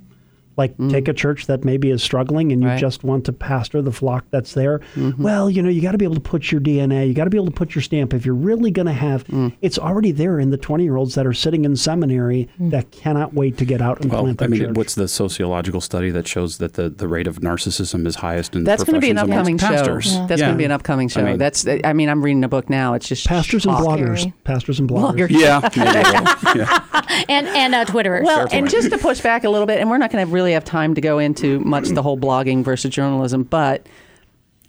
Like 0.60 0.76
mm. 0.78 0.92
take 0.92 1.08
a 1.08 1.14
church 1.14 1.48
that 1.48 1.64
maybe 1.64 1.90
is 1.90 2.04
struggling 2.04 2.52
and 2.52 2.62
you 2.62 2.68
Right. 2.70 2.80
just 2.80 3.04
want 3.04 3.26
to 3.26 3.34
pastor 3.34 3.82
the 3.82 3.92
flock 3.94 4.26
that's 4.30 4.54
there. 4.54 4.80
Mm-hmm. 4.96 5.24
Well, 5.24 5.50
you 5.50 5.64
know, 5.64 5.70
you 5.70 5.82
got 5.82 5.94
to 5.94 5.98
be 5.98 6.06
able 6.06 6.16
to 6.16 6.22
put 6.22 6.52
your 6.52 6.60
DNA, 6.62 7.08
you 7.08 7.14
got 7.14 7.24
to 7.24 7.30
be 7.30 7.38
able 7.38 7.48
to 7.48 7.52
put 7.54 7.74
your 7.74 7.82
stamp. 7.82 8.14
If 8.14 8.26
you're 8.26 8.36
really 8.36 8.70
going 8.70 8.86
to 8.86 8.94
have, 8.94 9.26
mm. 9.28 9.56
it's 9.62 9.80
already 9.80 10.12
there 10.12 10.38
in 10.40 10.50
the 10.52 10.58
20 10.58 10.84
year 10.84 10.98
olds 10.98 11.16
that 11.16 11.26
are 11.26 11.34
sitting 11.34 11.64
in 11.66 11.76
seminary 11.78 12.50
mm. 12.60 12.70
that 12.72 12.92
cannot 12.92 13.34
wait 13.34 13.58
to 13.58 13.66
get 13.66 13.82
out 13.82 14.02
and 14.02 14.12
Well, 14.12 14.24
plant 14.24 14.42
I 14.42 14.46
their 14.46 14.50
mean, 14.50 14.60
church. 14.68 14.76
what's 14.76 14.96
the 14.96 15.08
sociological 15.08 15.82
study 15.82 16.12
that 16.12 16.28
shows 16.28 16.58
that 16.58 16.74
the, 16.74 16.90
the 16.90 17.08
rate 17.08 17.26
of 17.28 17.40
narcissism 17.40 18.06
is 18.06 18.16
highest 18.18 18.56
in 18.56 18.66
That's 18.66 18.84
going 18.84 18.96
to 18.96 19.00
be 19.00 19.10
an 19.12 19.18
upcoming 19.18 19.58
amongst 19.60 19.64
show. 19.66 19.70
pastors? 19.70 20.14
That's 20.28 20.42
Yeah. 20.42 20.48
going 20.48 20.58
to 20.58 20.58
be 20.58 20.66
an 20.66 20.72
upcoming 20.72 21.08
show. 21.08 21.24
mean- 21.24 21.38
That's, 21.38 21.66
I 21.84 21.94
mean, 21.94 22.10
I'm 22.10 22.22
reading 22.22 22.44
a 22.44 22.50
book 22.50 22.70
now. 22.70 22.96
It's 22.96 23.08
just 23.08 23.26
pastors 23.28 23.66
and 23.66 23.76
bloggers, 23.78 24.20
Scary. 24.20 24.34
pastors 24.44 24.80
and 24.80 24.90
bloggers. 24.90 25.30
Bloggers. 25.30 25.30
Yeah, 25.30 25.62
maybe. 25.78 26.60
yeah. 26.60 27.24
and 27.30 27.48
and 27.48 27.74
uh, 27.76 27.86
Twitterers. 27.86 28.24
Well, 28.26 28.48
and 28.52 28.70
just 28.70 28.90
to 28.92 28.98
push 28.98 29.22
back 29.22 29.44
a 29.46 29.50
little 29.50 29.66
bit, 29.68 29.80
and 29.80 29.90
we're 29.90 29.98
not 29.98 30.12
going 30.12 30.26
to 30.26 30.32
really 30.32 30.49
have 30.54 30.66
time 30.66 30.96
to 30.96 31.02
go 31.02 31.20
into 31.20 31.60
much 31.62 31.90
the 31.90 32.02
whole 32.02 32.18
blogging 32.18 32.64
versus 32.64 32.92
journalism, 32.92 33.44
but 33.44 33.88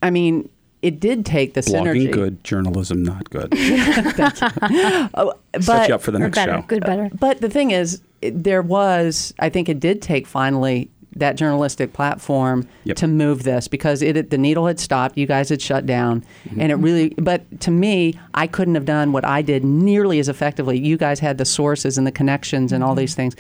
I 0.03 0.11
mean, 0.11 0.49
it 0.83 1.01
did 1.01 1.27
take 1.27 1.55
the 1.55 1.61
synergy. 1.61 2.09
Blogging 2.09 2.13
good, 2.13 2.45
journalism 2.45 3.03
not 3.03 3.29
good. 3.31 3.53
Oh, 5.15 5.35
but, 5.53 5.63
Set 5.65 5.89
you 5.89 5.95
up 5.95 6.03
for 6.03 6.11
the 6.11 6.19
next 6.19 6.37
better, 6.37 6.53
show. 6.53 6.63
good, 6.63 6.85
better. 6.85 7.11
But 7.13 7.41
the 7.41 7.51
thing 7.51 7.73
is, 7.73 8.01
it- 8.23 8.45
there 8.45 8.63
was, 8.63 9.35
I 9.39 9.49
think 9.49 9.69
it 9.69 9.81
did 9.81 10.01
take 10.01 10.27
finally 10.27 10.91
that 11.17 11.37
journalistic 11.37 11.93
platform 11.93 12.69
Yep. 12.85 12.97
to 12.99 13.09
move 13.09 13.43
this 13.43 13.67
because 13.67 14.01
it 14.01 14.31
the 14.31 14.39
needle 14.39 14.67
had 14.67 14.79
stopped, 14.79 15.19
you 15.19 15.27
guys 15.27 15.49
had 15.49 15.61
shut 15.61 15.85
down, 15.85 16.25
mm-hmm. 16.45 16.61
and 16.61 16.73
it 16.73 16.77
really. 16.77 17.11
But 17.19 17.61
to 17.63 17.71
me, 17.71 18.15
I 18.35 18.47
couldn't 18.47 18.77
have 18.77 18.85
done 18.85 19.11
what 19.13 19.25
I 19.25 19.43
did 19.43 19.65
nearly 19.65 20.19
as 20.21 20.29
effectively. 20.29 20.79
You 20.79 20.97
guys 20.97 21.19
had 21.19 21.39
the 21.39 21.45
sources 21.45 21.99
and 21.99 22.07
the 22.07 22.13
connections 22.13 22.73
and 22.73 22.85
all 22.85 22.91
mm-hmm. 22.91 23.01
these 23.01 23.15
things. 23.15 23.35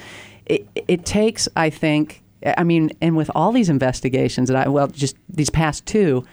It, 0.46 0.66
it 0.88 1.06
takes, 1.06 1.48
I 1.54 1.70
think, 1.70 2.22
I 2.44 2.64
mean, 2.64 2.90
and 3.00 3.16
with 3.16 3.30
all 3.34 3.52
these 3.52 3.68
investigations 3.68 4.50
and 4.50 4.58
I 4.58 4.68
well, 4.68 4.88
just 4.88 5.16
these 5.28 5.50
past 5.50 5.86
two, 5.86 6.24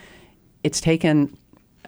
it's 0.63 0.81
taken 0.81 1.37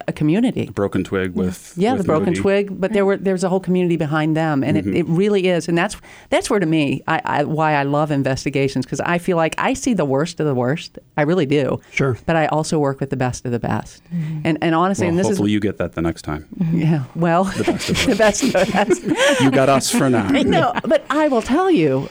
a 0.08 0.14
community. 0.14 0.70
Broken 0.70 1.04
twig 1.04 1.36
with 1.36 1.74
Yeah, 1.78 1.94
with 1.94 2.02
the 2.02 2.06
broken 2.06 2.30
Moody. 2.30 2.42
twig, 2.42 2.82
but 2.82 2.94
there 2.94 3.06
were 3.06 3.18
there's 3.18 3.44
a 3.44 3.50
whole 3.50 3.60
community 3.60 3.98
behind 3.98 4.36
them, 4.36 4.64
and 4.64 4.78
it, 4.78 4.86
mm-hmm. 4.86 4.96
it 4.96 5.06
really 5.08 5.48
is, 5.48 5.68
and 5.68 5.78
that's 5.78 5.96
that's 6.30 6.50
where 6.50 6.60
to 6.60 6.66
me 6.66 7.04
I, 7.08 7.22
I 7.24 7.44
why 7.44 7.74
I 7.74 7.84
love 7.84 8.12
investigations 8.12 8.86
because 8.86 9.00
I 9.02 9.18
feel 9.18 9.38
like 9.38 9.56
I 9.58 9.74
see 9.74 9.94
the 9.94 10.06
worst 10.06 10.40
of 10.40 10.46
the 10.46 10.56
worst, 10.56 11.00
I 11.18 11.24
really 11.24 11.46
do. 11.46 11.80
Sure. 11.92 12.18
but 12.26 12.36
I 12.36 12.48
also 12.48 12.80
work 12.80 13.00
with 13.00 13.10
the 13.10 13.18
best 13.18 13.46
of 13.46 13.52
the 13.52 13.60
best, 13.60 14.04
mm-hmm. 14.06 14.42
and 14.46 14.58
and 14.62 14.76
honestly, 14.76 15.06
Well, 15.06 15.10
and 15.10 15.20
this 15.20 15.28
hopefully 15.28 15.52
is 15.52 15.54
you 15.54 15.60
get 15.60 15.78
that 15.78 15.94
the 15.94 16.02
next 16.02 16.24
time. 16.24 16.48
Mm-hmm. 16.58 16.80
yeah, 16.80 17.04
well, 17.16 17.44
the 17.46 17.64
best 17.64 17.88
the 18.08 18.16
best 18.16 18.44
of 18.44 18.52
the 18.54 18.72
best. 18.72 19.42
You 19.42 19.52
got 19.52 19.70
us 19.70 19.92
for 19.92 20.10
now. 20.10 20.30
no, 20.30 20.74
but 20.86 21.06
I 21.10 21.28
will 21.28 21.42
tell 21.42 21.70
you, 21.70 22.10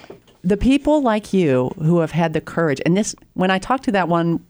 the 0.49 0.57
people 0.57 1.03
like 1.03 1.33
you 1.33 1.71
who 1.79 1.99
have 2.01 2.11
had 2.13 2.33
the 2.33 2.41
courage, 2.41 2.81
and 2.87 2.97
this 2.97 3.15
when 3.35 3.51
I 3.51 3.59
talked 3.59 3.85
to 3.85 3.93
that 3.93 4.09
one 4.09 4.45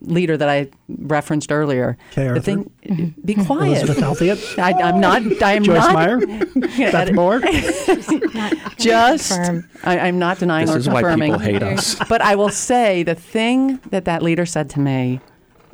leader 0.00 0.36
that 0.36 0.48
I 0.48 0.68
referenced 0.88 1.50
earlier, 1.50 1.96
Kay 2.12 2.22
the 2.24 2.28
Arthur. 2.28 2.40
thing, 2.40 3.14
be 3.24 3.34
quiet. 3.34 3.82
Elizabeth 3.82 4.02
Elliott, 4.02 4.38
I, 4.58 4.72
I'm 4.74 5.00
not. 5.00 5.22
I 5.42 5.54
am 5.54 5.64
Joyce 5.64 5.78
not. 5.78 5.92
Meyer, 5.94 6.18
Beth 6.92 7.12
Moore. 7.12 7.40
Just, 8.78 9.32
I, 9.84 9.98
I'm 9.98 10.18
not 10.18 10.38
denying 10.38 10.66
This 10.66 10.76
or 10.76 10.78
is 10.78 10.88
why 10.88 11.02
confirming. 11.02 11.32
people 11.32 11.38
hate 11.40 11.62
us. 11.62 11.96
But 12.08 12.20
I 12.20 12.34
will 12.36 12.48
say 12.50 13.02
the 13.02 13.14
thing 13.14 13.78
that 13.90 14.04
that 14.04 14.22
leader 14.22 14.46
said 14.46 14.70
to 14.70 14.80
me 14.80 15.20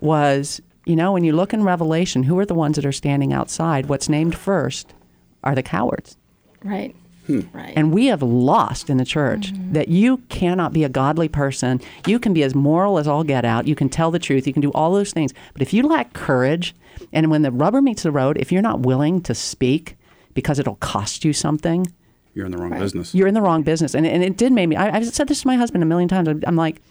was, 0.00 0.60
you 0.86 0.96
know, 0.96 1.12
when 1.12 1.24
you 1.24 1.32
look 1.32 1.52
in 1.52 1.62
Revelation, 1.62 2.22
who 2.22 2.38
are 2.38 2.46
the 2.46 2.54
ones 2.54 2.76
that 2.76 2.86
are 2.86 2.92
standing 2.92 3.32
outside? 3.32 3.86
What's 3.86 4.08
named 4.08 4.34
first 4.36 4.94
are 5.42 5.54
the 5.54 5.62
cowards. 5.62 6.16
right, 6.62 6.96
Hmm. 7.26 7.40
right. 7.52 7.72
And 7.74 7.92
we 7.92 8.06
have 8.06 8.22
lost 8.22 8.90
in 8.90 8.98
the 8.98 9.04
church 9.04 9.52
that 9.72 9.88
you 9.88 10.18
cannot 10.28 10.72
be 10.74 10.84
a 10.84 10.88
godly 10.90 11.28
person. 11.28 11.80
You 12.06 12.18
can 12.18 12.34
be 12.34 12.42
as 12.42 12.54
moral 12.54 12.98
as 12.98 13.08
all 13.08 13.24
get 13.24 13.44
out. 13.44 13.66
You 13.66 13.74
can 13.74 13.88
tell 13.88 14.10
the 14.10 14.18
truth. 14.18 14.46
You 14.46 14.52
can 14.52 14.60
do 14.62 14.70
all 14.72 14.92
those 14.92 15.12
things. 15.12 15.32
But 15.54 15.62
if 15.62 15.72
you 15.72 15.84
lack 15.84 16.12
courage, 16.12 16.74
and 17.12 17.30
when 17.30 17.42
the 17.42 17.50
rubber 17.50 17.80
meets 17.80 18.02
the 18.02 18.12
road, 18.12 18.36
if 18.38 18.52
you're 18.52 18.62
not 18.62 18.80
willing 18.80 19.20
to 19.22 19.34
speak 19.34 19.96
because 20.34 20.58
it'll 20.58 20.76
cost 20.76 21.24
you 21.24 21.32
something, 21.32 21.86
You're 22.34 22.44
in 22.46 22.52
the 22.52 22.58
wrong 22.58 22.78
business. 22.78 23.14
you're 23.14 23.28
in 23.28 23.34
the 23.34 23.40
wrong 23.42 23.62
business. 23.62 23.94
And, 23.94 24.06
and 24.06 24.22
it 24.22 24.36
did 24.36 24.52
make 24.52 24.68
me, 24.68 24.76
I, 24.76 24.96
I've 24.96 25.06
said 25.06 25.28
this 25.28 25.40
to 25.42 25.46
my 25.46 25.56
husband 25.56 25.82
a 25.82 25.86
million 25.86 26.08
times. 26.08 26.28
I'm 26.46 26.56
like, 26.56 26.82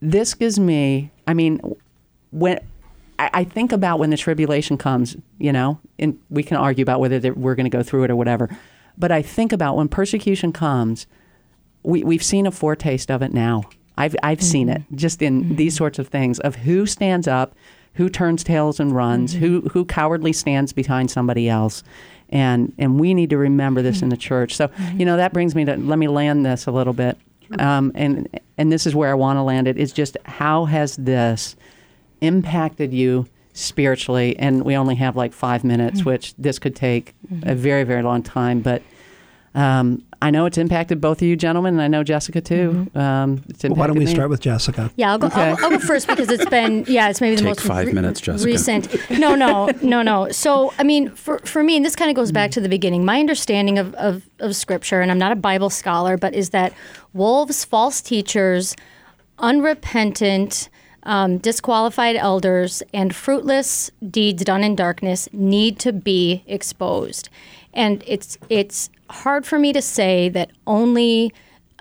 this 0.00 0.34
gives 0.34 0.58
me, 0.60 1.10
I 1.26 1.34
mean, 1.34 1.60
when 2.30 2.60
I, 3.18 3.30
I 3.32 3.44
think 3.44 3.72
about 3.72 3.98
when 3.98 4.10
the 4.10 4.16
tribulation 4.16 4.76
comes, 4.76 5.16
you 5.38 5.52
know, 5.52 5.80
and 5.98 6.18
we 6.30 6.42
can 6.42 6.56
argue 6.56 6.82
about 6.82 7.00
whether 7.00 7.32
we're 7.32 7.54
going 7.54 7.64
to 7.64 7.76
go 7.76 7.82
through 7.82 8.04
it 8.04 8.10
or 8.10 8.16
whatever. 8.16 8.48
But 8.96 9.10
I 9.10 9.22
think 9.22 9.52
about 9.52 9.76
when 9.76 9.88
persecution 9.88 10.52
comes, 10.52 11.06
we, 11.82 12.02
we've 12.02 12.22
seen 12.22 12.46
a 12.46 12.50
foretaste 12.50 13.10
of 13.10 13.22
it 13.22 13.32
now. 13.32 13.64
I've 13.96 14.16
I've 14.22 14.42
seen 14.42 14.68
it 14.68 14.82
mm-hmm. 14.82 14.96
just 14.96 15.22
in 15.22 15.56
these 15.56 15.74
mm-hmm. 15.74 15.78
sorts 15.78 15.98
of 15.98 16.08
things 16.08 16.40
of 16.40 16.56
who 16.56 16.86
stands 16.86 17.28
up, 17.28 17.54
who 17.94 18.08
turns 18.08 18.42
tails 18.42 18.80
and 18.80 18.94
runs, 18.94 19.34
mm-hmm. 19.34 19.44
who 19.44 19.60
who 19.68 19.84
cowardly 19.84 20.32
stands 20.32 20.72
behind 20.72 21.10
somebody 21.10 21.48
else. 21.48 21.82
And 22.30 22.72
and 22.78 22.98
we 22.98 23.14
need 23.14 23.30
to 23.30 23.38
remember 23.38 23.82
this 23.82 24.02
in 24.02 24.08
the 24.08 24.16
church. 24.16 24.56
So, 24.56 24.70
you 24.94 25.04
know, 25.04 25.16
that 25.16 25.32
brings 25.32 25.54
me 25.54 25.64
to 25.66 25.76
let 25.76 25.98
me 25.98 26.08
land 26.08 26.44
this 26.44 26.66
a 26.66 26.72
little 26.72 26.92
bit. 26.92 27.18
Um, 27.58 27.92
and 27.94 28.40
and 28.58 28.72
this 28.72 28.86
is 28.86 28.94
where 28.94 29.10
I 29.10 29.14
want 29.14 29.36
to 29.36 29.42
land 29.42 29.68
it 29.68 29.76
is 29.76 29.92
just 29.92 30.16
how 30.24 30.64
has 30.64 30.96
this 30.96 31.54
impacted 32.20 32.92
you 32.92 33.26
spiritually? 33.54 34.36
And 34.38 34.62
we 34.64 34.76
only 34.76 34.96
have 34.96 35.16
like 35.16 35.32
five 35.32 35.64
minutes, 35.64 36.04
which 36.04 36.34
this 36.36 36.58
could 36.58 36.76
take 36.76 37.14
a 37.44 37.54
very, 37.54 37.84
very 37.84 38.02
long 38.02 38.22
time. 38.22 38.60
But 38.60 38.82
um, 39.54 40.02
I 40.20 40.30
know 40.30 40.46
it's 40.46 40.58
impacted 40.58 41.00
both 41.00 41.18
of 41.22 41.28
you 41.28 41.36
gentlemen, 41.36 41.74
and 41.74 41.82
I 41.82 41.86
know 41.86 42.02
Jessica 42.02 42.40
too. 42.40 42.90
Um, 42.96 43.42
it's 43.48 43.62
Well, 43.62 43.74
why 43.74 43.86
don't 43.86 43.96
we 43.98 44.04
me. 44.06 44.10
start 44.10 44.28
with 44.28 44.40
Jessica? 44.40 44.90
Yeah, 44.96 45.12
I'll 45.12 45.18
go. 45.18 45.28
I'll, 45.32 45.56
I'll 45.62 45.70
go 45.70 45.78
first 45.78 46.08
because 46.08 46.28
it's 46.28 46.48
been 46.50 46.84
yeah, 46.88 47.08
it's 47.08 47.20
maybe 47.20 47.36
the 47.36 47.42
Take 47.42 47.50
most 47.50 47.60
five 47.60 47.92
minutes, 47.92 48.20
Jessica. 48.20 48.44
recent. 48.44 49.10
No, 49.10 49.36
no, 49.36 49.70
no, 49.82 50.02
no. 50.02 50.28
So 50.30 50.72
I 50.78 50.82
mean, 50.82 51.10
for 51.10 51.38
for 51.40 51.62
me, 51.62 51.76
and 51.76 51.84
this 51.84 51.94
kind 51.94 52.10
of 52.10 52.16
goes 52.16 52.32
back 52.32 52.50
to 52.52 52.60
the 52.60 52.68
beginning. 52.68 53.04
My 53.04 53.20
understanding 53.20 53.78
of, 53.78 53.94
of 53.94 54.28
of 54.40 54.56
Scripture, 54.56 55.00
and 55.00 55.10
I'm 55.12 55.18
not 55.18 55.30
a 55.30 55.36
Bible 55.36 55.70
scholar, 55.70 56.16
but 56.16 56.34
is 56.34 56.50
that 56.50 56.72
wolves, 57.12 57.64
false 57.64 58.00
teachers, 58.00 58.74
unrepentant. 59.38 60.68
Um, 61.04 61.38
disqualified 61.38 62.16
elders 62.16 62.82
and 62.92 63.14
fruitless 63.14 63.90
deeds 64.10 64.42
done 64.42 64.64
in 64.64 64.74
darkness 64.74 65.28
need 65.32 65.78
to 65.80 65.92
be 65.92 66.42
exposed, 66.46 67.28
and 67.72 68.02
it's 68.06 68.38
it's 68.48 68.90
hard 69.10 69.46
for 69.46 69.58
me 69.58 69.72
to 69.72 69.82
say 69.82 70.28
that 70.30 70.50
only 70.66 71.32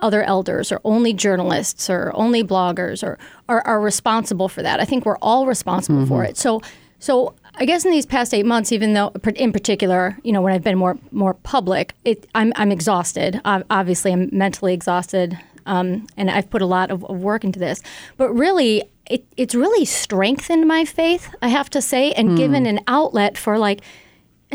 other 0.02 0.24
elders 0.24 0.72
or 0.72 0.82
only 0.84 1.14
journalists 1.14 1.90
or 1.90 2.12
only 2.16 2.44
bloggers 2.44 3.02
or 3.02 3.18
are, 3.48 3.62
are 3.66 3.80
responsible 3.80 4.50
for 4.50 4.62
that. 4.62 4.82
I 4.82 4.86
think 4.86 5.06
we're 5.06 5.18
all 5.18 5.46
responsible 5.46 6.06
for 6.06 6.26
it. 6.26 6.38
So 6.38 6.62
so 7.00 7.36
I 7.56 7.66
guess 7.66 7.86
in 7.86 7.92
these 7.92 8.06
past 8.06 8.34
eight 8.34 8.46
months, 8.46 8.72
even 8.72 8.94
though 8.94 9.12
in 9.36 9.52
particular, 9.52 10.18
you 10.24 10.32
know, 10.32 10.42
when 10.42 10.54
I've 10.54 10.64
been 10.64 10.78
more 10.78 10.98
more 11.12 11.34
public, 11.34 11.94
it, 12.04 12.28
I'm 12.34 12.54
I'm 12.56 12.72
exhausted. 12.72 13.42
Obviously, 13.46 14.12
I'm 14.12 14.30
mentally 14.32 14.74
exhausted, 14.74 15.38
um, 15.66 16.08
and 16.18 16.32
I've 16.32 16.50
put 16.50 16.62
a 16.62 16.66
lot 16.66 16.92
of, 16.92 17.04
of 17.06 17.22
work 17.22 17.44
into 17.44 17.60
this. 17.60 17.82
But 18.18 18.34
really, 18.34 18.84
it, 19.10 19.26
it's 19.36 19.56
really 19.56 19.86
strengthened 19.86 20.68
my 20.68 20.86
faith. 20.86 21.34
I 21.42 21.50
have 21.50 21.70
to 21.72 21.82
say, 21.82 22.12
and 22.14 22.30
hmm. 22.30 22.36
given 22.36 22.66
an 22.66 22.80
outlet 22.88 23.38
for 23.38 23.58
like 23.58 23.82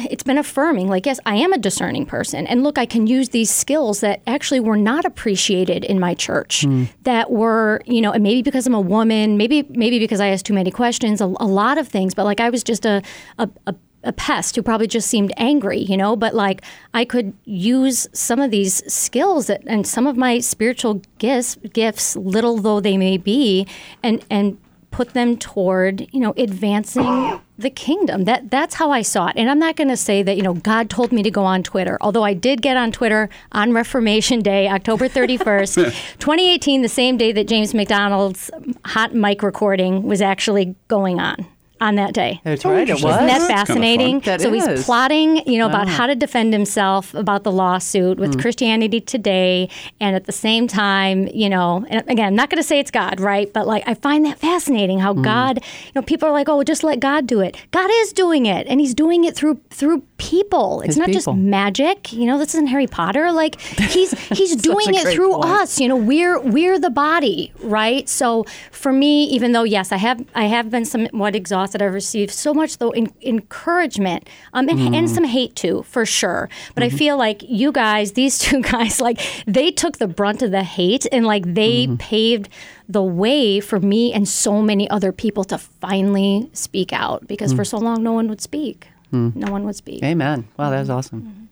it's 0.09 0.23
been 0.23 0.39
affirming 0.39 0.89
like 0.89 1.07
yes 1.07 1.19
i 1.27 1.35
am 1.35 1.53
a 1.53 1.59
discerning 1.59 2.07
person 2.07 2.47
and 2.47 2.63
look 2.63 2.79
i 2.79 2.87
can 2.87 3.09
use 3.09 3.31
these 3.31 3.51
skills 3.51 4.01
that 4.01 4.23
actually 4.29 4.61
were 4.61 4.77
not 4.77 5.05
appreciated 5.05 5.85
in 5.85 5.99
my 5.99 6.15
church 6.15 6.63
hmm. 6.63 6.85
that 7.03 7.31
were 7.31 7.81
you 7.85 8.01
know 8.01 8.13
and 8.13 8.23
maybe 8.23 8.43
because 8.43 8.65
i'm 8.67 8.75
a 8.75 8.81
woman 8.81 9.37
maybe 9.37 9.67
maybe 9.71 9.99
because 9.99 10.21
i 10.21 10.29
asked 10.29 10.47
too 10.47 10.55
many 10.55 10.71
questions 10.71 11.21
a, 11.21 11.25
a 11.25 11.47
lot 11.47 11.79
of 11.79 11.89
things 11.89 12.15
but 12.15 12.25
like 12.25 12.39
i 12.39 12.49
was 12.49 12.63
just 12.63 12.87
a, 12.87 13.03
a, 13.39 13.49
a 13.67 13.75
a 14.05 14.13
pest 14.13 14.55
who 14.57 14.63
probably 14.63 14.87
just 14.87 15.09
seemed 15.09 15.33
angry, 15.37 15.81
you 15.81 15.97
know, 15.97 16.17
but 16.17 16.35
like 16.35 16.63
I 16.95 17.05
could 17.05 17.33
use 17.45 18.07
some 18.13 18.41
of 18.41 18.51
these 18.51 18.91
skills 18.93 19.49
that, 19.49 19.63
and 19.67 19.87
some 19.87 20.07
of 20.07 20.17
my 20.17 20.39
spiritual 20.39 21.03
gifts, 21.19 21.57
gifts, 21.73 22.17
little 22.17 22.59
though 22.59 22.81
they 22.81 22.97
may 22.97 23.17
be, 23.17 23.67
and 24.03 24.25
and 24.31 24.59
put 24.91 25.13
them 25.13 25.37
toward 25.37 26.09
you 26.13 26.21
know 26.21 26.33
advancing 26.37 27.41
the 27.59 27.71
kingdom. 27.71 28.25
That 28.25 28.51
that's 28.51 28.75
how 28.75 28.91
i 28.91 29.03
saw 29.03 29.29
it. 29.29 29.35
And 29.37 29.51
i'm 29.51 29.59
not 29.59 29.77
going 29.77 29.89
to 29.89 29.97
say 29.97 30.23
that 30.23 30.37
you 30.37 30.43
know 30.43 30.55
god 30.55 30.89
told 30.89 31.13
me 31.13 31.23
to 31.23 31.31
go 31.31 31.45
on 31.45 31.63
twitter 31.63 31.99
although 32.01 32.25
i 32.25 32.33
did 32.33 32.63
get 32.63 32.77
on 32.77 32.91
twitter 32.93 33.29
on 33.53 33.73
reformation 33.73 34.41
day 34.41 34.69
october 34.69 35.09
31st 35.09 35.75
2018 36.19 36.83
the 36.83 36.89
same 36.89 37.17
day 37.17 37.33
that 37.33 37.49
james 37.49 37.75
macdonald's 37.75 38.51
hot 38.85 39.15
mic 39.15 39.43
recording 39.43 40.05
was 40.05 40.23
actually 40.23 40.75
going 40.89 41.21
on 41.21 41.47
on 41.81 41.95
that 41.97 42.15
day 42.15 42.41
That's 42.45 42.65
oh, 42.65 42.73
right. 42.73 42.89
It 42.89 42.95
was. 42.95 43.05
isn't 43.05 43.27
that 43.27 43.27
That's 43.27 43.47
kinda 43.47 43.57
fascinating? 43.57 44.21
fun. 44.21 44.39
That 44.39 44.41
so 44.41 44.53
he's 44.53 44.85
plotting, 44.85 45.47
you 45.47 45.59
know, 45.59 45.67
about 45.67 45.89
how 45.89 46.07
to 46.07 46.15
defend 46.15 46.53
himself 46.53 47.15
about 47.15 47.45
the 47.45 47.53
lawsuit 47.53 48.19
with 48.19 48.37
mm. 48.37 48.41
Christianity 48.41 49.01
Today, 49.01 49.69
and 50.01 50.17
at 50.17 50.25
the 50.25 50.33
same 50.33 50.67
time, 50.67 51.29
you 51.29 51.49
know, 51.49 51.85
and 51.89 52.03
again, 52.09 52.27
I'm 52.27 52.35
not 52.35 52.51
going 52.51 52.63
to 52.63 52.67
say 52.67 52.79
it's 52.79 52.91
God, 52.91 53.21
right? 53.21 53.53
But 53.53 53.67
like, 53.67 53.85
I 53.87 53.95
find 53.95 54.25
that 54.25 54.39
fascinating 54.39 54.99
how 54.99 55.15
mm. 55.15 55.23
God, 55.23 55.59
you 55.59 55.93
know, 55.95 56.03
people 56.03 56.29
are 56.29 56.33
like, 56.33 56.49
oh, 56.49 56.63
just 56.63 56.83
let 56.83 57.01
God 57.01 57.27
do 57.27 57.41
it. 57.41 57.57
God 57.71 57.91
is 57.93 58.13
doing 58.13 58.47
it, 58.47 58.67
and 58.67 58.81
He's 58.81 58.95
doing 58.95 59.25
it 59.25 59.37
through 59.37 59.61
through 59.71 60.03
people. 60.19 60.81
It's 60.81 60.89
His 60.89 60.97
not 60.97 61.07
people. 61.07 61.35
just 61.35 61.37
magic. 61.37 62.13
You 62.13 62.27
know, 62.27 62.39
this 62.39 62.55
isn't 62.55 62.69
Harry 62.69 62.87
Potter. 62.87 63.31
Like 63.33 63.61
he's 63.61 64.19
he's 64.29 64.57
doing 64.57 64.95
it 64.95 65.15
through 65.15 65.33
point. 65.33 65.45
us. 65.45 65.81
You 65.81 65.89
know, 65.89 65.97
we're 65.97 66.41
we're 66.41 66.79
the 66.79 66.91
body, 66.91 67.53
right? 67.61 68.09
So 68.09 68.45
for 68.71 68.93
me, 68.93 69.25
even 69.25 69.53
though 69.53 69.65
yes, 69.65 69.93
I 69.93 69.97
have 69.97 70.25
I 70.35 70.45
have 70.45 70.71
been 70.71 70.85
somewhat 70.85 71.35
exhausted, 71.35 71.68
I've 71.77 71.93
received 71.95 72.31
so 72.33 72.53
much 72.55 72.79
though 72.79 72.91
in, 72.91 73.13
encouragement 73.23 74.29
um, 74.53 74.69
and, 74.69 74.79
Mm. 74.79 74.95
and 74.97 75.11
some 75.11 75.25
hate 75.25 75.55
too, 75.55 75.83
for 75.85 76.05
sure. 76.07 76.49
But 76.75 76.83
Mm-hmm. 76.85 76.95
I 76.95 76.99
feel 76.99 77.17
like 77.19 77.43
you 77.49 77.73
guys, 77.73 78.13
these 78.13 78.39
two 78.47 78.61
guys, 78.63 79.01
like 79.01 79.21
they 79.47 79.71
took 79.71 79.99
the 79.99 80.09
brunt 80.09 80.43
of 80.43 80.51
the 80.51 80.63
hate 80.63 81.07
and 81.13 81.27
like 81.27 81.45
they 81.55 81.87
Mm-hmm. 81.87 81.97
paved 81.97 82.49
the 82.89 83.03
way 83.03 83.61
for 83.61 83.79
me 83.81 84.13
and 84.13 84.27
so 84.27 84.63
many 84.63 84.89
other 84.89 85.13
people 85.13 85.45
to 85.45 85.59
finally 85.59 86.49
speak 86.53 86.93
out 86.93 87.27
because 87.29 87.53
Mm. 87.53 87.57
for 87.57 87.65
so 87.65 87.79
long 87.79 88.03
no 88.03 88.13
one 88.13 88.29
would 88.29 88.41
speak. 88.41 88.89
No 89.11 89.51
one 89.51 89.65
would 89.65 89.77
speak. 89.77 90.03
Amen. 90.05 90.47
Wow, 90.59 90.69
that 90.71 90.81
was 90.81 90.91
awesome. 90.91 91.49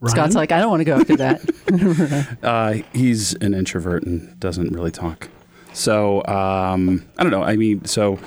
Ryan? 0.00 0.10
Scott's 0.16 0.34
like, 0.34 0.50
I 0.50 0.58
don't 0.60 0.70
want 0.70 0.80
to 0.80 0.84
go 0.84 0.96
after 0.98 1.16
that. 1.16 1.40
Uh, 2.42 2.72
he's 2.92 3.34
an 3.34 3.54
introvert 3.54 4.02
and 4.04 4.38
doesn't 4.40 4.72
really 4.72 4.90
talk. 4.90 5.28
So 5.72 6.24
um, 6.26 7.04
I 7.18 7.22
don't 7.22 7.30
know. 7.30 7.42
I 7.44 7.54
mean, 7.56 7.84
so 7.84 8.18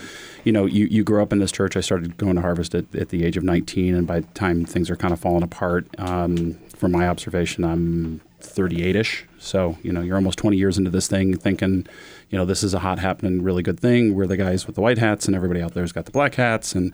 you 0.44 0.52
know, 0.52 0.66
you, 0.66 0.86
you 0.86 1.04
grew 1.04 1.22
up 1.22 1.32
in 1.32 1.40
this 1.40 1.52
church. 1.52 1.78
I 1.78 1.82
started 1.82 2.18
going 2.18 2.36
to 2.36 2.42
Harvest 2.42 2.76
at, 2.76 2.94
at 2.96 3.10
the 3.10 3.24
age 3.26 3.38
of 3.38 3.44
19, 3.44 3.96
and 3.96 4.06
by 4.06 4.22
the 4.22 4.28
time 4.28 4.66
things 4.66 4.90
are 4.90 4.96
kind 4.96 5.14
of 5.14 5.20
falling 5.20 5.44
apart, 5.44 5.88
um, 5.98 6.54
from 6.76 6.92
my 6.92 7.08
observation, 7.08 7.64
I'm 7.64 8.22
38ish. 8.42 9.24
So 9.40 9.78
you 9.84 9.92
know, 9.92 10.02
you're 10.02 10.16
almost 10.16 10.38
20 10.38 10.58
years 10.58 10.78
into 10.78 10.90
this 10.90 11.08
thing, 11.08 11.38
thinking, 11.38 11.88
you 12.30 12.38
know, 12.38 12.46
this 12.46 12.64
is 12.64 12.74
a 12.74 12.80
hot 12.80 13.00
happening, 13.00 13.42
really 13.42 13.64
good 13.64 13.80
thing. 13.80 14.16
We're 14.16 14.28
the 14.28 14.38
guys 14.38 14.68
with 14.68 14.76
the 14.76 14.82
white 14.82 14.98
hats, 14.98 15.28
and 15.28 15.36
everybody 15.36 15.62
out 15.62 15.74
there's 15.74 15.92
got 15.92 16.06
the 16.06 16.12
black 16.12 16.36
hats. 16.36 16.74
And 16.74 16.94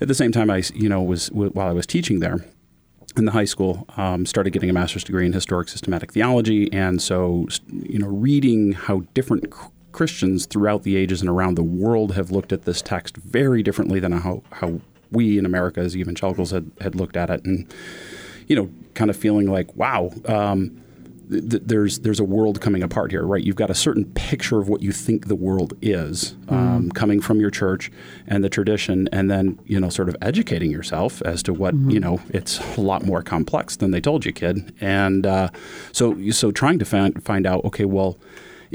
at 0.00 0.08
the 0.08 0.14
same 0.14 0.32
time, 0.32 0.50
I 0.50 0.62
you 0.74 0.88
know 0.88 1.02
was 1.02 1.30
while 1.30 1.68
I 1.68 1.72
was 1.72 1.86
teaching 1.86 2.20
there 2.20 2.44
in 3.16 3.24
the 3.24 3.32
high 3.32 3.44
school, 3.44 3.86
um, 3.96 4.26
started 4.26 4.50
getting 4.50 4.70
a 4.70 4.72
master's 4.72 5.04
degree 5.04 5.24
in 5.24 5.32
historic 5.32 5.68
systematic 5.68 6.12
theology, 6.12 6.72
and 6.72 7.00
so 7.00 7.46
you 7.68 7.98
know, 7.98 8.08
reading 8.08 8.72
how 8.72 9.00
different 9.14 9.52
Christians 9.94 10.44
throughout 10.46 10.82
the 10.82 10.96
ages 10.96 11.20
and 11.22 11.30
around 11.30 11.54
the 11.54 11.62
world 11.62 12.14
have 12.14 12.30
looked 12.30 12.52
at 12.52 12.64
this 12.64 12.82
text 12.82 13.16
very 13.16 13.62
differently 13.62 14.00
than 14.00 14.12
how 14.12 14.42
how 14.52 14.80
we 15.10 15.38
in 15.38 15.46
America 15.46 15.80
as 15.80 15.96
evangelicals 15.96 16.50
had 16.50 16.70
had 16.80 16.94
looked 16.94 17.16
at 17.16 17.30
it, 17.30 17.44
and 17.44 17.72
you 18.48 18.56
know, 18.56 18.68
kind 18.94 19.10
of 19.10 19.16
feeling 19.16 19.50
like, 19.50 19.74
wow. 19.76 20.10
Um, 20.26 20.82
th- 21.30 21.48
th- 21.48 21.62
there's 21.64 22.00
there's 22.00 22.20
a 22.20 22.24
world 22.24 22.60
coming 22.60 22.82
apart 22.82 23.10
here, 23.10 23.24
right? 23.24 23.42
You've 23.42 23.56
got 23.56 23.70
a 23.70 23.74
certain 23.74 24.04
picture 24.14 24.58
of 24.58 24.68
what 24.68 24.82
you 24.82 24.92
think 24.92 25.28
the 25.28 25.34
world 25.34 25.74
is, 25.80 26.36
um, 26.48 26.90
coming 26.90 27.20
from 27.20 27.40
your 27.40 27.50
church 27.50 27.90
and 28.26 28.42
the 28.44 28.48
tradition, 28.48 29.08
and 29.12 29.30
then 29.30 29.58
you 29.64 29.80
know, 29.80 29.88
sort 29.88 30.08
of 30.08 30.16
educating 30.20 30.70
yourself 30.70 31.22
as 31.22 31.42
to 31.44 31.52
what 31.54 31.74
you 31.74 32.00
know. 32.00 32.20
It's 32.30 32.58
a 32.76 32.80
lot 32.80 33.04
more 33.04 33.22
complex 33.22 33.76
than 33.76 33.90
they 33.92 34.00
told 34.00 34.24
you, 34.26 34.32
kid. 34.32 34.74
And 34.80 35.26
uh, 35.26 35.48
so 35.92 36.30
so 36.30 36.50
trying 36.50 36.78
to 36.80 36.84
find 36.84 37.22
find 37.22 37.46
out, 37.46 37.64
okay, 37.64 37.84
well. 37.84 38.18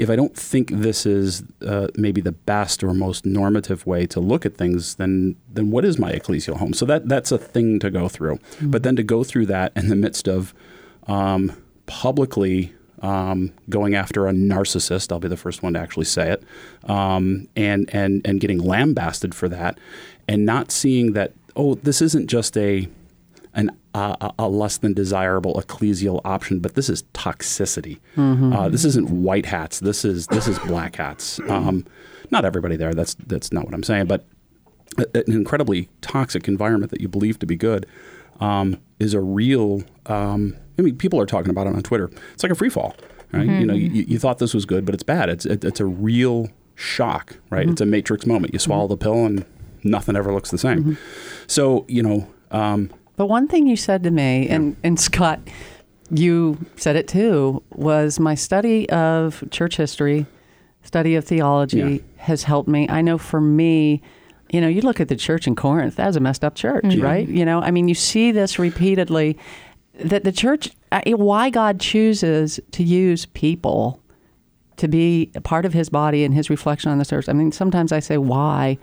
If 0.00 0.08
I 0.08 0.16
don't 0.16 0.34
think 0.34 0.70
this 0.70 1.04
is 1.04 1.42
uh, 1.66 1.88
maybe 1.94 2.20
the 2.20 2.32
best 2.32 2.82
or 2.82 2.94
most 2.94 3.26
normative 3.26 3.86
way 3.86 4.06
to 4.06 4.18
look 4.18 4.46
at 4.46 4.56
things, 4.56 4.94
then 4.94 5.36
then 5.52 5.70
what 5.70 5.84
is 5.84 5.98
my 5.98 6.12
ecclesial 6.12 6.56
home? 6.56 6.72
So 6.72 6.86
that 6.86 7.08
that's 7.08 7.30
a 7.30 7.38
thing 7.38 7.78
to 7.80 7.90
go 7.90 8.08
through. 8.08 8.38
But 8.62 8.82
then 8.82 8.96
to 8.96 9.02
go 9.02 9.24
through 9.24 9.46
that 9.46 9.72
in 9.76 9.88
the 9.88 9.96
midst 9.96 10.26
of 10.26 10.54
um, 11.06 11.52
publicly 11.86 12.72
um, 13.02 13.52
going 13.68 13.94
after 13.94 14.26
a 14.26 14.32
narcissist. 14.32 15.12
I'll 15.12 15.20
be 15.20 15.28
the 15.28 15.36
first 15.36 15.62
one 15.62 15.74
to 15.74 15.80
actually 15.80 16.04
say 16.06 16.30
it, 16.30 16.44
um, 16.88 17.48
and 17.56 17.88
and 17.92 18.22
and 18.24 18.40
getting 18.40 18.58
lambasted 18.58 19.34
for 19.34 19.48
that, 19.48 19.78
and 20.28 20.46
not 20.46 20.70
seeing 20.70 21.12
that 21.12 21.32
oh, 21.56 21.74
this 21.74 22.00
isn't 22.00 22.28
just 22.28 22.56
a 22.56 22.88
an 23.54 23.70
uh, 23.94 24.30
a 24.38 24.48
less 24.48 24.78
than 24.78 24.94
desirable 24.94 25.54
ecclesial 25.54 26.20
option, 26.24 26.60
but 26.60 26.74
this 26.74 26.88
is 26.88 27.02
toxicity. 27.14 27.98
Uh, 28.16 28.68
this 28.68 28.84
isn't 28.84 29.10
white 29.10 29.46
hats. 29.46 29.80
This 29.80 30.04
is 30.04 30.26
this 30.28 30.46
is 30.46 30.58
black 30.60 30.96
hats. 30.96 31.40
Um, 31.48 31.84
not 32.30 32.44
everybody 32.44 32.76
there. 32.76 32.94
That's 32.94 33.14
that's 33.26 33.50
not 33.52 33.64
what 33.64 33.74
I'm 33.74 33.82
saying, 33.82 34.06
but 34.06 34.24
a- 34.98 35.18
an 35.26 35.32
incredibly 35.32 35.88
toxic 36.00 36.46
environment 36.48 36.90
that 36.92 37.00
you 37.00 37.08
believe 37.08 37.38
to 37.40 37.46
be 37.46 37.56
good 37.56 37.86
um, 38.40 38.76
is 39.00 39.14
a 39.14 39.20
real. 39.20 39.82
Um, 40.06 40.56
I 40.78 40.82
mean, 40.82 40.96
people 40.96 41.20
are 41.20 41.26
talking 41.26 41.50
about 41.50 41.66
it 41.66 41.74
on 41.74 41.82
Twitter. 41.82 42.10
It's 42.32 42.42
like 42.42 42.52
a 42.52 42.54
free 42.54 42.70
fall, 42.70 42.94
right? 43.32 43.46
You 43.46 43.66
know, 43.66 43.74
you, 43.74 43.88
you 44.04 44.18
thought 44.18 44.38
this 44.38 44.54
was 44.54 44.64
good, 44.64 44.84
but 44.86 44.94
it's 44.94 45.02
bad. 45.02 45.28
It's 45.28 45.44
it, 45.44 45.64
it's 45.64 45.80
a 45.80 45.86
real 45.86 46.48
shock, 46.76 47.36
right? 47.50 47.68
It's 47.68 47.80
a 47.80 47.86
matrix 47.86 48.24
moment. 48.26 48.52
You 48.52 48.58
swallow 48.60 48.86
the 48.86 48.96
pill, 48.96 49.26
and 49.26 49.44
nothing 49.82 50.14
ever 50.16 50.32
looks 50.32 50.50
the 50.52 50.58
same. 50.58 50.96
So 51.48 51.84
you 51.88 52.02
know. 52.04 52.28
Um, 52.52 52.90
But 53.20 53.26
one 53.26 53.48
thing 53.48 53.66
you 53.66 53.76
said 53.76 54.02
to 54.04 54.10
me, 54.10 54.48
and, 54.48 54.78
and 54.82 54.98
Scott, 54.98 55.40
you 56.10 56.56
said 56.76 56.96
it 56.96 57.06
too, 57.06 57.62
was 57.68 58.18
my 58.18 58.34
study 58.34 58.88
of 58.88 59.44
church 59.50 59.76
history, 59.76 60.24
study 60.84 61.16
of 61.16 61.26
theology 61.26 61.78
Yeah. 62.16 62.24
has 62.24 62.44
helped 62.44 62.66
me. 62.66 62.88
I 62.88 63.02
know 63.02 63.18
for 63.18 63.38
me, 63.38 64.00
you 64.48 64.58
know, 64.58 64.68
you 64.68 64.80
look 64.80 65.00
at 65.00 65.08
the 65.08 65.16
church 65.16 65.46
in 65.46 65.54
Corinth, 65.54 65.96
that 65.96 66.06
was 66.06 66.16
a 66.16 66.20
messed 66.20 66.42
up 66.42 66.54
church, 66.54 66.82
mm-hmm. 66.84 67.02
right? 67.02 67.28
You 67.28 67.44
know, 67.44 67.60
I 67.60 67.70
mean, 67.70 67.88
you 67.88 67.94
see 67.94 68.32
this 68.32 68.58
repeatedly 68.58 69.36
that 70.02 70.24
the 70.24 70.32
church, 70.32 70.70
why 71.04 71.50
God 71.50 71.78
chooses 71.78 72.58
to 72.72 72.82
use 72.82 73.26
people 73.26 74.00
to 74.78 74.88
be 74.88 75.30
a 75.34 75.42
part 75.42 75.66
of 75.66 75.74
his 75.74 75.90
body 75.90 76.24
and 76.24 76.32
his 76.32 76.48
reflection 76.48 76.90
on 76.90 76.96
this 76.96 77.12
earth. 77.12 77.28
I 77.28 77.34
mean, 77.34 77.52
sometimes 77.52 77.92
I 77.92 78.00
say, 78.00 78.16
why? 78.16 78.78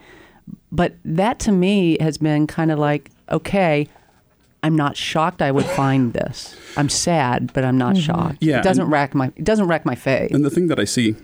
But 0.71 0.93
that 1.05 1.39
to 1.39 1.51
me 1.51 1.97
has 1.99 2.19
been 2.19 2.45
kind 2.45 2.69
of 2.71 2.77
like, 2.77 3.09
okay, 3.31 3.87
I'm 4.63 4.75
not 4.75 4.97
shocked 4.97 5.41
I 5.41 5.51
would 5.51 5.65
find 5.65 6.13
this. 6.13 6.55
I'm 6.75 6.89
sad, 6.89 7.53
but 7.53 7.63
I'm 7.63 7.77
not 7.77 7.95
shocked. 7.97 8.37
Yeah, 8.41 8.59
it 8.59 8.63
doesn't 8.63 8.83
and- 8.83 8.91
wreck 8.91 9.13
my 9.13 9.31
it 9.35 9.43
doesn't 9.43 9.67
wreck 9.67 9.85
my 9.85 9.95
faith. 9.95 10.31
And 10.31 10.43
the 10.43 10.49
thing 10.49 10.67
that 10.67 10.79
I 10.79 10.85
see 10.85 11.15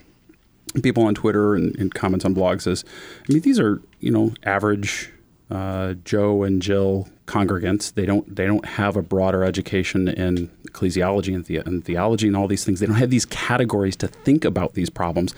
people 0.81 1.03
on 1.03 1.15
Twitter 1.15 1.55
and, 1.55 1.75
and 1.77 1.93
comments 1.93 2.25
on 2.25 2.33
blogs 2.33 2.67
is, 2.67 2.83
I 3.29 3.33
mean, 3.33 3.41
these 3.41 3.59
are 3.59 3.81
you 3.99 4.11
know 4.11 4.33
average 4.43 5.11
uh, 5.49 5.93
Joe 6.03 6.43
and 6.43 6.61
Jill 6.61 7.07
congregants. 7.25 7.93
They 7.93 8.05
don't 8.05 8.35
they 8.35 8.45
don't 8.45 8.65
have 8.65 8.95
a 8.95 9.01
broader 9.01 9.43
education 9.43 10.07
in 10.07 10.49
ecclesiology 10.67 11.33
and, 11.35 11.45
the, 11.45 11.57
and 11.57 11.83
theology 11.83 12.27
and 12.27 12.35
all 12.35 12.47
these 12.47 12.65
things. 12.65 12.79
They 12.79 12.85
don't 12.85 12.95
have 12.95 13.09
these 13.11 13.25
categories 13.25 13.95
to 13.97 14.07
think 14.07 14.45
about 14.45 14.73
these 14.73 14.89
problems. 14.89 15.33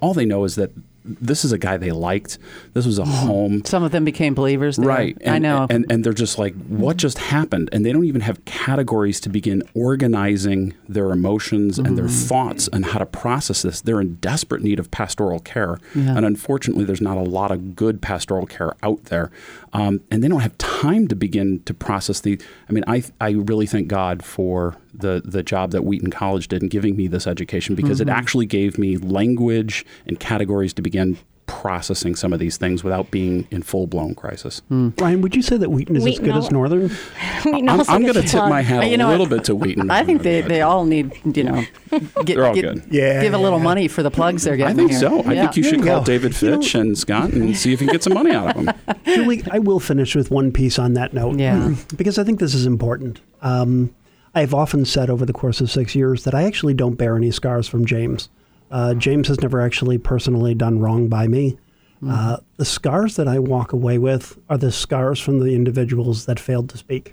All 0.00 0.14
they 0.14 0.26
know 0.26 0.44
is 0.44 0.56
that 0.56 0.72
this 1.06 1.44
is 1.44 1.52
a 1.52 1.58
guy 1.58 1.76
they 1.76 1.92
liked. 1.92 2.38
This 2.74 2.86
was 2.86 2.98
a 2.98 3.04
home. 3.04 3.62
Some 3.66 3.82
of 3.82 3.92
them 3.92 4.04
became 4.04 4.34
believers. 4.34 4.76
there. 4.76 4.88
Right. 4.88 5.16
I 5.26 5.38
know. 5.38 5.66
And, 5.70 5.86
and 5.90 6.02
they're 6.04 6.12
just 6.12 6.38
like, 6.38 6.54
what 6.66 6.96
just 6.96 7.18
happened? 7.18 7.68
And 7.72 7.84
they 7.86 7.92
don't 7.92 8.04
even 8.04 8.20
have 8.22 8.44
categories 8.44 9.20
to 9.20 9.28
begin 9.28 9.62
organizing 9.74 10.74
their 10.88 11.10
emotions 11.10 11.78
and 11.78 11.96
their 11.96 12.06
Mm-hmm. 12.06 12.28
thoughts 12.28 12.68
and 12.72 12.84
how 12.84 12.98
to 13.00 13.06
process 13.06 13.62
this. 13.62 13.80
They're 13.80 14.00
in 14.00 14.16
desperate 14.16 14.62
need 14.62 14.78
of 14.78 14.90
pastoral 14.90 15.40
care. 15.40 15.78
Yeah. 15.94 16.16
And 16.16 16.24
unfortunately, 16.24 16.84
there's 16.84 17.00
not 17.00 17.16
a 17.16 17.22
lot 17.22 17.50
of 17.50 17.74
good 17.74 18.00
pastoral 18.00 18.46
care 18.46 18.74
out 18.82 19.04
there. 19.06 19.30
Um, 19.72 20.00
and 20.10 20.22
they 20.22 20.28
don't 20.28 20.40
have 20.40 20.56
time 20.58 21.08
to 21.08 21.16
begin 21.16 21.62
to 21.64 21.74
process 21.74 22.20
the. 22.20 22.40
I 22.68 22.72
mean, 22.72 22.84
I, 22.86 23.02
I 23.20 23.30
really 23.30 23.66
thank 23.66 23.88
God 23.88 24.24
for 24.24 24.76
the, 24.98 25.22
the 25.24 25.42
job 25.42 25.70
that 25.72 25.84
Wheaton 25.84 26.10
College 26.10 26.48
did 26.48 26.62
in 26.62 26.68
giving 26.68 26.96
me 26.96 27.06
this 27.06 27.26
education 27.26 27.74
because 27.74 28.00
Mm-hmm. 28.00 28.08
it 28.08 28.12
actually 28.12 28.46
gave 28.46 28.78
me 28.78 28.96
language 28.96 29.84
and 30.06 30.18
categories 30.20 30.72
to 30.74 30.82
begin 30.82 31.18
processing 31.46 32.16
some 32.16 32.32
of 32.32 32.40
these 32.40 32.56
things 32.56 32.82
without 32.82 33.08
being 33.12 33.46
in 33.52 33.62
full 33.62 33.86
blown 33.86 34.16
crisis. 34.16 34.62
Ryan, 34.68 35.20
would 35.22 35.36
you 35.36 35.42
say 35.42 35.56
that 35.56 35.70
Wheaton 35.70 35.94
is 35.94 36.02
as 36.02 36.04
Wheaton 36.04 36.24
good 36.24 36.34
as 36.36 36.50
Northern? 36.50 36.90
We 37.44 37.52
I'm, 37.68 37.80
I'm 37.88 38.02
going 38.02 38.14
to 38.14 38.22
tip 38.22 38.40
my 38.48 38.62
hat 38.62 38.82
a 38.82 38.88
You 38.88 38.96
know 38.96 39.08
little 39.10 39.28
bit 39.28 39.44
to 39.44 39.54
Wheaton. 39.54 39.88
I 39.88 40.02
think 40.02 40.22
they, 40.22 40.40
they 40.40 40.62
all 40.62 40.84
need, 40.84 41.12
you 41.36 41.44
know, 41.44 41.64
get, 42.24 42.26
They're 42.26 42.46
all 42.46 42.54
get- 42.54 42.62
good. 42.62 42.84
Yeah, 42.90 43.22
give 43.22 43.34
a 43.34 43.38
little 43.38 43.60
money 43.60 43.86
for 43.86 44.02
the 44.02 44.10
plugs 44.10 44.42
they're 44.42 44.56
getting. 44.56 44.72
I 44.80 44.88
getting. 44.88 44.88
think 44.98 45.00
here. 45.00 45.22
so. 45.24 45.30
I 45.30 45.34
think 45.36 45.56
you 45.56 45.62
should 45.62 45.78
you 45.80 45.84
call 45.86 46.00
go. 46.00 46.04
David 46.04 46.42
You 46.42 46.50
know- 46.50 46.60
Fitch 46.60 46.74
and 46.74 46.98
Scott 46.98 47.30
and 47.32 47.56
see 47.56 47.72
if 47.72 47.80
you 47.80 47.86
can 47.86 47.94
get 47.94 48.02
some 48.02 48.14
money 48.14 48.32
out 48.34 48.56
of 48.56 48.64
them. 48.64 48.74
Julie, 49.04 49.44
I 49.52 49.60
will 49.60 49.78
finish 49.78 50.16
with 50.16 50.32
one 50.32 50.50
piece 50.50 50.80
on 50.80 50.94
that 50.94 51.12
note. 51.14 51.38
Yeah. 51.38 51.76
because 51.96 52.18
I 52.18 52.24
think 52.24 52.40
this 52.40 52.54
is 52.54 52.66
important. 52.66 53.20
Um, 53.42 53.94
I've 54.36 54.52
often 54.52 54.84
said 54.84 55.08
over 55.08 55.24
the 55.24 55.32
course 55.32 55.62
of 55.62 55.70
six 55.70 55.94
years 55.94 56.24
that 56.24 56.34
I 56.34 56.44
actually 56.44 56.74
don't 56.74 56.94
bear 56.96 57.16
any 57.16 57.30
scars 57.30 57.66
from 57.66 57.86
James. 57.86 58.28
Uh, 58.70 58.92
James 58.92 59.28
has 59.28 59.40
never 59.40 59.62
actually 59.62 59.96
personally 59.96 60.54
done 60.54 60.78
wrong 60.78 61.08
by 61.08 61.26
me. 61.26 61.58
Uh, 62.06 62.36
the 62.58 62.64
scars 62.66 63.16
that 63.16 63.26
I 63.26 63.38
walk 63.38 63.72
away 63.72 63.96
with 63.96 64.38
are 64.50 64.58
the 64.58 64.70
scars 64.70 65.18
from 65.18 65.40
the 65.40 65.54
individuals 65.54 66.26
that 66.26 66.38
failed 66.38 66.68
to 66.68 66.76
speak. 66.76 67.12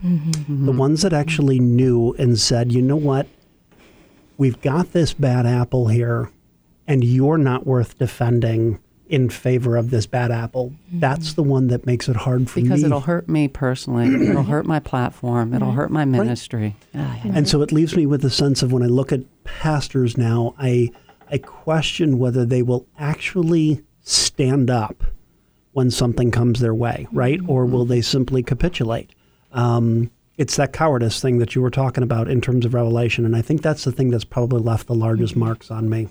The 0.66 0.72
ones 0.74 1.02
that 1.04 1.14
actually 1.14 1.60
knew 1.60 2.14
and 2.20 2.38
said, 2.38 2.74
you 2.74 2.82
know 2.82 2.98
what? 2.98 3.28
We've 4.38 4.60
got 4.60 4.92
this 4.92 5.14
bad 5.14 5.46
apple 5.46 5.88
here, 5.88 6.30
and 6.86 7.06
you're 7.06 7.38
not 7.38 7.66
worth 7.66 7.98
defending 7.98 8.80
in 9.14 9.30
favor 9.30 9.78
of 9.78 9.92
this 9.92 10.08
bad 10.08 10.32
apple. 10.32 10.74
That's 10.92 11.34
the 11.34 11.44
one 11.44 11.68
that 11.68 11.86
makes 11.86 12.10
it 12.10 12.16
hard 12.16 12.50
for 12.50 12.56
because 12.56 12.64
me. 12.64 12.70
Because 12.70 12.84
it'll 12.84 13.00
hurt 13.02 13.30
me 13.30 13.48
personally. 13.48 14.08
it'll 14.30 14.42
hurt 14.42 14.66
my 14.66 14.80
platform. 14.80 15.54
It'll 15.54 15.74
hurt 15.74 15.92
my 15.92 16.04
ministry. 16.04 16.76
Ah, 16.96 17.22
yeah. 17.24 17.34
And 17.36 17.48
so 17.48 17.62
it 17.62 17.72
leaves 17.72 17.96
me 17.96 18.08
with 18.08 18.24
the 18.24 18.32
sense 18.32 18.64
of 18.64 18.74
when 18.74 18.82
I 18.82 18.88
look 18.88 19.12
at 19.12 19.22
pastors 19.44 20.18
now, 20.18 20.56
I 20.58 20.90
I 21.30 21.38
question 21.38 22.18
whether 22.18 22.44
they 22.44 22.64
will 22.64 22.88
actually 22.98 23.84
stand 24.02 24.72
up 24.72 25.04
when 25.74 25.92
something 25.92 26.32
comes 26.32 26.60
their 26.60 26.74
way, 26.74 27.06
right? 27.12 27.40
Or 27.48 27.68
will 27.68 27.86
they 27.86 28.02
simply 28.02 28.42
capitulate? 28.42 29.12
Um, 29.52 30.10
it's 30.38 30.56
that 30.56 30.74
cowardice 30.74 31.22
thing 31.22 31.38
that 31.38 31.54
you 31.54 31.62
were 31.62 31.70
talking 31.70 32.04
about 32.04 32.28
in 32.28 32.42
terms 32.42 32.66
of 32.66 32.74
revelation, 32.74 33.26
and 33.26 33.36
I 33.36 33.44
think 33.44 33.62
that's 33.62 33.84
the 33.84 33.92
thing 33.92 34.10
that's 34.10 34.26
probably 34.26 34.60
left 34.60 34.88
the 34.88 34.96
largest 34.96 35.36
marks 35.36 35.70
on 35.70 35.88
me. 35.88 36.10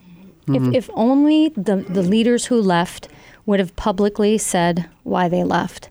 If, 0.48 0.54
mm-hmm. 0.54 0.74
if 0.74 0.90
only 0.94 1.50
the, 1.50 1.76
the 1.88 2.02
leaders 2.02 2.46
who 2.46 2.60
left 2.60 3.08
would 3.46 3.60
have 3.60 3.74
publicly 3.76 4.38
said 4.38 4.88
why 5.02 5.28
they 5.28 5.44
left. 5.44 5.88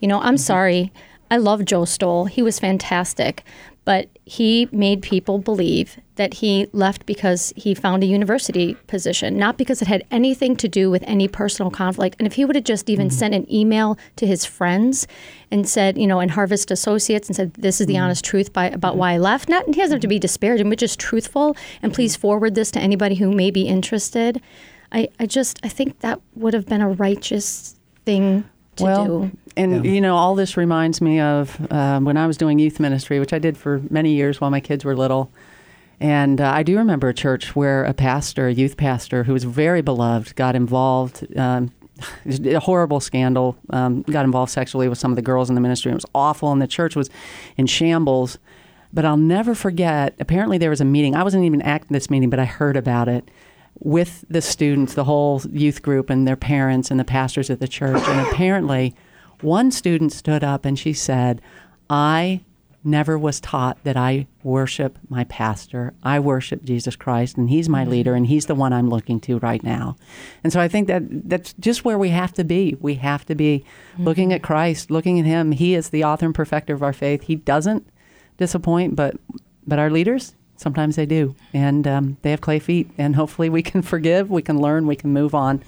You 0.00 0.08
know, 0.08 0.20
I'm 0.20 0.34
mm-hmm. 0.34 0.36
sorry. 0.36 0.92
I 1.30 1.36
love 1.36 1.64
Joe 1.64 1.84
Stowell. 1.84 2.26
He 2.26 2.42
was 2.42 2.58
fantastic. 2.58 3.44
But 3.84 4.08
he 4.28 4.68
made 4.70 5.00
people 5.00 5.38
believe 5.38 5.98
that 6.16 6.34
he 6.34 6.68
left 6.74 7.06
because 7.06 7.50
he 7.56 7.74
found 7.74 8.02
a 8.02 8.06
university 8.06 8.74
position, 8.86 9.38
not 9.38 9.56
because 9.56 9.80
it 9.80 9.88
had 9.88 10.04
anything 10.10 10.54
to 10.56 10.68
do 10.68 10.90
with 10.90 11.02
any 11.06 11.26
personal 11.26 11.70
conflict. 11.70 12.14
And 12.18 12.26
if 12.26 12.34
he 12.34 12.44
would 12.44 12.54
have 12.54 12.64
just 12.64 12.90
even 12.90 13.08
mm-hmm. 13.08 13.16
sent 13.16 13.34
an 13.34 13.50
email 13.50 13.96
to 14.16 14.26
his 14.26 14.44
friends 14.44 15.06
and 15.50 15.66
said, 15.66 15.96
you 15.96 16.06
know, 16.06 16.20
and 16.20 16.30
Harvest 16.30 16.70
Associates 16.70 17.28
and 17.28 17.36
said, 17.36 17.54
this 17.54 17.80
is 17.80 17.86
the 17.86 17.94
mm-hmm. 17.94 18.02
honest 18.02 18.22
truth 18.22 18.52
by, 18.52 18.66
about 18.66 18.92
mm-hmm. 18.92 18.98
why 18.98 19.12
I 19.14 19.18
left, 19.18 19.48
not, 19.48 19.64
and 19.64 19.74
he 19.74 19.80
doesn't 19.80 19.94
have 19.94 20.02
to 20.02 20.08
be 20.08 20.18
disparaging, 20.18 20.68
but 20.68 20.78
just 20.78 20.98
truthful, 20.98 21.56
and 21.80 21.94
please 21.94 22.14
forward 22.14 22.54
this 22.54 22.70
to 22.72 22.80
anybody 22.80 23.14
who 23.14 23.32
may 23.32 23.50
be 23.50 23.62
interested. 23.62 24.42
I, 24.92 25.08
I 25.18 25.24
just, 25.24 25.58
I 25.62 25.68
think 25.68 26.00
that 26.00 26.20
would 26.34 26.52
have 26.52 26.66
been 26.66 26.82
a 26.82 26.90
righteous 26.90 27.76
thing 28.04 28.44
to 28.76 28.84
well, 28.84 29.06
do. 29.06 29.30
And 29.58 29.84
you 29.84 30.00
know, 30.00 30.16
all 30.16 30.34
this 30.34 30.56
reminds 30.56 31.00
me 31.00 31.20
of 31.20 31.70
um, 31.72 32.04
when 32.04 32.16
I 32.16 32.26
was 32.26 32.36
doing 32.36 32.58
youth 32.58 32.78
ministry, 32.80 33.18
which 33.20 33.32
I 33.32 33.38
did 33.38 33.56
for 33.56 33.82
many 33.90 34.12
years 34.12 34.40
while 34.40 34.50
my 34.50 34.60
kids 34.60 34.84
were 34.84 34.96
little. 34.96 35.32
And 36.00 36.40
uh, 36.40 36.50
I 36.52 36.62
do 36.62 36.78
remember 36.78 37.08
a 37.08 37.14
church 37.14 37.56
where 37.56 37.84
a 37.84 37.92
pastor, 37.92 38.46
a 38.46 38.52
youth 38.52 38.76
pastor, 38.76 39.24
who 39.24 39.32
was 39.32 39.44
very 39.44 39.82
beloved, 39.82 40.36
got 40.36 40.54
involved. 40.54 41.26
Um, 41.36 41.72
a 42.44 42.60
horrible 42.60 43.00
scandal. 43.00 43.56
Um, 43.70 44.02
got 44.02 44.24
involved 44.24 44.52
sexually 44.52 44.88
with 44.88 44.98
some 44.98 45.10
of 45.10 45.16
the 45.16 45.22
girls 45.22 45.48
in 45.48 45.56
the 45.56 45.60
ministry. 45.60 45.90
It 45.90 45.96
was 45.96 46.06
awful, 46.14 46.52
and 46.52 46.62
the 46.62 46.68
church 46.68 46.94
was 46.94 47.10
in 47.56 47.66
shambles. 47.66 48.38
But 48.92 49.04
I'll 49.04 49.16
never 49.16 49.54
forget. 49.54 50.14
Apparently, 50.20 50.56
there 50.56 50.70
was 50.70 50.80
a 50.80 50.84
meeting. 50.84 51.16
I 51.16 51.24
wasn't 51.24 51.44
even 51.44 51.60
at 51.62 51.86
this 51.88 52.08
meeting, 52.08 52.30
but 52.30 52.38
I 52.38 52.44
heard 52.44 52.76
about 52.76 53.08
it 53.08 53.28
with 53.80 54.24
the 54.30 54.40
students, 54.40 54.94
the 54.94 55.04
whole 55.04 55.42
youth 55.50 55.82
group, 55.82 56.10
and 56.10 56.26
their 56.26 56.36
parents, 56.36 56.90
and 56.90 56.98
the 56.98 57.04
pastors 57.04 57.50
at 57.50 57.60
the 57.60 57.68
church. 57.68 58.02
And 58.06 58.26
apparently, 58.28 58.94
one 59.40 59.70
student 59.70 60.12
stood 60.12 60.44
up 60.44 60.64
and 60.64 60.78
she 60.78 60.92
said, 60.92 61.40
"I 61.88 62.42
never 62.84 63.18
was 63.18 63.40
taught 63.40 63.82
that 63.84 63.96
I 63.96 64.26
worship 64.42 64.98
my 65.08 65.24
pastor. 65.24 65.94
I 66.02 66.20
worship 66.20 66.64
Jesus 66.64 66.96
Christ, 66.96 67.36
and 67.36 67.50
He's 67.50 67.68
my 67.68 67.82
mm-hmm. 67.82 67.90
leader, 67.90 68.14
and 68.14 68.26
He's 68.26 68.46
the 68.46 68.54
one 68.54 68.72
I'm 68.72 68.88
looking 68.88 69.20
to 69.20 69.38
right 69.38 69.62
now. 69.62 69.96
And 70.42 70.52
so 70.52 70.60
I 70.60 70.68
think 70.68 70.88
that 70.88 71.02
that's 71.28 71.52
just 71.54 71.84
where 71.84 71.98
we 71.98 72.10
have 72.10 72.32
to 72.34 72.44
be. 72.44 72.76
We 72.80 72.94
have 72.96 73.26
to 73.26 73.34
be 73.34 73.64
mm-hmm. 73.94 74.04
looking 74.04 74.32
at 74.32 74.42
Christ, 74.42 74.90
looking 74.90 75.18
at 75.20 75.26
Him. 75.26 75.52
He 75.52 75.74
is 75.74 75.90
the 75.90 76.04
author 76.04 76.26
and 76.26 76.34
perfecter 76.34 76.74
of 76.74 76.82
our 76.82 76.92
faith. 76.92 77.22
He 77.22 77.36
doesn't 77.36 77.88
disappoint, 78.36 78.96
but 78.96 79.16
but 79.66 79.78
our 79.78 79.90
leaders 79.90 80.34
sometimes 80.58 80.96
they 80.96 81.06
do, 81.06 81.34
and 81.54 81.88
um, 81.88 82.18
they 82.20 82.30
have 82.30 82.42
clay 82.42 82.58
feet. 82.58 82.90
And 82.98 83.16
hopefully, 83.16 83.48
we 83.48 83.62
can 83.62 83.80
forgive, 83.80 84.30
we 84.30 84.42
can 84.42 84.60
learn, 84.60 84.86
we 84.86 84.96
can 84.96 85.14
move 85.14 85.34
on, 85.34 85.62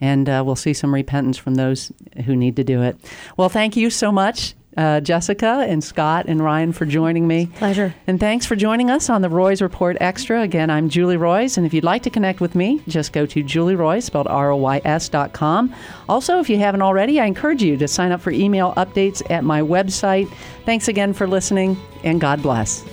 and 0.00 0.28
uh, 0.28 0.42
we'll 0.46 0.54
see 0.54 0.72
some 0.72 0.94
repentance 0.94 1.36
from 1.36 1.56
those 1.56 1.90
who 2.24 2.36
need 2.36 2.54
to 2.56 2.64
do 2.64 2.82
it. 2.82 2.96
Well, 3.36 3.48
thank 3.48 3.76
you 3.76 3.90
so 3.90 4.12
much. 4.12 4.54
Uh, 4.76 5.00
Jessica 5.00 5.64
and 5.68 5.84
Scott 5.84 6.26
and 6.26 6.42
Ryan 6.42 6.72
for 6.72 6.84
joining 6.84 7.28
me. 7.28 7.46
Pleasure. 7.46 7.94
And 8.08 8.18
thanks 8.18 8.44
for 8.44 8.56
joining 8.56 8.90
us 8.90 9.08
on 9.08 9.22
the 9.22 9.28
Roys 9.28 9.62
Report 9.62 9.96
Extra. 10.00 10.42
Again, 10.42 10.68
I'm 10.68 10.88
Julie 10.88 11.16
Roys, 11.16 11.56
and 11.56 11.64
if 11.64 11.72
you'd 11.72 11.84
like 11.84 12.02
to 12.02 12.10
connect 12.10 12.40
with 12.40 12.56
me, 12.56 12.82
just 12.88 13.12
go 13.12 13.24
to 13.24 13.42
Julie 13.44 13.76
Roys, 13.76 14.04
spelled 14.04 14.26
R 14.26 14.50
O 14.50 14.56
Y 14.56 14.80
S 14.84 15.08
dot 15.08 15.32
com. 15.32 15.72
Also, 16.08 16.40
if 16.40 16.50
you 16.50 16.58
haven't 16.58 16.82
already, 16.82 17.20
I 17.20 17.26
encourage 17.26 17.62
you 17.62 17.76
to 17.76 17.86
sign 17.86 18.10
up 18.10 18.20
for 18.20 18.32
email 18.32 18.74
updates 18.74 19.22
at 19.30 19.44
my 19.44 19.60
website. 19.60 20.28
Thanks 20.64 20.88
again 20.88 21.12
for 21.12 21.28
listening, 21.28 21.76
and 22.02 22.20
God 22.20 22.42
bless. 22.42 22.84